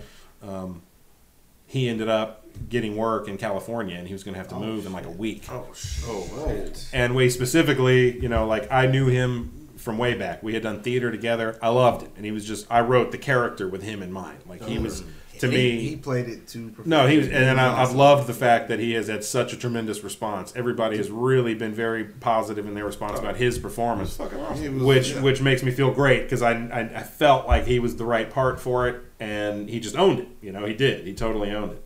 he 1.66 1.88
ended 1.90 2.08
up 2.10 2.46
getting 2.70 2.96
work 2.98 3.28
in 3.28 3.38
California 3.38 3.96
and 3.98 4.08
he 4.08 4.14
was 4.14 4.24
going 4.24 4.34
to 4.34 4.38
have 4.40 4.50
to 4.50 4.56
move 4.56 4.86
in 4.86 4.94
like 4.94 5.06
a 5.06 5.10
week. 5.12 5.44
Oh 5.50 5.68
shit! 5.74 6.88
And 6.94 7.16
we 7.16 7.30
specifically, 7.30 8.20
you 8.20 8.30
know, 8.30 8.46
like 8.46 8.72
I 8.72 8.86
knew 8.88 9.08
him 9.08 9.70
from 9.78 9.98
way 9.98 10.14
back. 10.14 10.44
We 10.44 10.54
had 10.54 10.64
done 10.64 10.82
theater 10.84 11.12
together. 11.12 11.58
I 11.62 11.70
loved 11.70 12.04
it, 12.04 12.12
and 12.16 12.26
he 12.26 12.32
was 12.32 12.46
just. 12.46 12.68
I 12.70 12.82
wrote 12.82 13.12
the 13.12 13.18
character 13.18 13.68
with 13.68 13.82
him 13.84 14.04
in 14.04 14.12
mind. 14.12 14.40
Like 14.48 14.64
he 14.64 14.78
was 14.78 15.04
to 15.42 15.48
he, 15.50 15.56
me. 15.56 15.82
he 15.82 15.96
played 15.96 16.28
it 16.28 16.48
too. 16.48 16.74
no, 16.86 17.06
he 17.08 17.18
was, 17.18 17.28
and, 17.28 17.36
and 17.36 17.60
I, 17.60 17.82
I've 17.82 17.94
loved 17.94 18.28
the 18.28 18.34
fact 18.34 18.70
that 18.70 18.80
he 18.80 18.94
has 18.94 19.08
had 19.08 19.24
such 19.24 19.54
a 19.54 19.58
tremendous 19.58 20.04
response. 20.04 20.54
Everybody 20.56 20.98
has 20.98 21.12
really 21.12 21.54
been 21.54 21.74
very 21.74 22.06
positive 22.06 22.66
in 22.66 22.74
their 22.74 22.86
response 22.86 23.20
about 23.20 23.36
his 23.36 23.60
performance, 23.60 24.18
Fucking 24.18 24.40
awesome. 24.40 24.76
Was- 24.76 24.84
which 24.84 25.10
yeah. 25.12 25.22
which 25.22 25.42
makes 25.42 25.64
me 25.64 25.72
feel 25.72 25.92
great 25.92 26.24
because 26.24 26.42
I, 26.42 26.54
I 26.54 26.80
I 27.00 27.04
felt 27.04 27.48
like 27.48 27.66
he 27.66 27.80
was 27.80 27.98
the 27.98 28.06
right 28.06 28.30
part 28.30 28.60
for 28.60 28.88
it, 28.88 29.02
and 29.20 29.70
he 29.70 29.80
just 29.80 29.96
owned 29.98 30.20
it. 30.20 30.28
You 30.42 30.52
know, 30.52 30.66
he 30.66 30.74
did. 30.74 31.06
He 31.06 31.14
totally 31.14 31.52
owned 31.52 31.74
it. 31.74 31.86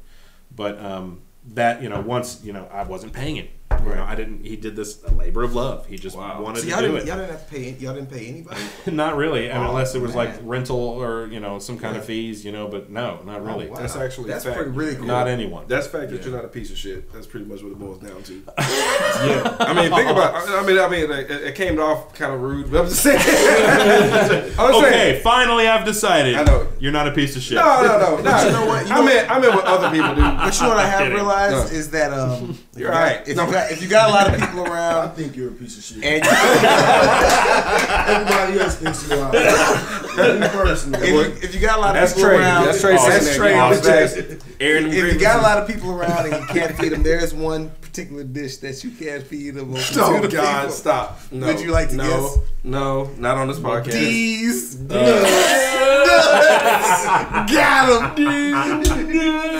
But 0.55 0.79
um, 0.79 1.21
that 1.53 1.81
you 1.81 1.89
know, 1.89 2.01
once 2.01 2.41
you 2.43 2.53
know, 2.53 2.67
I 2.71 2.83
wasn't 2.83 3.13
paying 3.13 3.37
him. 3.71 3.85
You 3.87 3.95
know, 3.95 4.03
I 4.03 4.15
didn't. 4.15 4.45
He 4.45 4.55
did 4.55 4.75
this 4.75 5.03
a 5.03 5.11
labor 5.11 5.43
of 5.43 5.53
love. 5.55 5.85
He 5.87 5.97
just 5.97 6.17
Wow. 6.17 6.41
wanted 6.41 6.59
So 6.63 6.69
to 6.69 6.75
do 6.75 6.81
didn't, 6.81 6.97
it. 6.97 7.05
y'all 7.07 7.17
didn't 7.17 7.31
have 7.31 7.47
to 7.47 7.51
pay. 7.55 7.69
Y'all 7.79 7.93
didn't 7.93 8.09
pay 8.11 8.27
anybody. 8.27 8.61
Not 8.91 9.15
really, 9.15 9.49
and 9.49 9.63
Oh, 9.63 9.69
unless 9.69 9.93
it 9.95 10.01
was 10.01 10.15
like 10.15 10.31
rental 10.43 10.77
or 10.79 11.27
you 11.27 11.39
know 11.39 11.59
some 11.59 11.77
kind 11.77 11.95
of 11.97 12.05
fees, 12.05 12.43
you 12.45 12.51
know. 12.51 12.67
But 12.67 12.89
no, 12.89 13.19
not 13.25 13.43
really. 13.43 13.67
Oh, 13.67 13.73
wow. 13.73 13.79
That's 13.79 13.95
actually 13.95 14.29
that's 14.29 14.43
fact. 14.45 14.55
pretty 14.57 14.71
really 14.71 14.95
cool. 14.95 15.05
Not 15.05 15.27
anyone. 15.27 15.65
That's 15.67 15.87
the 15.87 15.97
fact 15.99 16.11
that 16.11 16.23
you're 16.23 16.33
not 16.35 16.45
a 16.45 16.49
piece 16.49 16.71
of 16.71 16.77
shit. 16.77 17.11
That's 17.13 17.27
pretty 17.27 17.45
much 17.45 17.61
what 17.63 17.71
it 17.71 17.79
boils 17.79 17.99
down 17.99 18.21
to. 18.23 18.33
yeah. 18.57 19.57
I 19.59 19.73
mean, 19.73 19.91
think 19.91 20.09
about. 20.09 20.35
I 20.35 20.59
I 20.61 20.65
mean, 20.65 20.79
I 20.79 20.87
mean, 20.89 21.09
like, 21.09 21.29
it, 21.29 21.43
it 21.43 21.55
came 21.55 21.79
off 21.79 22.13
kind 22.13 22.33
of 22.33 22.41
rude, 22.41 22.71
but 22.71 22.81
I'm 22.81 22.87
just 22.87 23.01
saying. 23.03 23.19
I'm 23.19 23.25
just 24.45 24.59
okay, 24.59 24.89
saying. 24.91 25.23
finally 25.23 25.67
I've 25.67 25.85
decided. 25.85 26.35
I 26.35 26.43
know. 26.43 26.67
You're 26.79 26.91
not 26.91 27.07
a 27.07 27.11
piece 27.11 27.35
of 27.35 27.41
shit. 27.41 27.55
No, 27.55 27.81
no, 27.83 27.99
no, 27.99 28.21
no. 28.21 28.45
you 28.45 28.51
know 28.51 28.65
what? 28.65 28.87
You 28.87 28.93
I 28.93 28.99
know- 28.99 29.05
mean, 29.05 29.25
I 29.29 29.39
mean 29.39 29.55
what 29.55 29.65
other 29.65 29.89
people 29.89 30.15
do. 30.15 30.21
But 30.21 30.55
you 30.55 30.61
know 30.63 30.69
what 30.69 30.77
I 30.77 30.87
have 30.87 30.99
kidding. 30.99 31.13
realized 31.15 31.71
No. 31.73 31.77
is 31.79 31.89
that 31.91 32.11
um, 32.13 32.51
if 32.51 32.64
You're 32.75 32.89
you 32.89 32.93
got- 32.93 33.01
right. 33.03 33.27
If 33.27 33.37
No. 33.37 33.45
you 33.45 33.51
got 33.53 33.71
if 33.71 33.81
you 33.81 33.87
got 33.87 34.09
a 34.09 34.11
lot 34.13 34.27
of 34.33 34.39
people 34.39 34.65
around, 34.65 35.07
I 35.07 35.07
think 35.13 35.35
you're 35.37 35.47
a 35.49 35.51
piece 35.53 35.77
of 35.77 35.83
shit. 35.83 36.03
and 36.03 36.23
Everybody 38.07 38.59
else 38.59 38.75
thinks 38.75 39.09
you 39.09 39.15
are. 39.17 39.31
Me 39.31 40.47
personally. 40.49 40.99
if 41.07 41.09
you, 41.09 41.21
if 41.47 41.53
you 41.55 41.61
got 41.61 41.77
a 41.77 41.81
lot 41.81 41.95
of 41.95 42.01
That's 42.01 42.13
people 42.13 42.29
Trey. 42.29 42.37
around, 42.39 42.65
That's 42.65 42.81
Trey 42.81 42.95
Oh, 42.95 42.97
saying 42.97 43.09
that's. 43.23 43.35
Trey 43.35 43.49
Get 43.53 43.57
on 43.59 43.63
off 43.71 43.77
his 43.77 43.85
chest. 43.85 44.15
that. 44.15 44.41
Airing 44.59 44.83
them 44.89 44.93
If 44.93 45.13
you 45.13 45.19
got 45.19 45.39
a 45.39 45.41
lot 45.41 45.57
of 45.57 45.67
people 45.67 45.91
around 45.91 46.25
and 46.31 46.41
you 46.41 46.45
can't 46.47 46.75
feed 46.77 46.91
them, 46.91 47.03
there 47.03 47.19
is 47.19 47.33
one 47.33 47.69
particular 47.81 48.23
dish 48.23 48.57
that 48.57 48.83
you 48.83 48.91
can't 48.91 49.23
feed 49.25 49.51
them. 49.55 49.73
Oh 49.95 50.27
God! 50.27 50.71
Stop. 50.71 51.19
No. 51.31 51.47
Would 51.47 51.61
you 51.61 51.71
like 51.71 51.89
to 51.89 51.95
no, 51.95 52.03
guess? 52.03 52.37
No, 52.65 53.09
not 53.17 53.37
on 53.37 53.47
this 53.47 53.59
podcast. 53.59 53.91
D's 53.91 54.75
uh, 54.81 54.95
nuts. 56.05 57.05
Got 57.53 58.17
him. 58.17 58.25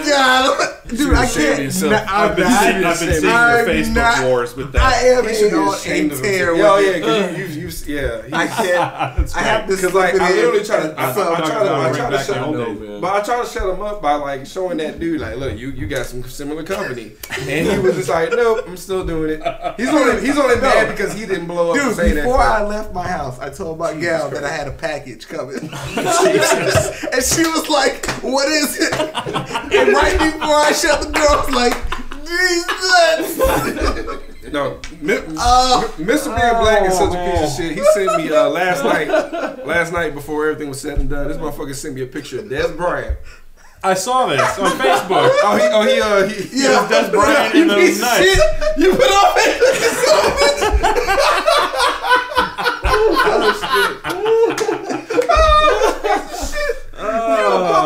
Got 0.05 0.59
him. 0.59 0.84
Dude, 0.87 1.13
I 1.13 1.25
can't. 1.25 1.63
yourself. 1.63 1.91
Nah, 1.91 1.97
I'm 2.07 2.29
I've 2.31 2.35
been 2.35 2.45
not. 2.45 2.61
seeing, 2.63 2.83
I've 2.85 2.99
been 2.99 3.07
seeing 3.13 3.23
your 3.23 3.31
I'm 3.33 3.65
Facebook 3.65 3.95
not- 3.95 4.23
wars 4.25 4.55
with 4.55 4.75
I 4.75 4.93
am 5.07 5.27
He 5.27 5.33
should 5.33 5.43
in 5.45 5.49
be 5.51 5.55
on 5.57 5.73
a 5.73 6.21
tear 6.21 6.51
Oh 6.51 6.77
yeah, 6.79 6.93
because 6.93 7.37
you, 7.37 7.45
you, 7.45 7.67
you, 7.95 8.01
yeah. 8.01 8.21
I 8.37 8.47
can't. 8.47 8.67
That's 9.17 9.35
I 9.35 9.39
have 9.41 9.67
to 9.67 9.75
Because 9.75 9.93
like 9.93 10.13
I 10.15 10.31
literally 10.31 10.63
try 10.63 10.81
to, 10.83 10.99
I, 10.99 11.09
I, 11.09 11.13
So- 11.13 11.33
I 11.33 11.37
try 11.37 11.63
to, 11.63 11.75
I 11.75 11.91
try 11.91 12.09
to 12.11 12.17
shut 12.23 12.37
him, 12.47 12.53
days. 12.53 12.79
man. 12.79 13.01
but 13.01 13.13
I 13.13 13.25
try 13.25 13.41
to 13.43 13.49
shut 13.49 13.67
him 13.69 13.81
up 13.81 14.01
by 14.01 14.13
like 14.15 14.45
showing 14.45 14.77
that 14.77 14.99
dude 14.99 15.21
like, 15.21 15.37
look, 15.37 15.57
you 15.57 15.71
you 15.71 15.87
got 15.87 16.05
some 16.05 16.23
similar 16.23 16.63
company, 16.63 17.13
and 17.31 17.67
he 17.71 17.79
was 17.79 17.95
just 17.95 18.09
like, 18.09 18.29
nope, 18.31 18.63
I'm 18.67 18.77
still 18.77 19.03
doing 19.05 19.41
it. 19.41 19.73
He's 19.77 19.89
only 19.89 20.21
he's 20.25 20.37
only 20.37 20.61
mad 20.61 20.89
because 20.95 21.13
he 21.13 21.25
didn't 21.25 21.47
blow 21.47 21.71
up. 21.71 21.77
Dude, 21.77 22.15
before 22.15 22.39
I 22.39 22.63
left 22.63 22.93
my 22.93 23.07
house, 23.07 23.39
I 23.39 23.49
told 23.49 23.79
my 23.79 23.93
gal 23.99 24.29
that 24.29 24.43
I 24.43 24.49
had 24.49 24.67
a 24.67 24.71
package 24.71 25.27
coming. 25.27 25.57
and 25.71 27.23
she 27.23 27.43
was 27.43 27.67
like, 27.69 28.05
What 28.21 28.47
is 28.49 28.77
it? 28.79 28.93
And 28.93 29.93
right 29.93 30.17
before 30.19 30.55
I 30.55 30.71
shut 30.75 31.01
the 31.01 31.09
door, 31.11 31.27
I 31.29 31.35
was 31.45 31.49
like, 31.55 31.75
Jesus! 32.25 33.37
No, 34.53 34.79
Mi- 35.01 35.19
Oh. 35.37 35.93
Mr. 35.97 36.25
Being 36.35 36.57
Black 36.61 36.83
is 36.89 36.97
such 36.97 37.09
a 37.13 37.31
piece 37.31 37.39
Oh. 37.41 37.45
of 37.45 37.51
shit. 37.55 37.71
He 37.77 37.83
sent 37.93 38.17
me 38.17 38.31
uh, 38.31 38.47
last 38.49 38.83
night, 38.83 39.07
last 39.65 39.91
night 39.91 40.13
before 40.13 40.47
everything 40.47 40.69
was 40.69 40.79
said 40.79 40.97
and 40.99 41.09
done. 41.09 41.27
This 41.27 41.37
motherfucker 41.37 41.73
sent 41.75 41.95
me 41.95 42.01
a 42.03 42.07
picture 42.07 42.39
of 42.39 42.45
Dez 42.45 42.75
Bryant. 42.77 43.17
I 43.83 43.93
saw 43.95 44.27
this 44.27 44.41
on 44.59 44.71
Facebook. 44.77 45.29
Oh, 45.43 45.57
he, 45.57 45.63
oh, 45.71 45.81
he, 45.83 45.99
uh, 46.01 46.27
he, 46.27 46.63
Yeah, 46.63 46.87
Dez 46.89 47.11
Bryant 47.11 47.53
you 47.55 47.61
in 47.63 47.67
those 47.67 47.77
piece 47.79 47.97
of 47.97 48.01
nuts. 48.01 48.17
shit. 48.23 48.39
You 48.77 48.91
put 48.95 49.11
off 49.11 49.35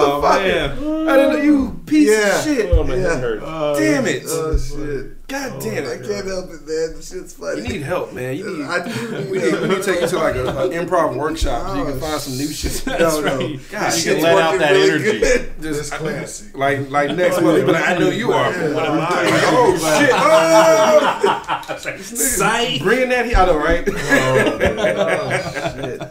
Oh 0.01 0.21
man. 0.21 0.71
I 1.09 1.15
didn't 1.17 1.33
know 1.33 1.41
you 1.41 1.81
piece 1.85 2.09
Yeah. 2.09 2.37
of 2.39 2.43
shit. 2.45 2.69
Oh, 2.71 2.83
my 2.83 2.95
Yeah. 2.95 3.01
head 3.15 3.19
hurts. 3.23 3.43
Oh, 3.45 3.73
oh, 3.75 3.79
damn 3.79 4.05
it. 4.05 4.23
Oh, 4.27 4.57
shit. 4.57 5.27
God 5.27 5.61
damn 5.61 5.83
it. 5.83 5.87
I 5.87 5.91
it. 5.93 6.01
can't 6.07 6.25
help 6.27 6.45
it, 6.45 6.61
man. 6.67 6.93
The 6.95 7.01
shit's 7.03 7.33
funny. 7.33 7.61
You 7.61 7.67
need 7.67 7.81
help, 7.83 8.13
man. 8.13 8.35
You 8.37 8.57
need. 8.57 8.65
I 8.65 8.79
do 8.87 9.11
need 9.11 9.29
We 9.31 9.37
need, 9.39 9.53
we 9.61 9.67
need 9.69 9.75
to 9.77 9.83
take 9.83 10.01
you 10.01 10.07
to 10.07 10.17
like 10.17 10.35
a, 10.35 10.47
an 10.47 10.71
improv 10.71 11.15
workshop 11.15 11.67
so 11.69 11.75
you 11.75 11.81
Oh, 11.81 11.85
can 11.85 11.99
find 11.99 12.19
some 12.21 12.37
new 12.37 12.47
shit. 12.47 12.71
That's 12.85 12.99
No, 12.99 13.21
no. 13.21 13.37
right. 13.37 13.59
God, 13.71 13.97
you 13.97 14.03
can 14.13 14.21
let 14.23 14.37
out 14.37 14.57
that 14.59 14.71
really 14.71 14.89
energy. 14.89 15.19
good. 15.19 15.51
Just 15.61 15.93
classic. 15.93 16.57
like 16.57 16.89
like 16.89 17.15
next 17.15 17.37
oh, 17.37 17.41
month, 17.41 17.65
but 17.65 17.75
I 17.75 17.97
know 17.97 18.09
you 18.09 18.31
are. 18.33 18.51
What 18.51 18.85
am 18.85 18.99
I? 18.99 19.41
Oh 19.51 19.75
shit! 19.99 20.11
Oh, 20.13 21.77
Sight. 22.03 22.81
bringing 22.81 23.09
that 23.09 23.25
here. 23.25 23.37
I 23.37 23.45
know, 23.45 23.57
right? 23.57 23.87
Oh, 23.87 25.73
shit. 25.75 26.01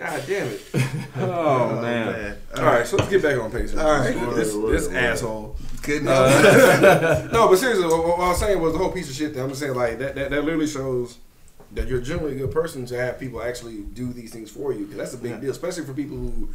God 0.00 0.22
damn 0.26 0.46
it! 0.48 0.62
Oh 1.16 1.80
man. 1.82 2.36
All 2.56 2.64
right, 2.64 2.86
so 2.86 2.96
let's 2.96 3.10
get 3.10 3.22
back 3.22 3.38
on 3.38 3.50
pace. 3.50 3.76
All 3.76 3.90
right. 4.00 4.14
this, 4.34 4.54
this 4.54 4.88
asshole. 4.88 5.56
Good. 5.82 6.06
Uh, 6.06 7.28
no, 7.32 7.48
but 7.48 7.56
seriously, 7.58 7.84
what, 7.86 8.06
what 8.06 8.20
I 8.20 8.28
was 8.28 8.38
saying 8.40 8.60
was 8.60 8.72
the 8.72 8.78
whole 8.78 8.90
piece 8.92 9.10
of 9.10 9.16
shit. 9.16 9.34
That 9.34 9.42
I'm 9.42 9.48
just 9.50 9.60
saying, 9.60 9.74
like 9.74 9.98
that, 9.98 10.14
that, 10.14 10.30
that 10.30 10.44
literally 10.44 10.66
shows 10.66 11.18
that 11.72 11.88
you're 11.88 12.00
generally 12.00 12.36
a 12.36 12.38
good 12.38 12.50
person 12.52 12.86
to 12.86 12.96
have 12.96 13.18
people 13.20 13.42
actually 13.42 13.80
do 13.82 14.12
these 14.12 14.32
things 14.32 14.50
for 14.50 14.72
you. 14.72 14.86
'Cause 14.86 14.96
that's 14.96 15.14
a 15.14 15.18
big 15.18 15.40
deal, 15.40 15.50
especially 15.50 15.84
for 15.84 15.92
people 15.94 16.16
who, 16.16 16.48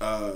uh, 0.00 0.32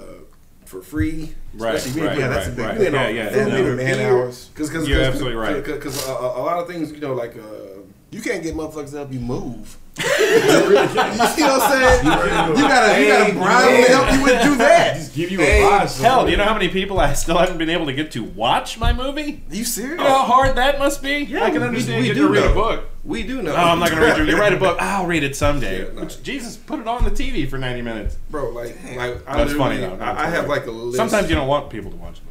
for 0.65 0.81
free. 0.83 1.35
Right, 1.55 1.75
especially 1.75 2.03
right, 2.03 2.19
Yeah, 2.19 2.27
people- 2.29 2.31
that's 2.31 2.47
a 2.47 2.51
right, 2.51 2.57
big 2.57 2.67
right. 2.67 2.81
you 2.81 2.91
know, 2.91 3.03
Yeah, 3.09 3.09
yeah. 3.09 3.31
Film 3.31 3.49
no. 3.51 3.77
man 3.77 4.01
hours. 4.01 4.49
Because 4.49 4.69
because 4.71 4.89
You're 4.89 5.03
absolutely 5.03 5.37
right. 5.37 5.63
Because 5.65 6.07
a, 6.09 6.13
a, 6.13 6.41
a 6.41 6.43
lot 6.43 6.59
of 6.59 6.67
things, 6.69 6.91
you 6.93 7.01
know, 7.01 7.13
like 7.15 7.37
uh, 7.37 7.81
You 8.11 8.21
can't 8.23 8.43
get 8.43 8.55
motherfuckers 8.55 8.91
to 8.93 8.97
help 8.99 9.13
you 9.13 9.21
move. 9.21 9.77
you 10.31 11.27
see 11.29 11.43
what 11.43 11.63
I'm 11.63 11.73
saying? 11.73 12.05
You 12.05 12.63
gotta, 12.63 13.01
you 13.01 13.09
gotta 13.09 13.33
bribe 13.33 13.65
them 13.65 13.85
to 13.85 13.91
help 13.93 14.13
you 14.13 14.23
with 14.23 14.43
do 14.43 14.57
that. 14.59 14.97
Just 14.97 15.15
give 15.15 15.31
you 15.31 15.39
Hey, 15.39 15.63
advice. 15.63 15.99
Hell, 16.01 16.25
do 16.25 16.31
you 16.31 16.37
know 16.37 16.45
how 16.45 16.55
many 16.55 16.69
people 16.69 16.99
I 17.01 17.13
still 17.15 17.39
haven't 17.39 17.59
been 17.59 17.71
able 17.71 17.87
to 17.87 17.93
get 17.93 18.11
to 18.13 18.23
watch 18.25 18.79
my 18.79 18.93
movie? 18.93 19.43
Are 19.51 19.55
you 19.55 19.65
serious? 19.65 19.93
You 19.99 20.05
know 20.05 20.05
how 20.05 20.25
hard 20.25 20.57
that 20.57 20.79
must 20.79 21.03
be? 21.03 21.19
Yeah, 21.25 21.45
I 21.45 21.51
can 21.51 21.63
understand 21.63 22.03
we 22.03 22.09
you 22.09 22.15
do 22.15 22.29
read 22.29 22.45
know. 22.45 22.51
a 22.53 22.55
book. 22.55 22.85
we 23.05 23.23
do 23.23 23.43
know. 23.43 23.53
No, 23.53 23.57
I'm 23.57 23.79
not 23.79 23.91
going 23.91 24.01
to 24.03 24.07
read 24.09 24.19
you. 24.19 24.25
You 24.25 24.39
write 24.41 24.53
a 24.53 24.57
book. 24.59 24.79
I'll 24.81 25.07
read 25.07 25.23
it 25.23 25.37
someday. 25.37 25.85
Yeah, 25.85 25.93
no. 25.93 26.01
Which, 26.03 26.23
Jesus, 26.23 26.57
put 26.57 26.81
it 26.81 26.89
on 26.89 27.05
the 27.05 27.11
TV 27.11 27.49
for 27.49 27.59
90 27.59 27.83
minutes. 27.83 28.17
bro. 28.31 28.51
Like, 28.51 28.77
like 28.97 29.25
That's 29.27 29.53
funny, 29.55 29.79
though. 29.79 29.97
I, 30.01 30.25
I 30.25 30.31
have 30.31 30.49
like 30.49 30.67
a 30.67 30.71
list. 30.71 30.97
Sometimes 30.97 31.29
you 31.29 31.37
don't 31.37 31.49
want 31.49 31.71
people 31.71 31.91
to 31.91 31.97
watch 31.97 32.19
it. 32.19 32.23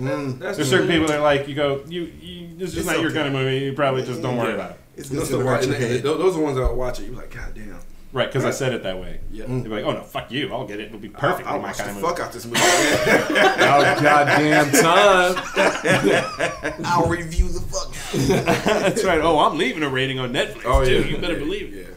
Mm, 0.00 0.38
That's 0.38 0.58
There's 0.58 0.68
certain 0.68 0.88
people 0.88 1.06
that 1.06 1.20
are 1.20 1.22
like, 1.22 1.48
you 1.48 1.54
go, 1.54 1.82
you, 1.88 2.02
you 2.20 2.48
this 2.58 2.72
is 2.72 2.76
It's 2.78 2.86
not 2.86 2.98
your 3.00 3.06
okay. 3.06 3.14
kind 3.22 3.28
of 3.28 3.32
movie. 3.32 3.64
You 3.64 3.72
probably 3.72 4.02
just 4.04 4.20
don't 4.20 4.36
worry 4.36 4.48
Yeah. 4.50 4.54
about 4.56 4.70
it. 4.72 4.80
It's 4.96 5.08
Those, 5.08 5.32
are 5.32 5.38
the, 5.38 5.44
hurt 5.44 5.64
your 5.66 5.74
and- 5.74 5.84
and 5.84 5.92
head. 5.94 6.02
those 6.02 6.34
are 6.34 6.38
the 6.38 6.44
ones 6.44 6.56
that 6.56 6.74
watch 6.74 7.00
it. 7.00 7.06
You're 7.06 7.16
like, 7.16 7.34
God 7.34 7.54
damn. 7.54 7.78
Right, 8.12 8.28
because 8.28 8.44
I 8.46 8.50
said 8.50 8.72
it 8.72 8.82
that 8.84 8.98
way. 8.98 9.20
Yeah. 9.30 9.44
They'd 9.46 9.64
be 9.64 9.68
like, 9.68 9.84
oh 9.84 9.92
no, 9.92 10.02
fuck 10.02 10.30
you. 10.30 10.50
I'll 10.52 10.66
get 10.66 10.80
it. 10.80 10.86
It'll 10.86 10.98
be 10.98 11.08
perfect. 11.10 11.46
I'll, 11.46 11.54
I'll 11.56 11.60
my 11.60 11.68
watch 11.68 11.78
the 11.78 11.86
movie. 11.88 12.00
fuck 12.00 12.20
out 12.20 12.32
this 12.32 12.46
movie. 12.46 12.60
man. 12.60 13.56
About 13.56 14.02
goddamn 14.02 14.70
time. 14.72 16.80
I'll 16.86 17.08
review 17.08 17.48
the 17.48 17.60
fuck. 17.60 17.92
That's 18.46 19.04
right. 19.04 19.20
Oh, 19.20 19.38
I'm 19.40 19.58
leaving 19.58 19.82
a 19.82 19.90
rating 19.90 20.18
on 20.18 20.32
Netflix 20.32 20.62
oh 20.64 20.80
yeah, 20.82 21.02
too. 21.02 21.08
You 21.10 21.18
better 21.18 21.34
Yeah, 21.34 21.38
believe 21.40 21.74
it. 21.74 21.94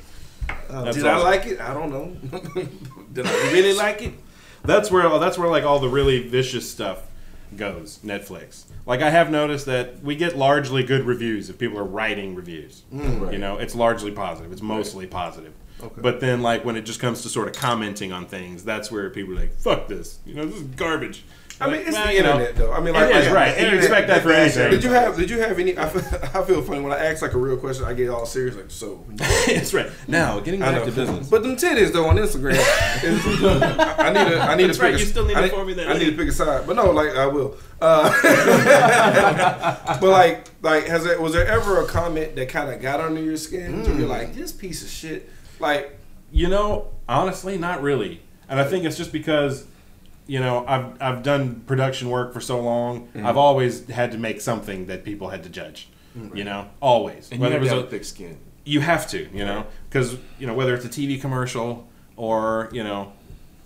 Yeah. 0.49 0.55
That's 0.83 0.97
Did 0.97 1.05
I 1.07 1.17
like 1.19 1.45
it? 1.45 1.61
I 1.61 1.73
don't 1.73 1.89
know. 1.89 2.17
Did 3.13 3.25
I 3.25 3.51
really 3.53 3.73
like 3.73 4.01
it? 4.01 4.13
That's 4.63 4.91
where 4.91 5.07
that's 5.19 5.37
where 5.37 5.47
like 5.49 5.63
all 5.63 5.79
the 5.79 5.87
really 5.89 6.27
vicious 6.27 6.69
stuff 6.69 7.01
goes. 7.55 7.99
Netflix. 8.03 8.63
Like 8.85 9.01
I 9.01 9.09
have 9.09 9.29
noticed 9.29 9.65
that 9.65 10.01
we 10.03 10.15
get 10.15 10.37
largely 10.37 10.83
good 10.83 11.03
reviews 11.03 11.49
if 11.49 11.57
people 11.57 11.77
are 11.77 11.83
writing 11.83 12.35
reviews. 12.35 12.83
Mm. 12.93 13.31
You 13.31 13.39
know, 13.39 13.57
it's 13.57 13.75
largely 13.75 14.11
positive. 14.11 14.51
It's 14.51 14.61
mostly 14.61 15.07
positive. 15.07 15.53
Okay. 15.81 16.01
But 16.01 16.19
then, 16.19 16.41
like 16.41 16.65
when 16.65 16.75
it 16.75 16.81
just 16.81 16.99
comes 16.99 17.21
to 17.21 17.29
sort 17.29 17.47
of 17.47 17.53
commenting 17.53 18.11
on 18.11 18.25
things, 18.25 18.63
that's 18.63 18.91
where 18.91 19.09
people 19.09 19.33
are 19.33 19.41
like, 19.41 19.53
"Fuck 19.57 19.87
this," 19.87 20.19
you 20.25 20.33
know, 20.33 20.45
this 20.45 20.55
is 20.55 20.63
garbage. 20.63 21.23
I 21.61 21.67
mean, 21.69 21.81
it's 21.81 21.91
well, 21.91 22.07
the 22.07 22.13
you 22.13 22.23
know, 22.23 22.31
internet, 22.39 22.55
though. 22.55 22.71
I 22.71 22.79
mean, 22.79 22.93
like, 22.93 23.13
is 23.13 23.25
like, 23.25 23.35
right. 23.35 23.57
And 23.57 23.71
you 23.71 23.77
expect 23.79 24.07
that 24.07 24.23
for 24.23 24.31
anything. 24.31 24.71
Did 24.71 24.83
you 24.83 24.91
have? 24.91 25.17
Did 25.17 25.29
you 25.29 25.39
have 25.39 25.59
any? 25.59 25.77
I 25.77 25.89
feel, 25.89 26.01
I 26.33 26.43
feel 26.45 26.61
funny 26.61 26.79
when 26.79 26.93
I 26.93 26.97
ask 27.05 27.21
like 27.21 27.33
a 27.33 27.37
real 27.37 27.57
question. 27.57 27.83
I 27.85 27.93
get 27.93 28.09
all 28.09 28.25
serious, 28.25 28.55
like 28.55 28.71
so. 28.71 29.03
That's 29.15 29.73
right. 29.73 29.89
Now, 30.07 30.39
getting 30.39 30.63
I 30.63 30.71
back 30.71 30.81
know. 30.81 30.85
to 30.85 30.91
business. 30.93 31.29
But 31.29 31.43
them 31.43 31.57
titties 31.57 31.91
though 31.91 32.07
on 32.07 32.15
Instagram, 32.15 32.53
is- 32.53 33.43
I 33.43 34.07
I 34.07 34.13
need 34.13 34.31
to. 34.31 34.39
I 34.41 34.55
need 34.55 34.67
That's 34.67 34.77
to 34.77 34.83
pick 34.83 34.91
right, 34.91 34.95
a, 34.95 34.99
you 34.99 35.05
still 35.05 35.25
need 35.25 35.35
I 35.35 35.41
to 35.41 35.45
need, 35.47 35.51
form 35.51 35.67
me 35.67 35.73
that 35.73 35.89
I 35.89 35.97
need 35.97 36.11
to 36.11 36.15
pick 36.15 36.29
a 36.29 36.31
side, 36.31 36.65
but 36.65 36.75
no, 36.77 36.91
like 36.91 37.15
I 37.15 37.25
will. 37.27 37.57
Uh, 37.81 38.09
but 39.99 40.09
like, 40.09 40.45
like, 40.61 40.85
has 40.85 41.03
there 41.03 41.19
was 41.21 41.33
there 41.33 41.45
ever 41.47 41.81
a 41.81 41.87
comment 41.87 42.35
that 42.35 42.49
kind 42.49 42.71
of 42.73 42.81
got 42.81 42.99
under 42.99 43.21
your 43.21 43.37
skin? 43.37 43.83
To 43.83 43.91
be 43.95 44.05
like, 44.05 44.33
this 44.33 44.51
piece 44.51 44.83
of 44.83 44.89
shit. 44.89 45.29
Like, 45.59 45.97
You 46.31 46.47
know, 46.47 46.87
honestly, 47.07 47.57
not 47.57 47.81
really. 47.81 48.21
And 48.47 48.59
I 48.59 48.63
think 48.63 48.85
it's 48.85 48.97
just 48.97 49.11
because, 49.11 49.65
you 50.29 50.39
know, 50.39 50.63
I've 50.67 51.01
I've 51.01 51.23
done 51.23 51.61
production 51.65 52.09
work 52.09 52.33
for 52.33 52.39
so 52.39 52.59
long. 52.61 53.07
Mm-hmm. 53.07 53.25
I've 53.25 53.35
always 53.37 53.87
had 53.89 54.11
to 54.11 54.17
make 54.19 54.39
something 54.41 54.85
that 54.85 55.03
people 55.03 55.29
had 55.29 55.43
to 55.43 55.49
judge. 55.49 55.89
You 56.33 56.43
know, 56.43 56.67
always. 56.81 57.29
And 57.31 57.39
you 57.39 57.43
Whether 57.43 57.53
have 57.55 57.61
it 57.61 57.65
was 57.65 57.71
have 57.71 57.83
a- 57.85 57.87
thick 57.87 58.03
skin. 58.03 58.37
you 58.65 58.81
have 58.81 59.07
to, 59.11 59.29
you 59.33 59.45
know, 59.45 59.65
because 59.89 60.17
you 60.37 60.47
know 60.47 60.53
whether 60.53 60.73
it's 60.75 60.83
a 60.85 60.89
TV 60.89 61.19
commercial 61.19 61.87
or 62.17 62.69
you 62.71 62.83
know 62.83 63.13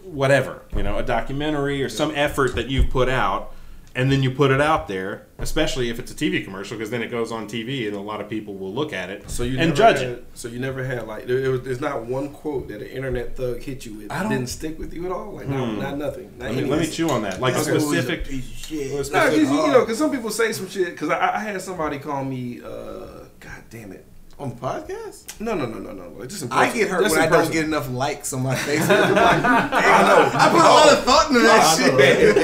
whatever, 0.03 0.61
you 0.75 0.83
know, 0.83 0.97
a 0.97 1.03
documentary 1.03 1.81
or 1.81 1.89
some 1.89 2.11
effort 2.15 2.55
that 2.55 2.67
you've 2.69 2.89
put 2.89 3.07
out, 3.09 3.52
and 3.95 4.11
then 4.11 4.23
you 4.23 4.31
put 4.31 4.49
it 4.49 4.59
out 4.59 4.87
there, 4.87 5.27
especially 5.37 5.89
if 5.89 5.99
it's 5.99 6.11
a 6.11 6.15
TV 6.15 6.43
commercial, 6.43 6.77
because 6.77 6.89
then 6.89 7.03
it 7.03 7.11
goes 7.11 7.31
on 7.31 7.47
TV 7.47 7.87
and 7.87 7.95
a 7.95 7.99
lot 7.99 8.21
of 8.21 8.29
people 8.29 8.55
will 8.55 8.73
look 8.73 8.91
at 8.91 9.09
it 9.09 9.29
so 9.29 9.43
you 9.43 9.59
and 9.59 9.75
judge 9.75 9.99
had, 9.99 10.09
it. 10.09 10.25
So 10.33 10.47
you 10.47 10.59
never 10.59 10.83
had 10.83 11.07
like 11.07 11.27
there, 11.27 11.51
was, 11.51 11.61
there's 11.61 11.81
not 11.81 12.05
one 12.05 12.29
quote 12.29 12.69
that 12.69 12.81
an 12.81 12.87
internet 12.87 13.35
thug 13.37 13.61
hit 13.61 13.85
you 13.85 13.93
with 13.95 14.09
that 14.09 14.29
didn't 14.29 14.47
stick 14.47 14.79
with 14.79 14.93
you 14.93 15.05
at 15.05 15.11
all. 15.11 15.33
Like 15.33 15.47
not, 15.47 15.77
not 15.77 15.97
nothing. 15.97 16.33
Not 16.37 16.51
Let 16.51 16.63
me, 16.63 16.69
let 16.69 16.79
me 16.79 16.87
chew 16.87 17.09
on 17.09 17.21
that. 17.23 17.39
Like 17.39 17.55
a 17.55 17.63
specific. 17.63 18.25
piece 18.25 18.49
of 18.49 18.57
shit. 18.57 19.13
No, 19.13 19.29
you, 19.29 19.41
you 19.41 19.67
know, 19.67 19.81
because 19.81 19.97
some 19.97 20.11
people 20.11 20.31
say 20.31 20.51
some 20.53 20.67
shit. 20.67 20.91
Because 20.91 21.09
I, 21.09 21.35
I 21.35 21.39
had 21.39 21.61
somebody 21.61 21.99
call 21.99 22.23
me, 22.23 22.61
uh, 22.61 23.25
God 23.39 23.63
damn 23.69 23.91
it. 23.91 24.07
On 24.39 24.49
the 24.49 24.55
podcast? 24.55 25.39
No, 25.39 25.53
no, 25.53 25.65
no, 25.67 25.77
no, 25.77 25.91
no. 25.91 26.09
Like, 26.17 26.27
just 26.29 26.41
in 26.43 26.51
I 26.51 26.65
person. 26.65 26.79
get 26.79 26.89
hurt 26.89 27.03
Just 27.03 27.15
when 27.15 27.27
in 27.27 27.33
I 27.33 27.37
don't 27.37 27.51
get 27.51 27.65
enough 27.65 27.89
likes 27.91 28.33
on 28.33 28.41
my 28.41 28.55
Facebook. 28.67 28.89
I'm 29.05 29.13
like, 29.13 29.43
I 29.43 30.01
know. 30.07 30.31
I 30.33 30.49
put 30.49 30.59
a 30.59 30.63
lot 30.63 30.91
of 30.91 31.03
thought 31.03 31.27
into 31.29 31.39
that 31.41 31.77
Man, 31.79 31.93
shit. 31.93 32.37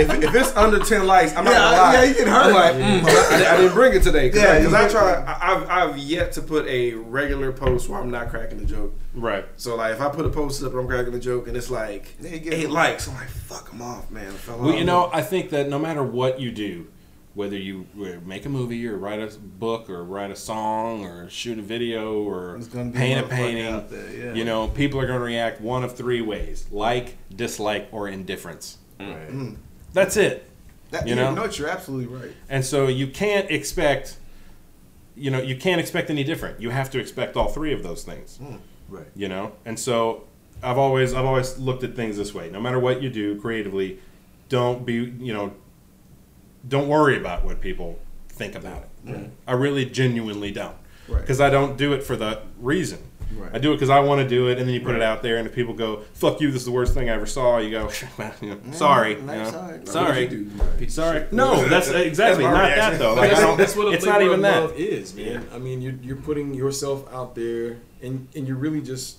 if, 0.00 0.22
if 0.24 0.34
it's 0.34 0.56
under 0.56 0.78
ten 0.78 1.06
likes, 1.06 1.36
I'm 1.36 1.44
not 1.44 1.50
Yeah, 1.52 1.58
gonna 1.58 1.76
lie. 1.76 1.92
yeah, 1.92 2.04
you 2.04 2.14
get 2.14 2.28
hurt. 2.28 2.46
I'm 2.46 2.54
like, 2.54 2.74
mm, 2.74 3.04
I, 3.06 3.54
I 3.54 3.56
didn't 3.58 3.74
bring 3.74 3.92
it 3.94 4.02
today 4.02 4.28
because 4.28 4.42
Yeah, 4.42 4.52
I, 4.52 4.58
you 4.58 4.64
'cause 4.64 4.74
I 4.74 4.88
try. 4.88 5.12
I, 5.24 5.52
I've, 5.54 5.68
I've 5.90 5.98
yet 5.98 6.32
to 6.32 6.42
put 6.42 6.66
a 6.68 6.94
regular 6.94 7.52
post 7.52 7.88
where 7.90 8.00
I'm 8.00 8.10
not 8.10 8.30
cracking 8.30 8.60
a 8.60 8.64
joke. 8.64 8.98
Right. 9.14 9.44
So 9.56 9.76
like, 9.76 9.92
if 9.92 10.00
I 10.00 10.08
put 10.08 10.24
a 10.24 10.30
post 10.30 10.62
up 10.64 10.70
and 10.72 10.80
I'm 10.80 10.86
cracking 10.88 11.12
a 11.14 11.18
joke 11.20 11.48
and 11.48 11.56
it's 11.56 11.70
like 11.70 12.14
Yeah, 12.20 12.36
get 12.38 12.54
eight 12.54 12.70
likes, 12.70 13.08
I'm 13.08 13.14
like, 13.14 13.28
fuck 13.28 13.70
them 13.70 13.82
off, 13.82 14.10
man. 14.10 14.32
Fell 14.32 14.58
Well, 14.58 14.70
off. 14.70 14.78
you 14.78 14.84
know, 14.84 15.10
I 15.12 15.20
think 15.20 15.50
that 15.50 15.68
no 15.68 15.78
matter 15.78 16.02
what 16.02 16.40
you 16.40 16.50
do, 16.50 16.86
whether 17.36 17.56
you 17.58 17.86
make 18.24 18.46
a 18.46 18.48
movie 18.48 18.88
or 18.88 18.96
write 18.96 19.20
a 19.20 19.26
book 19.38 19.90
or 19.90 20.02
write 20.02 20.30
a 20.30 20.36
song 20.36 21.04
or 21.04 21.28
shoot 21.28 21.58
a 21.58 21.62
video 21.62 22.22
or 22.22 22.58
gonna 22.72 22.90
paint 22.90 23.20
a 23.20 23.28
painting, 23.28 23.66
out 23.66 23.90
there, 23.90 24.10
yeah. 24.10 24.32
you 24.32 24.42
know, 24.42 24.68
people 24.68 24.98
are 24.98 25.06
going 25.06 25.18
to 25.18 25.24
react 25.24 25.60
one 25.60 25.84
of 25.84 25.94
three 25.94 26.22
ways: 26.22 26.66
like, 26.70 27.18
dislike, 27.34 27.88
or 27.92 28.08
indifference. 28.08 28.78
Mm. 28.98 29.56
That's 29.92 30.16
it. 30.16 30.48
That, 30.92 31.06
You 31.06 31.10
you 31.10 31.16
know? 31.16 31.34
know, 31.34 31.44
you're 31.44 31.68
absolutely 31.68 32.06
right. 32.06 32.32
And 32.48 32.64
so 32.64 32.86
you 32.86 33.06
can't 33.06 33.50
expect, 33.50 34.16
you 35.14 35.30
know, 35.30 35.40
you 35.40 35.56
can't 35.56 35.80
expect 35.80 36.08
any 36.08 36.24
different. 36.24 36.62
You 36.62 36.70
have 36.70 36.90
to 36.92 36.98
expect 36.98 37.36
all 37.36 37.48
three 37.48 37.74
of 37.74 37.82
those 37.82 38.02
things. 38.02 38.40
Right. 38.88 39.08
You 39.14 39.28
know, 39.28 39.52
and 39.66 39.78
so 39.78 40.24
I've 40.62 40.78
always 40.78 41.12
I've 41.12 41.26
always 41.26 41.58
looked 41.58 41.84
at 41.84 41.94
things 41.94 42.16
this 42.16 42.32
way. 42.32 42.48
No 42.48 42.62
matter 42.62 42.78
what 42.78 43.02
you 43.02 43.10
do 43.10 43.38
creatively, 43.38 43.98
don't 44.48 44.86
be 44.86 44.94
you 44.94 45.34
know, 45.34 45.52
don't 46.68 46.88
worry 46.88 47.16
about 47.16 47.44
what 47.44 47.60
people 47.60 47.98
think 48.28 48.54
about 48.54 48.84
it. 49.06 49.30
I 49.46 49.52
really 49.52 49.84
genuinely 49.86 50.50
don't, 50.50 50.74
Right. 51.08 51.20
because 51.20 51.40
I 51.40 51.48
don't 51.50 51.76
do 51.76 51.92
it 51.92 52.02
for 52.02 52.16
that 52.16 52.42
reason. 52.58 52.98
Right. 53.36 53.50
I 53.54 53.58
do 53.58 53.72
it 53.72 53.76
because 53.76 53.90
I 53.90 54.00
want 54.00 54.20
to 54.22 54.28
do 54.28 54.48
it, 54.48 54.58
and 54.58 54.66
then 54.68 54.74
you 54.74 54.80
put 54.80 54.94
it 54.94 55.02
out 55.02 55.22
there, 55.22 55.36
and 55.36 55.46
if 55.48 55.54
people 55.54 55.74
go, 55.74 56.02
"Fuck 56.14 56.40
you, 56.40 56.50
this 56.50 56.62
is 56.62 56.64
the 56.64 56.72
worst 56.72 56.94
thing 56.94 57.10
I 57.10 57.14
ever 57.14 57.26
saw," 57.26 57.58
you 57.58 57.70
go, 57.70 57.90
you 58.40 58.50
know, 58.50 58.58
"Sorry, 58.72 59.14
you 59.16 59.22
know, 59.22 59.50
sorry. 59.50 59.80
sorry, 59.84 60.22
What 60.24 60.30
did 60.30 60.32
you 60.32 60.44
do? 60.44 60.58
Piece 60.78 60.88
of 60.98 61.04
sorry." 61.04 61.18
shit. 61.20 61.32
No, 61.32 61.68
that's 61.68 61.88
exactly 61.88 62.44
my 62.44 62.52
not 62.52 62.60
reaction. 62.64 62.92
that 62.92 62.98
though. 62.98 63.14
Like, 63.14 63.24
I 63.24 63.28
that's, 63.34 63.40
don't, 63.40 63.58
that's 63.58 63.76
what 63.76 63.88
a 63.88 63.90
it's 63.90 64.06
labor 64.06 64.12
not 64.18 64.22
even 64.22 64.34
of 64.36 64.42
that. 64.42 64.60
love 64.62 64.72
is, 64.76 65.14
man. 65.14 65.46
I 65.52 65.58
mean, 65.58 65.82
you're, 65.82 65.94
you're 66.02 66.16
putting 66.16 66.54
yourself 66.54 67.12
out 67.12 67.34
there, 67.34 67.78
and 68.00 68.28
and 68.36 68.46
you're 68.46 68.56
really 68.56 68.80
just 68.80 69.18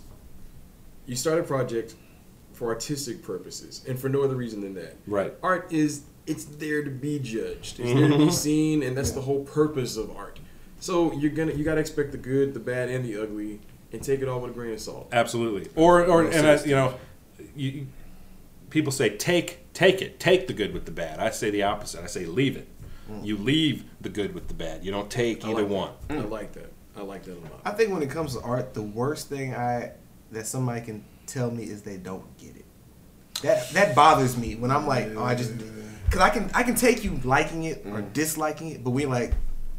you 1.05 1.15
start 1.15 1.39
a 1.39 1.43
project 1.43 1.95
for 2.53 2.69
artistic 2.69 3.21
purposes, 3.23 3.83
and 3.87 3.99
for 3.99 4.09
no 4.09 4.21
other 4.23 4.35
reason 4.35 4.61
than 4.61 4.73
that. 4.75 4.95
Right. 5.05 5.33
Art 5.43 5.71
is 5.71 6.03
it's 6.27 6.45
there 6.45 6.83
to 6.83 6.89
be 6.89 7.19
judged. 7.19 7.79
It's 7.79 7.93
there 7.93 8.07
to 8.09 8.17
be 8.17 8.25
mm-hmm. 8.25 8.29
seen, 8.29 8.83
and 8.83 8.95
that's 8.95 9.11
the 9.11 9.21
whole 9.21 9.43
purpose 9.43 9.97
of 9.97 10.15
art. 10.15 10.39
So 10.79 11.13
you're 11.13 11.31
gonna 11.31 11.53
you 11.53 11.63
gotta 11.63 11.81
expect 11.81 12.11
the 12.11 12.17
good, 12.17 12.53
the 12.53 12.59
bad, 12.59 12.89
and 12.89 13.03
the 13.03 13.21
ugly, 13.21 13.61
and 13.91 14.03
take 14.03 14.21
it 14.21 14.27
all 14.27 14.41
with 14.41 14.51
a 14.51 14.53
grain 14.53 14.73
of 14.73 14.81
salt. 14.81 15.09
Absolutely. 15.11 15.69
Or, 15.75 16.05
or 16.05 16.25
and 16.25 16.45
I, 16.45 16.63
you 16.63 16.75
know, 16.75 16.95
you, 17.55 17.71
you- 17.71 17.87
people 18.69 18.91
say 18.91 19.15
take 19.15 19.73
take 19.73 20.01
it, 20.01 20.19
take 20.19 20.47
the 20.47 20.53
good 20.53 20.73
with 20.73 20.85
the 20.85 20.91
bad. 20.91 21.19
I 21.19 21.29
say 21.31 21.49
the 21.49 21.63
opposite. 21.63 22.03
I 22.03 22.07
say 22.07 22.25
leave 22.25 22.57
it. 22.57 22.67
Mm. 23.09 23.25
You 23.25 23.37
leave 23.37 23.85
the 24.01 24.09
good 24.09 24.33
with 24.33 24.47
the 24.47 24.53
bad. 24.53 24.83
You 24.83 24.91
don't 24.91 25.09
take 25.09 25.45
I 25.45 25.51
either 25.51 25.61
like 25.61 25.71
one. 25.71 25.91
That. 26.09 26.17
I 26.17 26.21
like 26.21 26.53
that. 26.53 26.71
I 26.95 27.01
like 27.01 27.23
that 27.23 27.37
a 27.37 27.41
lot. 27.41 27.61
I 27.63 27.71
think 27.71 27.91
when 27.91 28.01
it 28.01 28.09
comes 28.09 28.35
to 28.35 28.41
art, 28.41 28.73
the 28.73 28.81
worst 28.81 29.29
thing 29.29 29.55
I 29.55 29.91
that 30.31 30.45
somebody 30.45 30.81
can 30.81 31.05
tell 31.25 31.51
me 31.51 31.63
is 31.63 31.83
they 31.83 31.97
don't 31.97 32.37
get 32.37 32.55
it. 32.55 32.65
That 33.43 33.69
that 33.71 33.95
bothers 33.95 34.37
me 34.37 34.55
when 34.55 34.71
I'm 34.71 34.87
like, 34.87 35.09
oh, 35.15 35.23
I 35.23 35.35
just 35.35 35.53
because 36.07 36.21
I 36.21 36.29
can 36.29 36.49
I 36.53 36.63
can 36.63 36.75
take 36.75 37.03
you 37.03 37.19
liking 37.23 37.63
it 37.65 37.85
or 37.85 37.99
mm-hmm. 37.99 38.13
disliking 38.13 38.71
it, 38.71 38.83
but 38.83 38.91
we 38.91 39.05
like. 39.05 39.33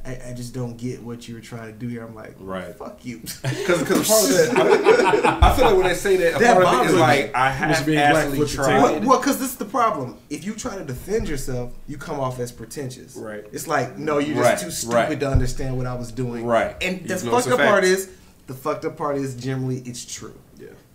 I, 0.06 0.30
I 0.30 0.32
just 0.32 0.54
don't 0.54 0.76
get 0.78 1.02
what 1.02 1.28
you 1.28 1.34
were 1.34 1.40
trying 1.40 1.66
to 1.66 1.72
do 1.72 1.86
here. 1.88 2.02
I'm 2.04 2.14
like, 2.14 2.34
Right. 2.38 2.74
fuck 2.74 3.04
you. 3.04 3.18
Because 3.42 3.82
part 3.82 4.22
of 4.22 4.56
that, 4.56 5.40
I, 5.42 5.50
I 5.52 5.56
feel 5.56 5.66
like 5.66 5.74
when 5.76 5.86
they 5.88 5.94
say 5.94 6.16
that, 6.16 6.36
a 6.36 6.38
That 6.38 6.62
part 6.62 6.66
of 6.66 6.72
it 6.72 6.76
bothers 6.76 6.92
me. 6.94 6.98
like 7.00 7.34
I 7.34 7.48
Must 7.66 7.78
have 7.78 7.86
be 7.86 7.92
black 7.94 8.14
actually 8.14 8.38
foot 8.38 8.48
tried. 8.48 8.82
Well, 8.82 9.00
well, 9.00 9.18
because 9.18 9.38
this 9.40 9.50
is 9.50 9.56
the 9.56 9.64
problem. 9.66 10.16
If 10.30 10.44
you 10.46 10.54
try 10.54 10.76
to 10.76 10.84
defend 10.84 11.28
yourself, 11.28 11.74
you 11.88 11.98
come 11.98 12.20
off 12.20 12.38
as 12.38 12.52
pretentious. 12.52 13.16
Right. 13.16 13.44
It's 13.52 13.66
like, 13.66 13.98
no, 13.98 14.18
you're 14.18 14.40
Right, 14.40 14.52
just 14.52 14.62
too 14.64 14.70
stupid 14.70 14.94
right. 14.94 15.20
to 15.20 15.28
understand 15.28 15.76
what 15.76 15.86
I 15.86 15.94
was 15.94 16.10
doing. 16.12 16.46
Right. 16.46 16.76
And 16.80 17.00
the 17.06 17.14
Even 17.16 17.30
though 17.30 17.36
it's 17.38 17.46
fucked 17.46 17.60
a 17.60 17.62
up 17.62 17.68
part 17.68 17.84
is, 17.84 18.08
the 18.46 18.54
fucked 18.54 18.84
up 18.86 18.96
part 18.96 19.16
is 19.18 19.34
generally 19.34 19.80
it's 19.80 20.06
true. 20.06 20.38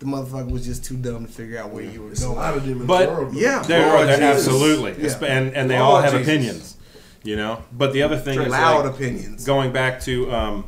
The 0.00 0.06
motherfucker 0.06 0.50
was 0.50 0.64
just 0.64 0.84
too 0.84 0.96
dumb 0.96 1.26
to 1.26 1.32
figure 1.32 1.58
out 1.58 1.70
where 1.70 1.84
you 1.84 2.02
were 2.02 2.10
It's 2.12 2.22
a 2.22 2.28
lot 2.30 2.56
of 2.56 2.66
them 2.66 2.80
in 2.82 2.86
But- 2.86 3.06
the 3.06 3.12
world. 3.12 3.34
Yeah. 3.34 3.62
There 3.62 3.88
are 3.90 4.04
absolutely, 4.06 4.94
Yeah. 5.02 5.14
and 5.26 5.54
and 5.54 5.70
they 5.70 5.78
Lord 5.78 5.94
all 5.96 6.00
have 6.02 6.12
Jesus. 6.12 6.26
opinions. 6.28 6.76
You 7.22 7.36
know, 7.36 7.62
but 7.72 7.94
the 7.94 8.02
other 8.02 8.18
thing 8.18 8.38
is 8.40 8.48
loud 8.48 8.84
like, 8.84 8.94
opinions. 8.94 9.44
going 9.46 9.72
back 9.72 10.00
to 10.02 10.30
um, 10.30 10.64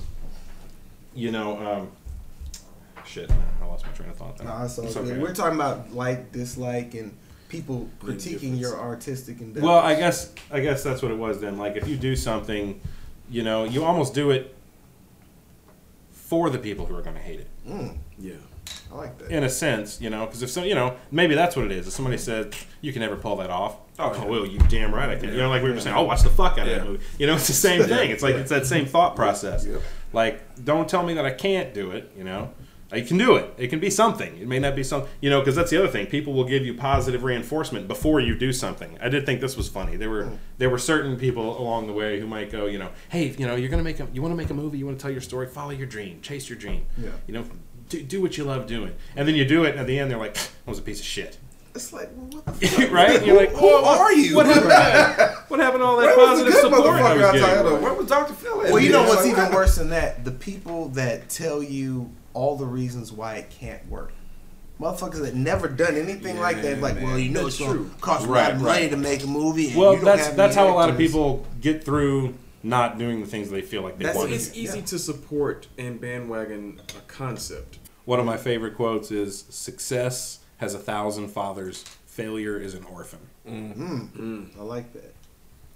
you 1.15 1.31
know, 1.31 1.59
um, 1.59 1.89
shit, 3.05 3.31
I 3.61 3.67
lost 3.67 3.85
my 3.85 3.93
train 3.93 4.09
of 4.09 4.17
thought. 4.17 4.39
There. 4.39 4.47
Nah, 4.47 4.65
it's 4.65 4.79
It's 4.79 4.97
okay. 4.97 5.19
We're 5.19 5.35
talking 5.35 5.55
about 5.57 5.93
like, 5.95 6.33
dislike, 6.33 6.95
and 6.95 7.15
people 7.51 7.91
critiquing 8.03 8.59
your 8.59 8.75
artistic 8.81 9.41
endeavors. 9.43 9.65
Well, 9.65 9.79
I 9.81 9.97
guess 9.97 10.33
I 10.51 10.61
guess 10.61 10.83
that's 10.83 11.03
what 11.03 11.11
it 11.11 11.19
was 11.19 11.41
then. 11.41 11.59
Like 11.59 11.77
if 11.77 11.87
you 11.87 11.97
do 11.97 12.17
something, 12.17 12.81
you 13.29 13.43
know, 13.43 13.65
you 13.65 13.85
almost 13.85 14.15
do 14.15 14.31
it 14.31 14.55
for 16.11 16.49
the 16.49 16.59
people 16.59 16.87
who 16.87 16.97
are 16.97 17.03
going 17.03 17.17
to 17.17 17.23
hate 17.23 17.41
it. 17.41 17.49
Mm, 17.69 17.99
Yeah. 18.19 18.33
I 18.93 18.97
like 18.97 19.19
that. 19.19 19.31
In 19.31 19.45
a 19.45 19.49
sense, 19.49 20.01
you 20.01 20.11
know, 20.11 20.27
because 20.27 20.43
if 20.43 20.51
so, 20.51 20.63
you 20.63 20.75
know, 20.75 20.97
maybe 21.11 21.35
that's 21.35 21.57
what 21.57 21.65
it 21.67 21.73
is. 21.73 21.87
If 21.87 21.93
somebody 21.93 22.19
said 22.19 22.55
you 22.81 22.93
can 22.93 23.01
never 23.01 23.17
pull 23.17 23.37
that 23.37 23.51
off, 23.51 23.77
oh, 23.99 24.13
yeah. 24.15 24.25
well, 24.25 24.47
you 24.47 24.59
damn 24.69 24.95
right 24.95 25.11
I 25.11 25.17
can. 25.17 25.31
You 25.31 25.39
know, 25.39 25.49
like 25.51 25.63
we 25.63 25.71
were 25.71 25.81
saying, 25.81 25.97
oh, 25.97 26.03
watch 26.05 26.23
the 26.23 26.31
fuck 26.31 26.53
out 26.53 26.61
of 26.61 26.69
Yeah. 26.69 26.79
that 26.79 26.87
movie. 26.87 27.05
You 27.19 27.27
know, 27.27 27.35
it's 27.35 27.47
the 27.49 27.53
same 27.53 27.83
thing. 27.83 28.11
It's 28.11 28.23
like 28.23 28.37
it's 28.37 28.51
that 28.51 28.67
same 28.67 28.87
thought 28.87 29.17
process. 29.17 29.67
Yeah. 29.67 29.79
Like, 30.13 30.65
don't 30.65 30.89
tell 30.89 31.03
me 31.03 31.15
that 31.15 31.25
I 31.27 31.33
can't 31.33 31.75
do 31.75 31.91
it. 31.91 32.13
You 32.17 32.25
know, 32.25 32.53
I 32.93 33.01
can 33.01 33.19
do 33.19 33.35
it. 33.35 33.53
It 33.59 33.69
can 33.69 33.81
be 33.81 33.91
something. 33.91 34.37
It 34.39 34.47
may 34.47 34.61
not 34.61 34.77
be 34.77 34.85
something, 34.85 35.11
You 35.21 35.29
know, 35.29 35.41
because 35.41 35.57
that's 35.57 35.71
the 35.71 35.77
other 35.79 35.89
thing. 35.89 36.07
People 36.07 36.33
will 36.33 36.45
give 36.45 36.65
you 36.65 36.73
positive 36.75 37.25
reinforcement 37.25 37.89
before 37.89 38.21
you 38.21 38.37
do 38.39 38.53
something. 38.53 38.97
I 39.03 39.09
did 39.09 39.27
think 39.27 39.41
this 39.41 39.57
was 39.57 39.69
funny. 39.69 39.97
There 39.97 40.09
were 40.09 40.31
there 40.59 40.71
were 40.71 40.79
certain 40.79 41.17
people 41.17 41.61
along 41.61 41.89
the 41.89 41.93
way 41.93 42.21
who 42.21 42.27
might 42.29 42.51
go, 42.53 42.67
you 42.67 42.79
know, 42.79 42.91
hey, 43.09 43.35
you 43.37 43.47
know, 43.47 43.57
you're 43.57 43.69
gonna 43.69 43.83
make 43.83 43.99
a 43.99 44.07
you 44.13 44.23
want 44.23 44.33
to 44.33 44.37
make 44.37 44.51
a 44.51 44.55
movie, 44.55 44.79
you 44.79 44.87
want 44.87 44.97
to 44.99 45.03
tell 45.03 45.11
your 45.11 45.21
story, 45.21 45.49
follow 45.49 45.71
your 45.73 45.89
dream, 45.89 46.21
chase 46.23 46.49
your 46.49 46.57
dream. 46.59 46.87
Yeah. 46.97 47.11
You 47.27 47.35
know, 47.35 47.45
do, 47.89 48.03
do 48.03 48.21
what 48.23 48.37
you 48.37 48.45
love 48.45 48.67
doing, 48.67 48.95
and 49.17 49.27
then 49.27 49.35
you 49.35 49.45
do 49.45 49.65
it, 49.65 49.71
and 49.71 49.81
at 49.81 49.87
the 49.87 49.99
end 49.99 50.11
they're 50.11 50.19
like, 50.19 50.35
that 50.35 50.51
was 50.67 50.79
a 50.79 50.83
piece 50.83 51.01
of 51.01 51.07
shit. 51.07 51.39
It's 51.75 51.93
like, 51.93 52.09
well, 52.17 52.43
what 52.43 52.59
the 52.61 52.67
fuck? 52.69 52.91
right? 52.91 53.25
You're 53.27 53.37
like, 53.37 53.51
Who 53.51 53.67
well, 53.67 53.85
are 53.85 54.13
you? 54.13 54.35
What 54.37 54.47
happened? 54.47 55.37
what 55.49 55.61
happened 55.61 55.83
to 55.83 55.85
all 55.85 55.97
that 55.99 56.17
Where 56.17 56.27
positive 56.27 56.55
support 56.55 56.87
I 56.87 57.15
was 57.15 57.41
getting? 57.41 57.67
of? 57.67 57.83
Where 57.83 57.93
was 57.93 58.07
Dr. 58.07 58.33
Phil 58.33 58.63
at? 58.65 58.73
Well, 58.73 58.83
you 58.83 58.91
know 58.91 59.03
what's 59.03 59.25
like, 59.25 59.33
even 59.33 59.53
worse 59.53 59.77
than 59.77 59.91
that? 59.91 60.25
The 60.25 60.31
people 60.31 60.89
that 60.91 61.29
tell 61.29 61.63
you 61.63 62.11
all 62.33 62.57
the 62.57 62.65
reasons 62.67 63.13
why 63.13 63.35
it 63.37 63.51
can't 63.51 63.87
work. 63.91 64.13
Motherfuckers 64.81 65.23
that 65.23 65.35
never 65.35 65.69
done 65.69 65.97
anything 65.97 66.39
like 66.39 66.61
that, 66.63 66.81
like, 66.81 66.97
man. 66.97 67.05
well, 67.05 67.19
you 67.19 67.31
know 67.31 67.45
That's 67.45 67.61
it's 67.61 67.65
true. 67.71 67.91
to 67.95 68.01
cost 68.01 68.27
a 68.27 68.31
lot 68.31 68.53
of 68.53 68.61
money 68.61 68.83
right. 68.83 68.91
to 68.91 68.97
make 68.97 69.23
a 69.23 69.27
movie. 69.27 69.69
And 69.69 69.77
Well, 69.79 69.93
you 69.93 69.97
don't 70.01 70.05
that's 70.05 70.27
have 70.29 70.37
that's 70.37 70.57
any 70.57 70.67
how 70.67 70.75
a 70.75 70.77
lot 70.77 70.91
of 70.91 70.99
people 70.99 71.47
get 71.63 71.83
through 71.85 72.35
not 72.67 72.99
doing 72.99 73.21
the 73.21 73.27
things 73.27 73.51
they 73.51 73.63
feel 73.63 73.83
like 73.83 73.99
they 73.99 74.05
That's 74.07 74.17
want 74.17 74.31
to 74.31 74.37
do. 74.37 74.43
It's 74.43 74.57
easy 74.57 74.79
Yeah. 74.81 74.85
to 74.87 74.99
support 74.99 75.67
and 75.79 76.01
bandwagon 76.01 76.81
a 76.97 77.01
concept. 77.11 77.79
One 78.05 78.19
of 78.21 78.27
my 78.27 78.37
favorite 78.37 78.77
quotes 78.77 79.11
is 79.11 79.45
"Success 79.51 80.41
has 80.59 80.75
a 80.75 80.79
thousand 80.79 81.29
fathers. 81.29 81.85
Failure 82.07 82.59
is 82.59 82.75
an 82.75 82.85
orphan." 82.85 83.21
Mm, 83.49 84.49
I 84.59 84.63
like 84.63 84.93
that. 84.93 85.15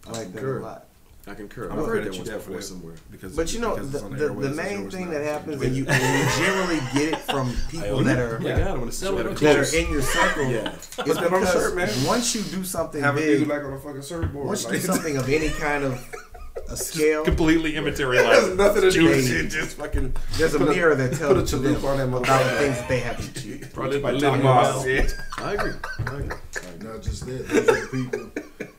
I 0.07 0.11
like 0.13 0.33
that 0.33 0.45
a 0.45 0.59
lot. 0.61 0.87
I 1.27 1.35
concur. 1.35 1.67
I'm 1.67 1.73
I've 1.73 1.79
gonna 1.81 1.89
heard 1.93 2.05
that 2.07 2.15
you 2.17 2.25
that 2.25 2.41
for 2.41 2.49
before 2.49 2.63
somewhere. 2.63 2.95
Because, 3.11 3.37
But 3.37 3.53
you 3.53 3.61
know, 3.61 3.75
because 3.75 3.93
the, 3.93 3.99
it's 4.07 4.19
the, 4.19 4.29
the 4.49 4.51
main 4.55 4.91
thing 4.91 5.11
that 5.11 5.23
happens 5.23 5.59
when 5.61 5.75
you, 5.75 5.83
you 5.85 5.85
generally 5.85 6.81
get 6.95 7.13
it 7.13 7.19
from 7.19 7.55
people 7.71 8.03
that 8.05 8.19
are 8.19 8.41
my 8.41 8.49
god, 8.51 8.61
I 8.63 8.75
want 8.75 8.91
to 8.91 8.97
sell 8.97 9.19
it. 9.19 9.25
that 9.37 9.57
are 9.57 9.77
in 9.77 9.93
your 9.93 10.01
circle, 10.03 10.51
Yeah. 10.51 10.73
it's 10.75 10.97
Put 10.97 11.07
that 11.07 11.19
on 11.19 11.35
a 11.35 11.41
because 11.41 11.53
shirt, 11.53 11.77
man. 11.77 11.89
once 12.07 12.35
you 12.35 12.41
do 12.43 12.65
something 12.65 13.03
Have 13.03 13.17
big, 13.17 13.41
dude 13.41 13.49
like 13.49 13.63
on 13.63 13.75
a 13.75 13.79
fucking 13.79 14.01
surfboard. 14.03 14.47
once 14.47 14.63
you 14.65 14.71
like, 14.71 14.81
do 14.81 14.87
something 14.87 15.17
of 15.19 15.29
any 15.29 15.51
kind 15.51 15.85
of 15.85 16.03
a 16.71 16.77
scale, 16.77 17.25
completely 17.25 17.71
It 17.71 17.85
has 17.85 18.01
immaterialized. 18.01 18.57
nothing 18.57 18.83
to 18.83 18.91
do 18.91 19.05
with 19.07 19.31
it. 19.31 19.49
Just 19.49 19.77
fucking 19.77 20.15
there's 20.39 20.55
a 20.55 20.59
put 20.59 20.69
mirror 20.71 20.95
that 20.95 21.11
put 21.13 21.21
a 21.21 21.35
tells 21.35 21.51
to 21.51 21.59
them 21.59 21.85
on 21.85 21.99
that 21.99 22.09
about 22.09 22.45
the 22.45 22.51
things 22.59 22.79
that 22.79 22.89
they 22.89 23.01
have 23.01 23.17
to 23.17 23.41
achieve. 23.41 23.73
Brought 23.75 23.95
in 23.95 24.03
by 24.03 24.13
Lil 24.13 24.37
Moss. 24.37 24.87
Yeah. 24.87 25.07
I 25.39 25.55
agree. 25.55 25.73
I 26.07 26.15
agree. 26.17 26.37
Not 26.81 27.03
just 27.03 27.27
that, 27.27 27.49
those 27.49 27.69
are 27.69 27.81
the 27.81 27.89
people 27.91 28.31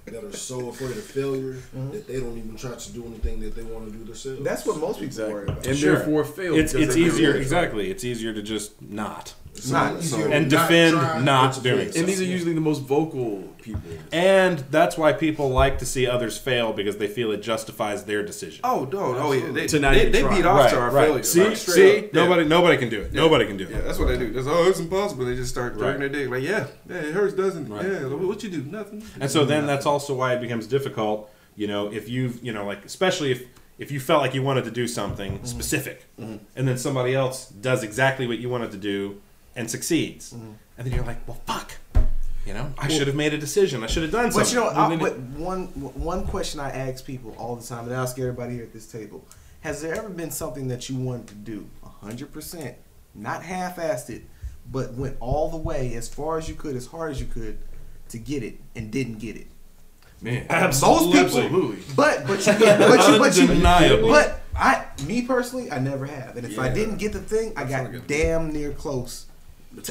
that 0.05 0.23
are 0.23 0.33
so 0.33 0.69
afraid 0.69 0.91
of 0.91 1.03
failure 1.03 1.53
mm-hmm. 1.53 1.91
that 1.91 2.07
they 2.07 2.19
don't 2.19 2.37
even 2.37 2.55
try 2.57 2.75
to 2.75 2.91
do 2.91 3.05
anything 3.05 3.39
that 3.41 3.55
they 3.55 3.63
want 3.63 3.85
to 3.91 3.97
do 3.97 4.03
themselves. 4.03 4.43
That's 4.43 4.65
what 4.65 4.77
most 4.77 4.95
people 4.95 5.05
Exactly. 5.07 5.33
worry 5.33 5.43
about. 5.47 5.65
And 5.67 5.77
Sure. 5.77 5.95
therefore 5.95 6.25
fail. 6.25 6.55
It's 6.55 6.73
because 6.73 6.87
it's 6.87 6.95
they 6.95 7.01
easier 7.01 7.31
fail. 7.33 7.41
exactly. 7.41 7.91
It's 7.91 8.03
easier 8.03 8.33
to 8.33 8.41
just 8.41 8.81
not. 8.81 9.33
It's 9.53 9.69
not 9.69 9.93
not 9.93 10.01
easier 10.01 10.17
easier 10.17 10.29
to 10.29 10.33
and 10.35 10.49
to 10.49 10.55
not 10.55 10.67
defend 10.69 10.97
try 10.97 11.21
not 11.21 11.53
to 11.53 11.61
doing 11.61 11.89
fail. 11.89 11.99
And 11.99 12.07
these 12.09 12.21
are 12.21 12.25
usually 12.25 12.53
the 12.53 12.61
most 12.61 12.79
vocal 12.83 13.43
people. 13.61 13.81
And 14.11 14.59
that's 14.71 14.97
why 14.97 15.13
people 15.13 15.49
like 15.49 15.77
to 15.79 15.85
see 15.85 16.07
others 16.07 16.37
fail 16.37 16.73
because 16.73 16.97
they 16.97 17.07
feel 17.07 17.31
it 17.31 17.41
justifies 17.43 18.05
their 18.05 18.23
decision. 18.25 18.61
Oh, 18.63 18.87
no, 18.91 18.99
oh 19.17 19.31
yeah. 19.33 19.51
They, 19.51 19.67
To 19.67 19.79
not 19.79 19.93
they, 19.93 20.01
even 20.01 20.11
they 20.13 20.21
try. 20.21 20.35
beat 20.37 20.45
off 20.45 20.69
to 20.71 20.79
our 20.79 20.89
failure. 20.91 21.21
See, 21.23 21.43
like, 21.43 21.57
see, 21.57 21.97
up. 21.97 22.03
Yeah. 22.05 22.09
nobody, 22.13 22.45
nobody 22.45 22.77
can 22.77 22.89
do 22.89 23.01
it. 23.01 23.13
Nobody 23.13 23.45
can 23.45 23.57
do 23.57 23.65
it. 23.65 23.71
Yeah, 23.71 23.81
that's 23.81 23.99
what 23.99 24.07
they 24.07 24.17
do. 24.17 24.31
That's 24.31 24.47
oh, 24.47 24.67
it's 24.69 24.79
impossible. 24.79 25.25
They 25.25 25.35
just 25.35 25.51
start 25.51 25.73
Right. 25.73 25.79
throwing 25.79 25.99
their 25.99 26.09
dick. 26.09 26.29
Like, 26.29 26.43
yeah, 26.43 26.67
yeah, 26.89 26.95
it 26.95 27.13
hurts, 27.13 27.33
doesn't 27.35 27.67
it? 27.67 27.69
Right. 27.69 27.85
Yeah, 27.85 27.99
like, 28.07 28.27
what 28.27 28.41
you 28.43 28.49
do? 28.49 28.63
Nothing. 28.63 29.03
And 29.19 29.29
so 29.29 29.45
then 29.45 29.67
that's 29.67 29.85
also 29.85 30.15
why 30.15 30.33
it 30.33 30.41
becomes 30.41 30.65
difficult, 30.65 31.29
you 31.55 31.67
know, 31.67 31.91
if 31.91 32.09
you've, 32.09 32.43
you 32.43 32.53
know, 32.53 32.65
like 32.65 32.83
especially 32.85 33.31
if 33.31 33.43
if 33.77 33.91
you 33.91 33.99
felt 33.99 34.21
like 34.21 34.33
you 34.33 34.43
wanted 34.43 34.63
to 34.63 34.71
do 34.71 34.87
something 34.87 35.33
Mm-hmm. 35.33 35.45
specific, 35.45 36.05
and 36.17 36.39
then 36.67 36.77
somebody 36.77 37.13
else 37.13 37.47
does 37.49 37.83
exactly 37.83 38.25
what 38.27 38.37
you 38.39 38.47
wanted 38.49 38.71
to 38.71 38.77
do 38.77 39.21
and 39.55 39.69
succeeds, 39.69 40.33
Mm-hmm. 40.33 40.51
and 40.77 40.87
then 40.87 40.93
you're 40.93 41.05
like, 41.05 41.27
well, 41.27 41.39
fuck. 41.45 41.71
You 42.45 42.55
know, 42.55 42.73
I 42.77 42.87
should 42.87 43.05
have 43.05 43.15
made 43.15 43.33
a 43.35 43.37
decision. 43.37 43.83
I 43.83 43.87
should 43.87 44.01
have 44.01 44.11
done 44.11 44.31
something. 44.31 44.55
But 44.59 44.65
you 44.65 44.73
know, 44.73 44.81
I, 44.81 44.95
but 44.97 45.19
one 45.37 45.65
one 45.93 46.25
question 46.25 46.59
I 46.59 46.71
ask 46.71 47.05
people 47.05 47.35
all 47.37 47.55
the 47.55 47.65
time, 47.65 47.85
and 47.85 47.95
I 47.95 48.01
ask 48.01 48.17
everybody 48.17 48.55
here 48.55 48.63
at 48.63 48.73
this 48.73 48.87
table: 48.87 49.23
Has 49.61 49.81
there 49.83 49.93
ever 49.93 50.09
been 50.09 50.31
something 50.31 50.67
that 50.69 50.89
you 50.89 50.95
wanted 50.95 51.27
to 51.27 51.35
do 51.35 51.67
hundred 52.01 52.33
percent, 52.33 52.77
not 53.13 53.43
half-assed 53.43 54.09
it, 54.09 54.23
but 54.71 54.93
went 54.95 55.17
all 55.19 55.49
the 55.51 55.57
way 55.57 55.93
as 55.93 56.09
far 56.09 56.39
as 56.39 56.49
you 56.49 56.55
could, 56.55 56.75
as 56.75 56.87
hard 56.87 57.11
as 57.11 57.19
you 57.19 57.27
could, 57.27 57.59
to 58.09 58.17
get 58.17 58.41
it, 58.41 58.57
and 58.75 58.89
didn't 58.91 59.19
get 59.19 59.35
it? 59.35 59.45
Man, 60.19 60.47
Absolutely. 60.49 61.19
absolutely. 61.19 61.77
But 61.95 62.25
but 62.27 62.39
you 62.47 62.53
but 62.57 63.07
you 63.07 63.19
but 63.19 63.37
you 63.37 63.43
Undeniably. 63.43 64.09
but 64.09 64.41
I 64.55 64.85
me 65.05 65.21
personally 65.21 65.69
I 65.71 65.77
never 65.77 66.07
have, 66.07 66.37
and 66.37 66.47
if 66.47 66.57
I 66.57 66.69
didn't 66.69 66.97
get 66.97 67.13
the 67.13 67.19
thing, 67.21 67.53
I 67.55 67.65
got 67.65 68.07
damn 68.07 68.51
near 68.51 68.71
close. 68.71 69.27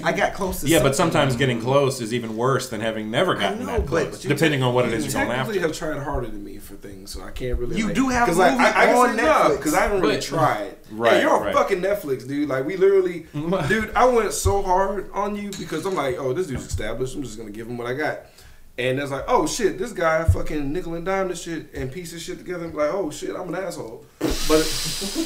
I 0.05 0.13
got 0.13 0.35
close 0.35 0.61
to 0.61 0.69
yeah, 0.69 0.83
but 0.83 0.95
sometimes 0.95 1.37
getting 1.37 1.61
close 1.61 2.01
is 2.03 2.13
even 2.13 2.37
worse 2.37 2.69
than 2.69 2.81
having 2.83 3.11
never 3.11 3.35
gotten 3.35 3.61
know, 3.61 3.67
that 3.67 3.81
but 3.87 3.87
close, 4.11 4.23
you 4.25 4.29
depending 4.29 4.63
on 4.63 4.75
what 4.75 4.85
it 4.85 4.91
You 4.91 4.97
is 4.99 5.07
you're 5.07 5.25
going 5.25 5.29
technically 5.29 5.61
after. 5.63 5.69
have 5.69 5.97
tried 5.97 6.03
harder 6.05 6.27
than 6.29 6.45
me 6.45 6.59
for 6.59 6.75
things, 6.75 7.11
so 7.13 7.23
I 7.23 7.31
can't 7.31 7.59
really. 7.59 7.77
You 7.79 7.87
like, 7.87 7.95
do 7.95 8.09
have 8.11 8.29
a 8.29 8.33
like, 8.33 8.53
movie 8.53 8.65
I, 8.65 8.83
I 8.83 8.87
can 8.87 8.97
on 8.97 9.17
Netflix. 9.17 9.57
because 9.57 9.75
I 9.75 9.81
haven't 9.81 10.01
really 10.03 10.17
But- 10.17 10.23
tried. 10.23 10.77
Right, 10.93 11.13
Yeah, 11.15 11.21
you're 11.21 11.31
on 11.31 11.43
right. 11.45 11.55
fucking 11.55 11.81
Netflix, 11.81 12.27
dude. 12.27 12.49
Like 12.49 12.67
we 12.67 12.77
literally, 12.77 13.27
dude. 13.69 13.93
I 13.95 14.07
went 14.07 14.33
so 14.33 14.61
hard 14.61 15.09
on 15.13 15.37
you 15.37 15.51
because 15.53 15.87
I'm 15.87 15.95
like, 15.95 16.17
oh, 16.19 16.33
this 16.33 16.49
dude's 16.49 16.67
established. 16.67 17.15
I'm 17.15 17.23
just 17.23 17.39
gonna 17.39 17.53
give 17.53 17.69
him 17.69 17.79
what 17.79 17.87
I 17.87 17.95
got. 17.95 18.23
And 18.81 18.99
it's 18.99 19.11
like, 19.11 19.25
oh 19.29 19.47
shit, 19.47 19.77
this 19.79 19.93
guy 19.93 20.25
fucking 20.25 20.73
nickel 20.73 20.95
and 20.95 21.05
dime 21.05 21.29
this 21.29 21.43
shit 21.43 21.67
and 21.75 21.93
piece 21.93 22.13
this 22.13 22.23
shit 22.23 22.39
together. 22.39 22.65
I'm 22.65 22.73
like, 22.73 22.91
oh 22.95 23.11
shit, 23.11 23.37
I'm 23.37 23.53
an 23.53 23.63
asshole. 23.63 24.07
But, 24.19 24.25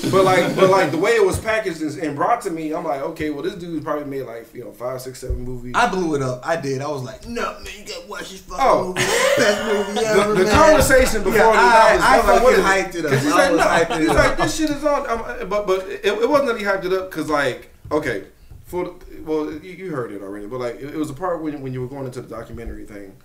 but 0.11 0.25
like, 0.25 0.57
but 0.57 0.71
like 0.71 0.91
the 0.91 0.99
way 0.99 1.13
it 1.13 1.25
was 1.25 1.39
packaged 1.39 1.81
and, 1.81 1.97
and 2.03 2.17
brought 2.17 2.41
to 2.43 2.51
me, 2.51 2.75
I'm 2.75 2.83
like, 2.85 3.01
okay, 3.03 3.31
well 3.31 3.43
this 3.45 3.55
dude 3.55 3.85
probably 3.85 4.07
made 4.07 4.23
like 4.23 4.53
you 4.53 4.65
know 4.65 4.73
five, 4.73 5.01
six, 5.01 5.21
seven 5.21 5.39
movies. 5.43 5.73
I 5.77 5.89
blew 5.89 6.17
it 6.17 6.23
up. 6.23 6.41
I 6.45 6.57
did. 6.57 6.83
I 6.83 6.89
was 6.89 7.03
like, 7.05 7.29
no, 7.29 7.53
man, 7.61 7.67
you 7.79 7.85
gotta 7.87 8.09
watch 8.09 8.31
this 8.31 8.41
fucking 8.41 8.65
Oh. 8.67 8.87
movie. 8.89 9.01
Best 9.37 9.65
movie 9.89 10.07
ever. 10.07 10.33
the, 10.33 10.39
the 10.41 10.45
man." 10.47 10.53
conversation 10.55 11.23
before 11.23 11.39
Yeah, 11.39 11.53
the 11.53 12.03
I- 12.03 12.15
I 12.15 12.17
was 12.19 12.27
like, 12.27 12.43
what 12.43 12.57
fucking 12.57 12.59
is 12.59 12.59
it? 12.59 12.93
hyped 12.93 12.95
it 12.97 13.07
up. 13.07 13.23
he's 13.23 13.33
I 13.33 13.51
like, 13.51 13.89
was 13.89 13.99
no, 13.99 13.99
he's 14.05 14.09
like, 14.09 14.37
this 14.37 14.57
shit 14.57 14.71
is 14.71 14.85
on. 14.85 15.09
Um, 15.09 15.49
but 15.49 15.67
but 15.69 15.87
it, 15.89 16.05
it 16.07 16.29
wasn't 16.29 16.49
that 16.49 16.59
he 16.59 16.65
hyped 16.65 16.85
it 16.85 16.93
up 16.93 17.09
because 17.11 17.31
like, 17.31 17.71
okay, 17.93 18.25
for 18.65 18.97
well, 19.25 19.53
you, 19.53 19.73
you 19.73 19.91
heard 19.93 20.11
it 20.11 20.23
already, 20.23 20.47
but 20.47 20.59
like, 20.59 20.75
it, 20.77 20.95
it 20.95 20.97
was 20.97 21.09
a 21.11 21.15
part 21.15 21.41
when 21.41 21.61
when 21.63 21.73
you 21.73 21.81
were 21.83 21.87
going 21.87 22.05
into 22.07 22.21
the 22.21 22.29
documentary 22.29 22.85
thing, 22.85 23.17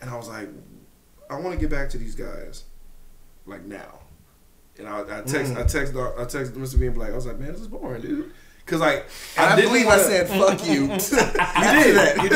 and 0.00 0.10
I 0.10 0.16
was 0.16 0.28
like, 0.28 0.48
I 1.30 1.36
want 1.38 1.54
to 1.54 1.60
get 1.60 1.70
back 1.70 1.90
to 1.90 1.98
these 1.98 2.14
guys, 2.14 2.64
like 3.46 3.64
now. 3.64 4.00
And 4.78 4.88
I, 4.88 5.00
I 5.00 5.22
text, 5.22 5.52
Mm. 5.54 5.58
I 5.58 5.62
text, 5.64 5.94
I 5.96 6.24
text 6.24 6.54
Mr. 6.54 6.78
Bean 6.78 6.92
Black. 6.92 7.10
I 7.10 7.14
was 7.14 7.26
like, 7.26 7.38
man, 7.38 7.52
this 7.52 7.60
is 7.60 7.66
boring, 7.68 8.00
dude. 8.00 8.30
Cause 8.64 8.80
like, 8.80 9.06
And 9.38 9.46
I, 9.46 9.56
didn't 9.56 9.70
believe 9.70 9.86
I 9.86 9.96
wanna- 9.96 10.02
said, 10.02 10.28
fuck 10.28 10.66
you. 10.66 10.82
you 10.82 11.82
did. 11.82 12.22
You 12.22 12.28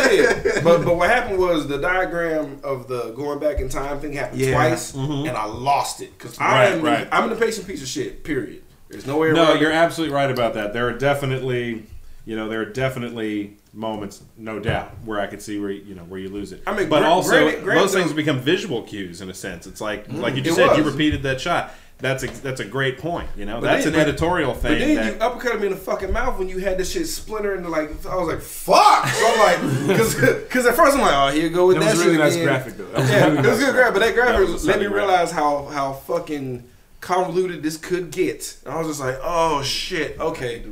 did. 0.53 0.65
But 0.65 0.83
but 0.85 0.97
what 0.97 1.11
happened 1.11 1.39
was 1.39 1.69
the 1.69 1.77
diagram 1.79 2.59
of 2.65 2.89
the 2.89 3.13
going 3.13 3.39
back 3.39 3.61
in 3.61 3.69
time 3.69 4.01
thing 4.01 4.15
happened 4.15 4.41
Yeah. 4.41 4.53
twice, 4.55 4.95
and 4.95 5.29
I 5.29 5.45
lost 5.45 6.01
it 6.01 6.17
because 6.19 6.41
Right, 6.41 6.73
I'm 6.73 6.83
right. 6.83 7.07
I'm 7.13 7.25
an 7.25 7.33
impatient 7.33 7.67
piece 7.67 7.83
of 7.83 7.89
shit. 7.89 8.25
Period. 8.25 8.63
There's 8.89 9.07
no 9.07 9.19
way 9.19 9.29
around. 9.29 9.37
No, 9.37 9.55
it. 9.55 9.61
you're 9.61 9.73
absolutely 9.73 10.15
right 10.15 10.31
about 10.31 10.55
that. 10.55 10.73
There 10.73 10.89
are 10.89 10.93
definitely, 10.99 11.85
you 12.25 12.37
know, 12.37 12.49
there 12.49 12.61
are 12.61 12.67
definitely 12.67 13.57
moments, 13.73 14.23
no 14.37 14.61
doubt, 14.61 14.93
where 15.05 15.19
I 15.21 15.27
could 15.27 15.43
see 15.43 15.59
where 15.59 15.71
you 15.71 15.95
know 15.95 16.03
where 16.05 16.21
you 16.21 16.29
lose 16.29 16.53
it. 16.53 16.63
I 16.67 16.77
mean, 16.77 16.89
but 16.89 17.01
gra- 17.01 17.09
also 17.09 17.31
granted- 17.31 17.65
granted 17.65 17.83
those 17.83 17.95
things 17.95 18.13
become 18.13 18.39
visual 18.41 18.83
cues 18.83 19.21
in 19.21 19.29
a 19.31 19.35
sense. 19.35 19.67
It's 19.67 19.81
like 19.81 20.07
mm-hmm. 20.07 20.21
like 20.21 20.37
you 20.37 20.43
just 20.43 20.59
It 20.59 20.69
said, 20.69 20.77
you 20.77 20.85
repeated 20.85 21.23
that 21.25 21.41
shot. 21.41 21.73
That's 21.99 22.25
a, 22.25 22.27
that's 22.27 22.59
a 22.59 22.65
great 22.65 22.99
point. 22.99 23.29
You 23.37 23.45
know, 23.47 23.61
But 23.61 23.67
that's 23.69 23.85
then- 23.85 23.95
an 23.95 24.01
but- 24.01 24.09
editorial 24.09 24.53
But 24.55 24.63
thing. 24.63 24.79
then 24.81 24.95
that, 24.97 25.15
you 25.15 25.21
uppercut 25.21 25.61
me 25.61 25.67
in 25.69 25.73
the 25.73 25.79
fucking 25.79 26.13
mouth 26.13 26.37
when 26.39 26.49
you 26.49 26.59
had 26.59 26.77
this 26.77 26.91
shit 26.93 27.07
splinter 27.07 27.55
into 27.55 27.69
like 27.69 27.91
I 28.07 28.17
was 28.17 28.27
like 28.29 28.41
fuck. 28.41 29.07
So 29.07 29.27
I'm 29.27 29.39
like 29.39 29.87
because 29.89 30.15
because 30.17 30.67
at 30.67 30.75
first 30.75 30.97
I'm 30.97 31.01
like 31.03 31.15
oh 31.15 31.33
here 31.35 31.45
you 31.45 31.51
go 31.51 31.67
with 31.69 31.77
That 31.79 31.85
that, 31.85 31.91
was 31.97 32.01
really 32.05 32.15
shit 32.17 32.21
nice 32.21 32.33
again. 32.35 32.45
graphic 32.47 32.77
though. 32.77 32.87
That 32.87 32.99
was 33.01 33.11
Yeah, 33.11 33.17
really 33.27 33.33
it 33.33 33.37
was 33.39 33.47
nice 33.47 33.59
good 33.67 33.75
graphic, 33.75 33.95
but 33.95 34.01
that 34.01 34.15
graphic 34.15 34.47
That 34.49 34.65
let 34.65 34.81
me 34.81 34.87
graphic. 34.87 34.91
realize 34.97 35.31
how 35.31 35.65
how 35.67 35.93
fucking 35.93 36.65
convoluted 37.01 37.63
this 37.63 37.77
could 37.77 38.11
get. 38.11 38.57
And 38.65 38.75
I 38.75 38.79
was 38.79 38.89
just 38.89 39.01
like, 39.01 39.19
oh 39.23 39.63
shit, 39.63 40.19
okay, 40.21 40.65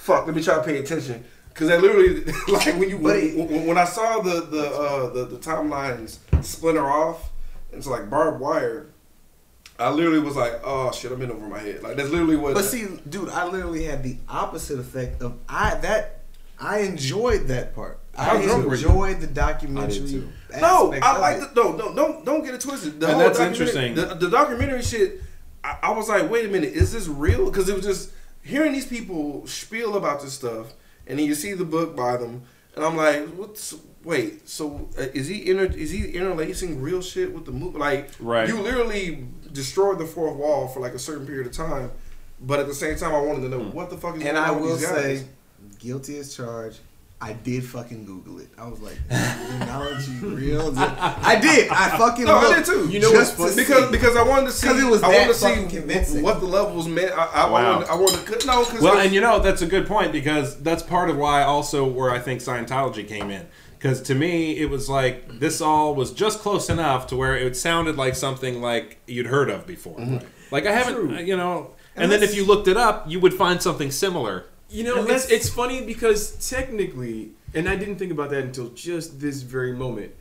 fuck. 0.00 0.26
Let 0.26 0.34
me 0.34 0.42
try 0.42 0.56
to 0.56 0.62
pay 0.62 0.78
attention 0.78 1.24
because 1.48 1.70
I 1.70 1.76
literally 1.76 2.24
like 2.48 2.66
when 2.78 2.88
you 2.88 2.98
But 2.98 3.16
when, 3.16 3.48
when, 3.48 3.66
when 3.68 3.78
I 3.78 3.84
saw 3.84 4.20
the 4.20 4.40
the 4.40 4.66
uh, 4.70 5.10
the, 5.10 5.24
the 5.26 5.36
timelines 5.36 6.18
splinter 6.42 6.88
off, 6.88 7.30
it's 7.72 7.86
like 7.86 8.08
barbed 8.10 8.40
wire. 8.40 8.86
I 9.78 9.90
literally 9.90 10.18
was 10.18 10.36
like, 10.36 10.60
oh 10.62 10.92
shit, 10.92 11.10
I'm 11.10 11.22
in 11.22 11.30
over 11.30 11.46
my 11.46 11.58
head. 11.58 11.82
Like 11.82 11.96
that's 11.96 12.10
literally 12.10 12.36
what. 12.36 12.54
But 12.54 12.64
see, 12.64 12.86
dude, 13.08 13.30
I 13.30 13.46
literally 13.46 13.84
had 13.84 14.02
the 14.02 14.16
opposite 14.28 14.78
effect 14.78 15.22
of 15.22 15.38
I 15.48 15.74
that 15.76 16.20
I 16.58 16.80
enjoyed 16.80 17.48
that 17.48 17.74
part. 17.74 17.98
How 18.14 18.36
I 18.36 18.42
drunk 18.44 18.66
were 18.66 18.74
you? 18.74 18.88
enjoyed 18.88 19.20
the 19.20 19.26
documentary. 19.28 20.06
too. 20.08 20.28
No, 20.60 20.92
I 21.00 21.16
like 21.18 21.36
it. 21.38 21.54
the 21.54 21.62
no, 21.62 21.72
no, 21.76 21.94
don't 21.94 22.24
don't 22.26 22.44
get 22.44 22.54
it 22.54 22.60
twisted. 22.60 23.00
The 23.00 23.06
And 23.06 23.14
whole 23.16 23.24
that's 23.24 23.38
documentary- 23.38 23.86
interesting. 23.88 24.18
The, 24.18 24.26
the 24.26 24.30
documentary 24.30 24.82
shit, 24.82 25.22
I, 25.64 25.78
I 25.84 25.90
was 25.92 26.08
like, 26.10 26.28
wait 26.30 26.44
a 26.44 26.48
minute, 26.48 26.74
is 26.74 26.92
this 26.92 27.06
real? 27.08 27.46
Because 27.46 27.68
it 27.70 27.74
was 27.76 27.84
just 27.86 28.10
hearing 28.42 28.72
these 28.72 28.86
people 28.86 29.46
spiel 29.46 29.96
about 29.96 30.20
this 30.22 30.32
stuff, 30.34 30.72
and 31.06 31.18
then 31.18 31.26
you 31.26 31.34
see 31.34 31.52
the 31.54 31.64
book 31.64 31.96
by 31.96 32.16
them, 32.16 32.42
and 32.76 32.84
I'm 32.84 32.96
like, 32.96 33.28
what's 33.30 33.74
wait? 34.04 34.48
So 34.48 34.88
uh, 34.98 35.02
is 35.12 35.28
he 35.28 35.50
inter, 35.50 35.64
is 35.66 35.90
he 35.90 36.08
interlacing 36.10 36.80
real 36.80 37.02
shit 37.02 37.32
with 37.34 37.44
the 37.44 37.52
movie? 37.52 37.78
Like, 37.78 38.10
Right. 38.18 38.48
You 38.48 38.60
literally 38.60 39.26
destroyed 39.52 39.98
the 39.98 40.06
fourth 40.06 40.36
wall 40.36 40.68
for 40.68 40.80
like 40.80 40.94
a 40.94 40.98
certain 40.98 41.26
period 41.26 41.46
of 41.46 41.52
time, 41.52 41.90
but 42.40 42.58
at 42.60 42.66
the 42.66 42.74
same 42.74 42.96
time, 42.96 43.14
I 43.14 43.20
wanted 43.20 43.42
to 43.42 43.48
know 43.48 43.60
what 43.70 43.90
the 43.90 43.96
fuck 43.98 44.16
is 44.16 44.22
And 44.22 44.36
going 44.36 44.36
I 44.36 44.48
on 44.50 44.60
with 44.60 44.70
will 44.70 44.76
these 44.76 44.86
guys. 44.86 45.20
say, 45.20 45.26
guilty 45.78 46.18
as 46.18 46.34
charged. 46.34 46.78
I 47.22 47.34
did 47.34 47.64
fucking 47.64 48.06
Google 48.06 48.38
it. 48.38 48.48
I 48.56 48.66
was 48.66 48.80
like, 48.80 48.96
technology 49.10 50.12
real? 50.22 50.72
I 50.78 51.38
did. 51.40 51.68
I 51.70 51.96
fucking 51.98 52.24
No, 52.24 52.36
I 52.36 52.56
did 52.56 52.64
too. 52.64 52.88
You 52.88 53.00
know 53.00 53.10
just 53.12 53.38
what's 53.38 53.54
to 53.54 53.60
because 53.60 53.84
see. 53.86 53.90
because 53.92 54.16
I 54.16 54.22
wanted 54.22 54.46
to 54.46 54.52
see 54.52 54.66
'Cause 54.66 54.82
it 54.82 54.86
was 54.90 55.02
I 55.02 55.08
wanted 55.08 55.26
to 55.28 55.34
see 55.34 55.46
fucking 55.48 55.68
convincing. 55.68 56.22
what 56.22 56.40
the 56.40 56.46
levels 56.46 56.88
meant. 56.88 57.12
I, 57.12 57.24
I, 57.26 57.50
Wow. 57.50 57.72
wanted, 57.74 57.88
I 57.90 57.94
wanted 57.94 58.40
to 58.40 58.46
no 58.46 58.64
because 58.64 58.80
Well, 58.82 58.98
and 58.98 59.12
you 59.12 59.20
know 59.20 59.38
that's 59.38 59.60
a 59.62 59.66
good 59.66 59.86
point 59.86 60.12
because 60.12 60.60
that's 60.62 60.82
part 60.82 61.10
of 61.10 61.16
why 61.18 61.42
also 61.42 61.84
where 61.86 62.10
I 62.10 62.18
think 62.20 62.40
Scientology 62.40 63.06
came 63.06 63.30
in. 63.30 63.46
Because 63.78 64.00
to 64.02 64.14
me, 64.14 64.56
it 64.58 64.70
was 64.70 64.88
like 64.88 65.40
this 65.40 65.60
all 65.60 65.94
was 65.94 66.12
just 66.12 66.40
close 66.40 66.68
enough 66.70 67.06
to 67.08 67.16
where 67.16 67.36
it 67.36 67.54
sounded 67.56 67.96
like 67.96 68.14
something 68.14 68.60
like 68.62 68.98
you'd 69.06 69.26
heard 69.26 69.50
of 69.50 69.66
before. 69.66 69.98
Like 70.50 70.66
I 70.66 70.72
haven't, 70.72 71.14
uh, 71.16 71.20
you 71.20 71.36
know. 71.36 71.72
And, 71.96 72.10
then 72.10 72.22
if 72.22 72.34
you 72.34 72.46
looked 72.46 72.66
it 72.68 72.76
up, 72.78 73.10
you 73.10 73.20
would 73.20 73.34
find 73.34 73.60
something 73.60 73.90
similar. 73.90 74.46
You 74.70 74.84
know, 74.84 75.00
Unless- 75.00 75.24
it's, 75.30 75.46
it's 75.46 75.48
funny 75.48 75.84
because 75.84 76.48
technically, 76.48 77.30
and 77.54 77.68
I 77.68 77.76
didn't 77.76 77.96
think 77.96 78.12
about 78.12 78.30
that 78.30 78.44
until 78.44 78.68
just 78.70 79.20
this 79.20 79.42
very 79.42 79.72
moment. 79.72 80.12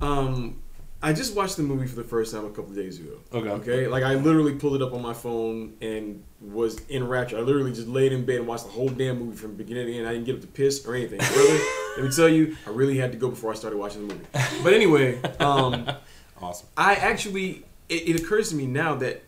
Um, 0.00 0.58
I 1.04 1.12
just 1.12 1.34
watched 1.34 1.56
the 1.56 1.62
movie 1.64 1.86
for 1.86 1.96
the 1.96 2.04
first 2.04 2.32
time 2.32 2.44
a 2.44 2.48
couple 2.50 2.70
of 2.70 2.76
days 2.76 3.00
ago. 3.00 3.14
Okay. 3.32 3.48
Okay. 3.48 3.86
Like 3.88 4.04
I 4.04 4.14
literally 4.14 4.54
pulled 4.54 4.76
it 4.76 4.82
up 4.82 4.92
on 4.92 5.02
my 5.02 5.14
phone 5.14 5.74
and 5.80 6.22
was 6.40 6.78
in 6.88 7.06
rapture. 7.08 7.38
I 7.38 7.40
literally 7.40 7.72
just 7.72 7.88
laid 7.88 8.12
in 8.12 8.24
bed 8.24 8.36
and 8.36 8.46
watched 8.46 8.64
the 8.66 8.70
whole 8.70 8.88
damn 8.88 9.18
movie 9.18 9.36
from 9.36 9.54
beginning 9.56 9.86
to 9.86 9.94
end. 9.98 10.06
I 10.06 10.12
didn't 10.12 10.26
get 10.26 10.36
up 10.36 10.40
to 10.42 10.46
piss 10.46 10.86
or 10.86 10.94
anything. 10.94 11.20
Really, 11.36 11.60
let 11.96 12.04
me 12.04 12.10
tell 12.16 12.28
you, 12.28 12.56
I 12.66 12.70
really 12.70 12.96
had 12.98 13.12
to 13.12 13.18
go 13.18 13.28
before 13.30 13.50
I 13.50 13.54
started 13.54 13.76
watching 13.78 14.06
the 14.08 14.14
movie. 14.14 14.26
But 14.62 14.72
anyway, 14.74 15.20
um, 15.40 15.90
Awesome. 16.40 16.66
I 16.76 16.94
actually, 16.94 17.64
it, 17.88 18.08
it 18.08 18.20
occurs 18.20 18.48
to 18.50 18.54
me 18.56 18.66
now 18.66 18.94
that 18.96 19.22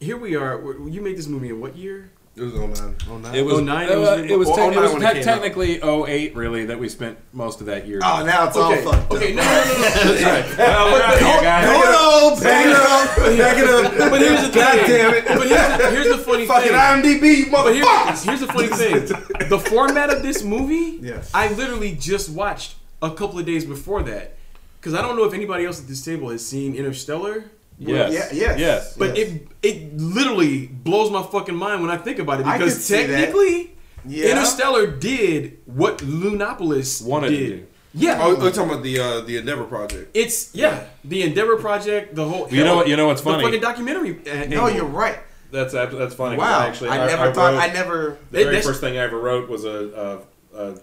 here 0.00 0.16
we're- 0.16 0.90
You 0.90 1.00
made 1.00 1.16
this 1.16 1.26
movie 1.28 1.48
in 1.50 1.60
what 1.60 1.76
year? 1.76 2.10
It 2.38 2.44
was 2.44 2.54
on 2.54 2.72
nine. 2.72 2.94
Oh, 3.10 3.18
no. 3.18 3.32
It 3.34 3.44
was 3.44 3.60
09, 3.60 3.88
uh, 3.88 3.92
it 3.92 3.96
was- 3.98 4.30
it 4.30 4.38
was, 4.38 4.48
oh, 4.48 4.54
te- 4.56 4.62
it 4.62 4.70
09 4.70 4.82
was 4.82 4.92
when 4.92 5.02
it 5.02 5.06
te- 5.06 5.10
came 5.12 5.18
out. 5.18 5.24
technically 5.24 5.82
08 5.82 6.36
really 6.36 6.64
that 6.66 6.78
we 6.78 6.88
spent 6.88 7.18
most 7.32 7.60
of 7.60 7.66
that 7.66 7.86
year. 7.86 8.00
Oh, 8.04 8.24
now 8.24 8.46
it's 8.48 8.56
Okay. 8.56 8.84
all 8.84 8.92
fucked 8.92 9.12
Okay. 9.12 9.30
up. 9.32 9.36
No, 9.36 9.42
no, 9.42 9.50
no, 9.50 9.72
no. 9.72 10.14
That's 10.18 10.22
right. 10.24 10.58
well, 10.58 10.92
we're 10.92 11.02
out 11.02 11.18
here, 11.18 11.40
guys. 11.42 11.66
Hold 11.68 12.32
on, 12.34 12.42
back 12.42 12.66
it 12.66 12.72
up. 12.72 13.16
Back 13.38 13.58
it 13.58 13.68
up. 13.68 14.10
But 14.10 14.20
here's 14.20 14.40
the 14.42 14.48
thing. 14.48 14.62
God 14.62 14.86
damn 14.86 15.14
it. 15.14 15.24
But 15.26 15.46
here's 15.46 15.78
the, 15.78 15.90
here's 15.90 16.08
the 16.16 16.22
funny 16.24 16.46
Fucking 16.46 16.68
thing. 16.70 17.20
IMDb, 17.20 17.36
you 17.36 17.50
But 17.50 17.66
motherfuckers. 17.66 18.06
here's, 18.06 18.22
here's 18.24 18.40
the 18.40 18.46
funny 18.46 18.68
thing. 18.68 19.24
The 19.48 19.58
format 19.58 20.10
of 20.10 20.22
this 20.22 20.42
movie, 20.42 20.98
Yes. 21.00 21.30
I 21.32 21.48
literally 21.52 21.92
just 21.92 22.28
watched 22.28 22.74
a 23.00 23.10
couple 23.10 23.38
of 23.38 23.46
days 23.46 23.64
before 23.64 24.02
that. 24.02 24.34
Because 24.80 24.94
I 24.94 25.00
don't 25.02 25.16
know 25.16 25.24
if 25.24 25.32
anybody 25.34 25.64
else 25.64 25.80
at 25.80 25.88
this 25.88 26.04
table 26.04 26.28
has 26.30 26.46
seen 26.46 26.74
Interstellar. 26.74 27.44
Yes. 27.78 28.12
Yeah, 28.12 28.28
yes. 28.32 28.58
Yes. 28.58 28.96
But 28.96 29.16
Yes. 29.16 29.28
it 29.28 29.48
it 29.62 29.96
literally 29.96 30.66
blows 30.66 31.10
my 31.10 31.22
fucking 31.22 31.54
mind 31.54 31.82
when 31.82 31.90
I 31.90 31.96
think 31.96 32.18
about 32.18 32.40
it 32.40 32.46
I 32.46 32.58
because 32.58 32.74
could 32.74 32.82
see 32.82 33.06
that. 33.06 33.16
technically 33.16 33.76
Yeah. 34.06 34.30
Interstellar 34.30 34.86
did 34.86 35.58
what 35.66 35.98
Lunopolis 36.02 37.00
Wanted 37.02 37.28
to 37.30 37.36
did. 37.36 37.48
do. 37.60 37.66
Yeah. 37.94 38.18
Oh, 38.20 38.40
you're 38.42 38.50
talking 38.52 38.70
about 38.70 38.82
the 38.82 38.98
uh, 39.00 39.20
the 39.22 39.36
Endeavor 39.38 39.64
project. 39.64 40.10
It's 40.14 40.54
yeah, 40.54 40.84
the 41.04 41.22
Endeavor 41.22 41.56
project, 41.56 42.14
the 42.14 42.24
whole. 42.28 42.48
You 42.50 42.64
know 42.64 42.76
what- 42.76 42.88
you 42.88 42.96
know 42.96 43.06
what's 43.06 43.22
funny? 43.22 43.38
the 43.38 43.44
fucking 43.44 43.60
documentary. 43.60 44.18
uh, 44.30 44.44
No, 44.46 44.66
you're 44.68 44.84
right. 44.84 45.18
That's 45.50 45.72
that's 45.72 46.14
funny. 46.14 46.36
Wow. 46.36 46.60
Actually, 46.66 46.90
I 46.90 47.06
never 47.06 47.32
thought. 47.32 47.54
I 47.54 47.72
never. 47.72 48.18
The 48.30 48.44
very 48.44 48.60
first 48.60 48.80
thing 48.80 48.94
I 48.98 49.02
ever 49.02 49.18
wrote 49.18 49.48
was 49.48 49.64
a, 49.64 50.20
a, 50.54 50.58
a 50.72 50.74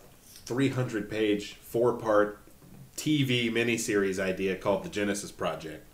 300 0.48 1.10
page, 1.10 1.56
four 1.62 1.94
part 1.94 2.40
TV 2.98 3.52
miniseries 3.52 4.18
idea 4.20 4.56
called 4.56 4.84
The 4.84 4.90
Genesis 4.90 5.32
Project. 5.32 5.86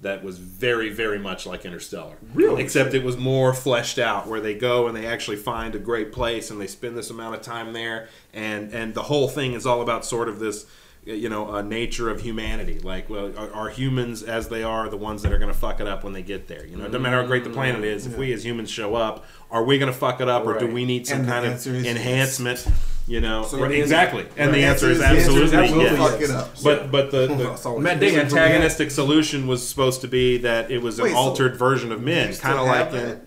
That 0.00 0.22
was 0.22 0.38
very, 0.38 0.90
very 0.90 1.18
much 1.18 1.44
like 1.46 1.64
Interstellar. 1.64 2.16
Really? 2.34 2.62
Except 2.62 2.94
it 2.94 3.02
was 3.02 3.16
more 3.16 3.52
fleshed 3.52 3.98
out, 3.98 4.28
where 4.28 4.40
they 4.40 4.54
go 4.54 4.86
and 4.86 4.96
they 4.96 5.06
actually 5.06 5.38
find 5.38 5.74
a 5.74 5.78
great 5.78 6.12
place 6.12 6.50
and 6.50 6.60
they 6.60 6.66
spend 6.68 6.96
this 6.96 7.10
amount 7.10 7.34
of 7.34 7.42
time 7.42 7.72
there, 7.72 8.08
and 8.32 8.72
and 8.72 8.94
the 8.94 9.02
whole 9.04 9.28
thing 9.28 9.54
is 9.54 9.66
all 9.66 9.82
about 9.82 10.04
sort 10.04 10.28
of 10.28 10.38
this 10.38 10.66
you 11.04 11.28
know 11.28 11.54
uh, 11.54 11.62
nature 11.62 12.10
of 12.10 12.20
humanity 12.20 12.80
like 12.80 13.08
well 13.08 13.32
are, 13.38 13.50
are 13.54 13.68
humans 13.70 14.22
as 14.22 14.48
they 14.48 14.62
are 14.62 14.90
the 14.90 14.96
ones 14.96 15.22
that 15.22 15.32
are 15.32 15.38
going 15.38 15.50
to 15.50 15.58
fuck 15.58 15.80
it 15.80 15.86
up 15.86 16.04
when 16.04 16.12
they 16.12 16.20
get 16.22 16.48
there 16.48 16.66
you 16.66 16.76
know 16.76 16.82
it 16.82 16.88
doesn't 16.88 17.00
matter 17.00 17.22
how 17.22 17.26
great 17.26 17.44
the 17.44 17.50
planet 17.50 17.82
is 17.82 18.04
if 18.04 18.18
we 18.18 18.30
as 18.32 18.44
humans 18.44 18.68
show 18.68 18.94
up 18.94 19.24
are 19.50 19.64
we 19.64 19.78
going 19.78 19.90
to 19.90 19.96
fuck 19.98 20.20
it 20.20 20.28
up 20.28 20.44
or 20.44 20.58
do 20.58 20.66
we 20.66 20.84
need 20.84 21.06
some 21.06 21.20
And 21.20 21.28
kind 21.28 21.46
of 21.46 21.66
enhancement? 21.66 22.62
yes. 22.66 22.97
You 23.08 23.20
know 23.20 23.42
So 23.44 23.58
Right, 23.60 23.72
exactly 23.72 24.26
and 24.36 24.50
the 24.54 24.58
The 24.58 24.64
answer 24.64 24.90
is 24.90 25.00
answer 25.00 25.30
is 25.42 25.52
yes, 25.52 25.54
absolutely 25.54 25.76
we'll 25.78 25.92
yes 25.98 26.10
fuck 26.12 26.20
it 26.20 26.30
up. 26.30 26.48
but 26.62 26.90
but 26.92 27.10
the, 27.10 27.26
the, 27.64 27.78
Matt 27.80 28.02
is. 28.02 28.14
Antagonistic 28.16 28.90
solution 28.90 29.46
was 29.46 29.66
supposed 29.66 30.00
to 30.02 30.08
be 30.08 30.38
that 30.38 30.70
it 30.70 30.80
was 30.82 30.98
an 30.98 31.04
Wait, 31.06 31.12
so 31.12 31.16
altered 31.18 31.56
version 31.56 31.90
of 31.92 32.02
men 32.02 32.34
kind 32.36 32.58
of 32.58 32.66
like 32.66 32.92
in? 32.92 33.20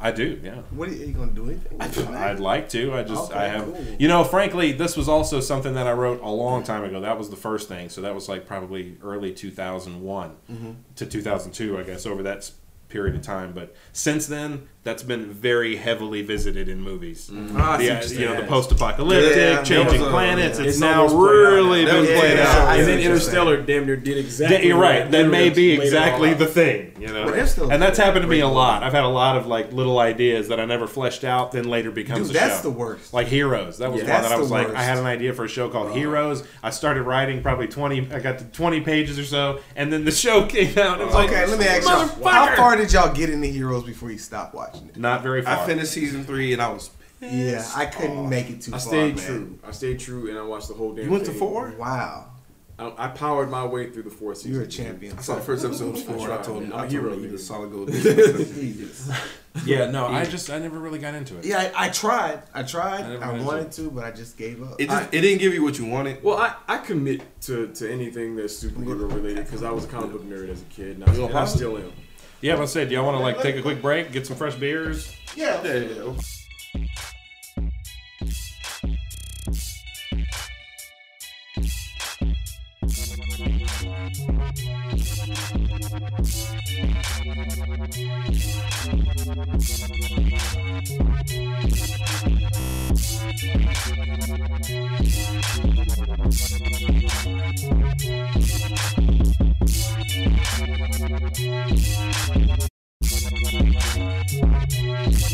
I 0.00 0.12
do 0.12 0.38
yeah 0.44 0.54
What 0.70 0.88
are 0.88 0.92
you, 0.92 1.06
you 1.06 1.12
gonna 1.12 1.32
do 1.32 1.46
anything? 1.50 1.76
man? 2.12 2.14
I'd 2.22 2.38
like 2.40 2.68
to. 2.70 2.94
I 2.94 3.02
just 3.02 3.30
Okay, 3.32 3.38
I 3.40 3.48
have 3.48 3.64
cool. 3.64 3.84
you 3.98 4.06
know, 4.08 4.22
frankly, 4.22 4.70
this 4.72 4.96
was 4.96 5.08
also 5.08 5.40
something 5.40 5.74
that 5.74 5.88
I 5.88 5.92
wrote 5.92 6.20
a 6.22 6.28
long 6.30 6.62
time 6.62 6.84
ago. 6.84 7.00
That 7.00 7.18
was 7.18 7.30
the 7.30 7.36
first 7.48 7.68
thing. 7.68 7.88
So 7.88 8.00
that 8.02 8.14
was 8.14 8.28
like 8.28 8.46
probably 8.46 8.96
early 9.02 9.32
2001 9.34 10.36
Mm-hmm. 10.50 10.70
to 10.96 11.04
2002, 11.06 11.78
I 11.78 11.82
guess, 11.82 12.06
over 12.06 12.22
that 12.22 12.48
period 12.88 13.16
of 13.16 13.22
time. 13.22 13.52
But 13.52 13.74
since 13.92 14.26
then, 14.28 14.68
that's 14.84 15.02
been 15.02 15.30
very 15.32 15.76
heavily 15.76 16.22
visited 16.22 16.68
in 16.68 16.80
movies. 16.80 17.30
I 17.30 17.78
see 17.78 17.86
The, 17.88 17.92
uh, 17.92 18.02
you're 18.20 18.34
know, 18.36 18.40
the 18.40 18.46
post-apocalyptic, 18.46 19.36
Yeah, 19.36 19.56
that 19.56 19.66
changing 19.66 20.00
was, 20.00 20.08
planets. 20.10 20.58
yeah. 20.58 20.64
It's, 20.64 20.74
It's 20.74 20.80
now 20.80 21.02
almost 21.02 21.14
played 21.16 21.26
out 21.28 21.52
really 21.52 21.84
now. 21.84 21.92
been 21.92 22.04
Yeah, 22.04 22.18
played 22.20 22.36
yeah, 22.38 22.44
out. 22.68 22.78
And 22.78 22.88
then 22.88 22.98
Interstellar 23.00 23.60
damn 23.62 23.84
near 23.86 23.96
did 23.96 24.16
exactly. 24.16 24.56
That- 24.56 24.64
you're 24.64 24.78
right. 24.78 25.10
That 25.10 25.26
may 25.28 25.50
be 25.50 25.70
laid 25.70 25.74
it 25.74 25.78
all 25.78 25.84
exactly 26.04 26.34
the 26.34 26.46
thing, 26.46 26.92
you 27.00 27.08
know. 27.08 27.24
But 27.24 27.34
there's 27.34 27.50
still- 27.50 27.70
and 27.70 27.82
that's 27.82 27.98
happened 27.98 28.22
to 28.22 28.28
me 28.28 28.40
a 28.40 28.48
lot. 28.48 28.82
I've 28.82 28.92
had 28.94 29.04
a 29.04 29.08
lot 29.08 29.36
of 29.36 29.46
like 29.46 29.72
little 29.72 29.98
ideas 29.98 30.48
that 30.48 30.58
I 30.58 30.64
never 30.64 30.86
fleshed 30.86 31.22
out, 31.24 31.52
then 31.52 31.64
later 31.68 31.90
becomes 31.90 32.28
Dude, 32.28 32.36
a 32.36 32.40
that's 32.40 32.56
show. 32.62 32.70
the 32.70 32.70
worst. 32.70 33.12
Like 33.12 33.26
Heroes. 33.26 33.78
That 33.78 33.92
was 33.92 34.02
Yeah. 34.02 34.14
one 34.14 34.22
that 34.22 34.32
I 34.32 34.38
was 34.38 34.48
the 34.48 34.54
like, 34.54 34.74
I 34.74 34.82
had 34.82 34.96
an 34.96 35.06
idea 35.06 35.34
for 35.34 35.44
a 35.44 35.48
show 35.48 35.68
called 35.68 35.92
Heroes. 35.94 36.44
I 36.62 36.70
started 36.70 37.02
writing 37.02 37.42
probably 37.42 37.66
twenty. 37.66 38.08
I 38.10 38.20
got 38.20 38.38
to 38.38 38.44
twenty 38.46 38.80
pages 38.80 39.18
or 39.18 39.24
so, 39.24 39.58
and 39.76 39.92
then 39.92 40.04
the 40.06 40.12
show 40.24 40.46
came 40.46 40.78
out. 40.78 41.00
It 41.00 41.04
was 41.04 41.14
like, 41.14 41.28
Okay, 41.30 41.46
let 41.46 41.58
me 41.58 41.66
ask 41.66 41.82
y'all. 41.86 42.06
How 42.32 42.56
far 42.56 42.76
did 42.76 42.90
y'all 42.92 43.12
get 43.12 43.28
into 43.28 43.48
Heroes 43.48 43.82
before 43.84 44.10
you 44.10 44.18
stopped 44.18 44.54
watching 44.54 44.77
it? 44.86 44.96
Not 44.96 45.22
very 45.22 45.42
far. 45.42 45.58
I 45.58 45.66
finished 45.66 45.92
season 45.92 46.24
three 46.24 46.52
and 46.52 46.62
I 46.62 46.68
was. 46.70 46.90
Yeah, 47.20 47.68
I 47.74 47.86
couldn't 47.86 48.28
make 48.28 48.48
it 48.48 48.60
too 48.62 48.72
I 48.74 48.78
far. 48.78 48.86
I 48.86 48.90
stayed 48.90 49.16
man. 49.16 49.26
true. 49.26 49.58
I 49.66 49.70
stayed 49.72 49.98
true, 49.98 50.28
and 50.30 50.38
I 50.38 50.42
watched 50.42 50.68
the 50.68 50.74
whole 50.74 50.94
damn. 50.94 51.06
You 51.06 51.10
went 51.10 51.24
to 51.24 51.30
thing. 51.32 51.40
four? 51.40 51.74
Wow, 51.76 52.30
I, 52.78 52.92
I 52.96 53.08
powered 53.08 53.50
my 53.50 53.66
way 53.66 53.90
through 53.90 54.04
the 54.04 54.10
fourth 54.10 54.38
season. 54.38 54.52
you're 54.52 54.62
a 54.62 54.68
champion. 54.68 55.18
I 55.18 55.22
saw 55.22 55.34
the 55.34 55.40
first 55.40 55.64
episode 55.64 55.94
was 55.94 56.04
four. 56.04 56.20
I 56.20 56.26
tried, 56.36 56.44
told 56.44 56.62
him. 56.62 56.72
I 56.72 56.76
I'm 56.76 56.86
a 56.86 56.90
told 56.90 56.92
hero, 56.92 57.12
him 57.14 57.22
to 57.22 57.28
eat 57.28 57.34
a 57.34 57.38
solid 57.38 57.72
gold. 57.72 57.90
Yeah, 59.64 59.90
no, 59.90 60.06
I 60.06 60.24
just 60.24 60.50
I 60.50 60.58
never 60.60 60.78
really 60.78 61.00
got 61.00 61.14
into 61.14 61.36
it. 61.36 61.44
Yeah, 61.44 61.72
I, 61.74 61.86
I 61.86 61.88
tried. 61.88 62.42
I 62.54 62.62
tried. 62.62 63.04
I 63.04 63.30
I, 63.30 63.42
wanted 63.42 63.72
to, 63.72 63.90
but 63.90 64.04
I 64.04 64.12
just 64.12 64.36
gave 64.36 64.62
up. 64.62 64.80
It 64.80 64.88
just 64.88 65.12
it 65.12 65.20
didn't 65.20 65.40
give 65.40 65.52
you 65.52 65.64
what 65.64 65.78
you 65.78 65.86
wanted. 65.86 66.22
Well, 66.22 66.38
I, 66.38 66.54
I 66.68 66.78
commit 66.78 67.22
to, 67.42 67.66
to 67.66 67.90
anything 67.90 68.36
that's 68.36 68.62
superhero 68.62 69.12
related 69.12 69.44
because 69.46 69.64
I 69.64 69.70
was 69.70 69.84
a 69.84 69.88
comic 69.88 70.12
book 70.12 70.22
nerd 70.22 70.48
as 70.48 70.62
a 70.62 70.64
kid, 70.66 70.96
and 70.98 71.04
I, 71.04 71.12
You 71.12 71.26
and 71.26 71.36
I 71.36 71.44
still 71.44 71.76
am. 71.76 71.92
Yeah, 72.40 72.54
let's 72.54 72.72
say, 72.72 72.84
do 72.84 72.94
y'all 72.94 73.04
want 73.04 73.16
to 73.16 73.22
like 73.22 73.40
take 73.42 73.56
a 73.56 73.62
quick 73.62 73.82
break, 73.82 74.12
get 74.12 74.26
some 74.26 74.36
fresh 74.36 74.54
beers? 74.54 75.12
Yeah. 75.34 75.60
yeah. 75.64 76.12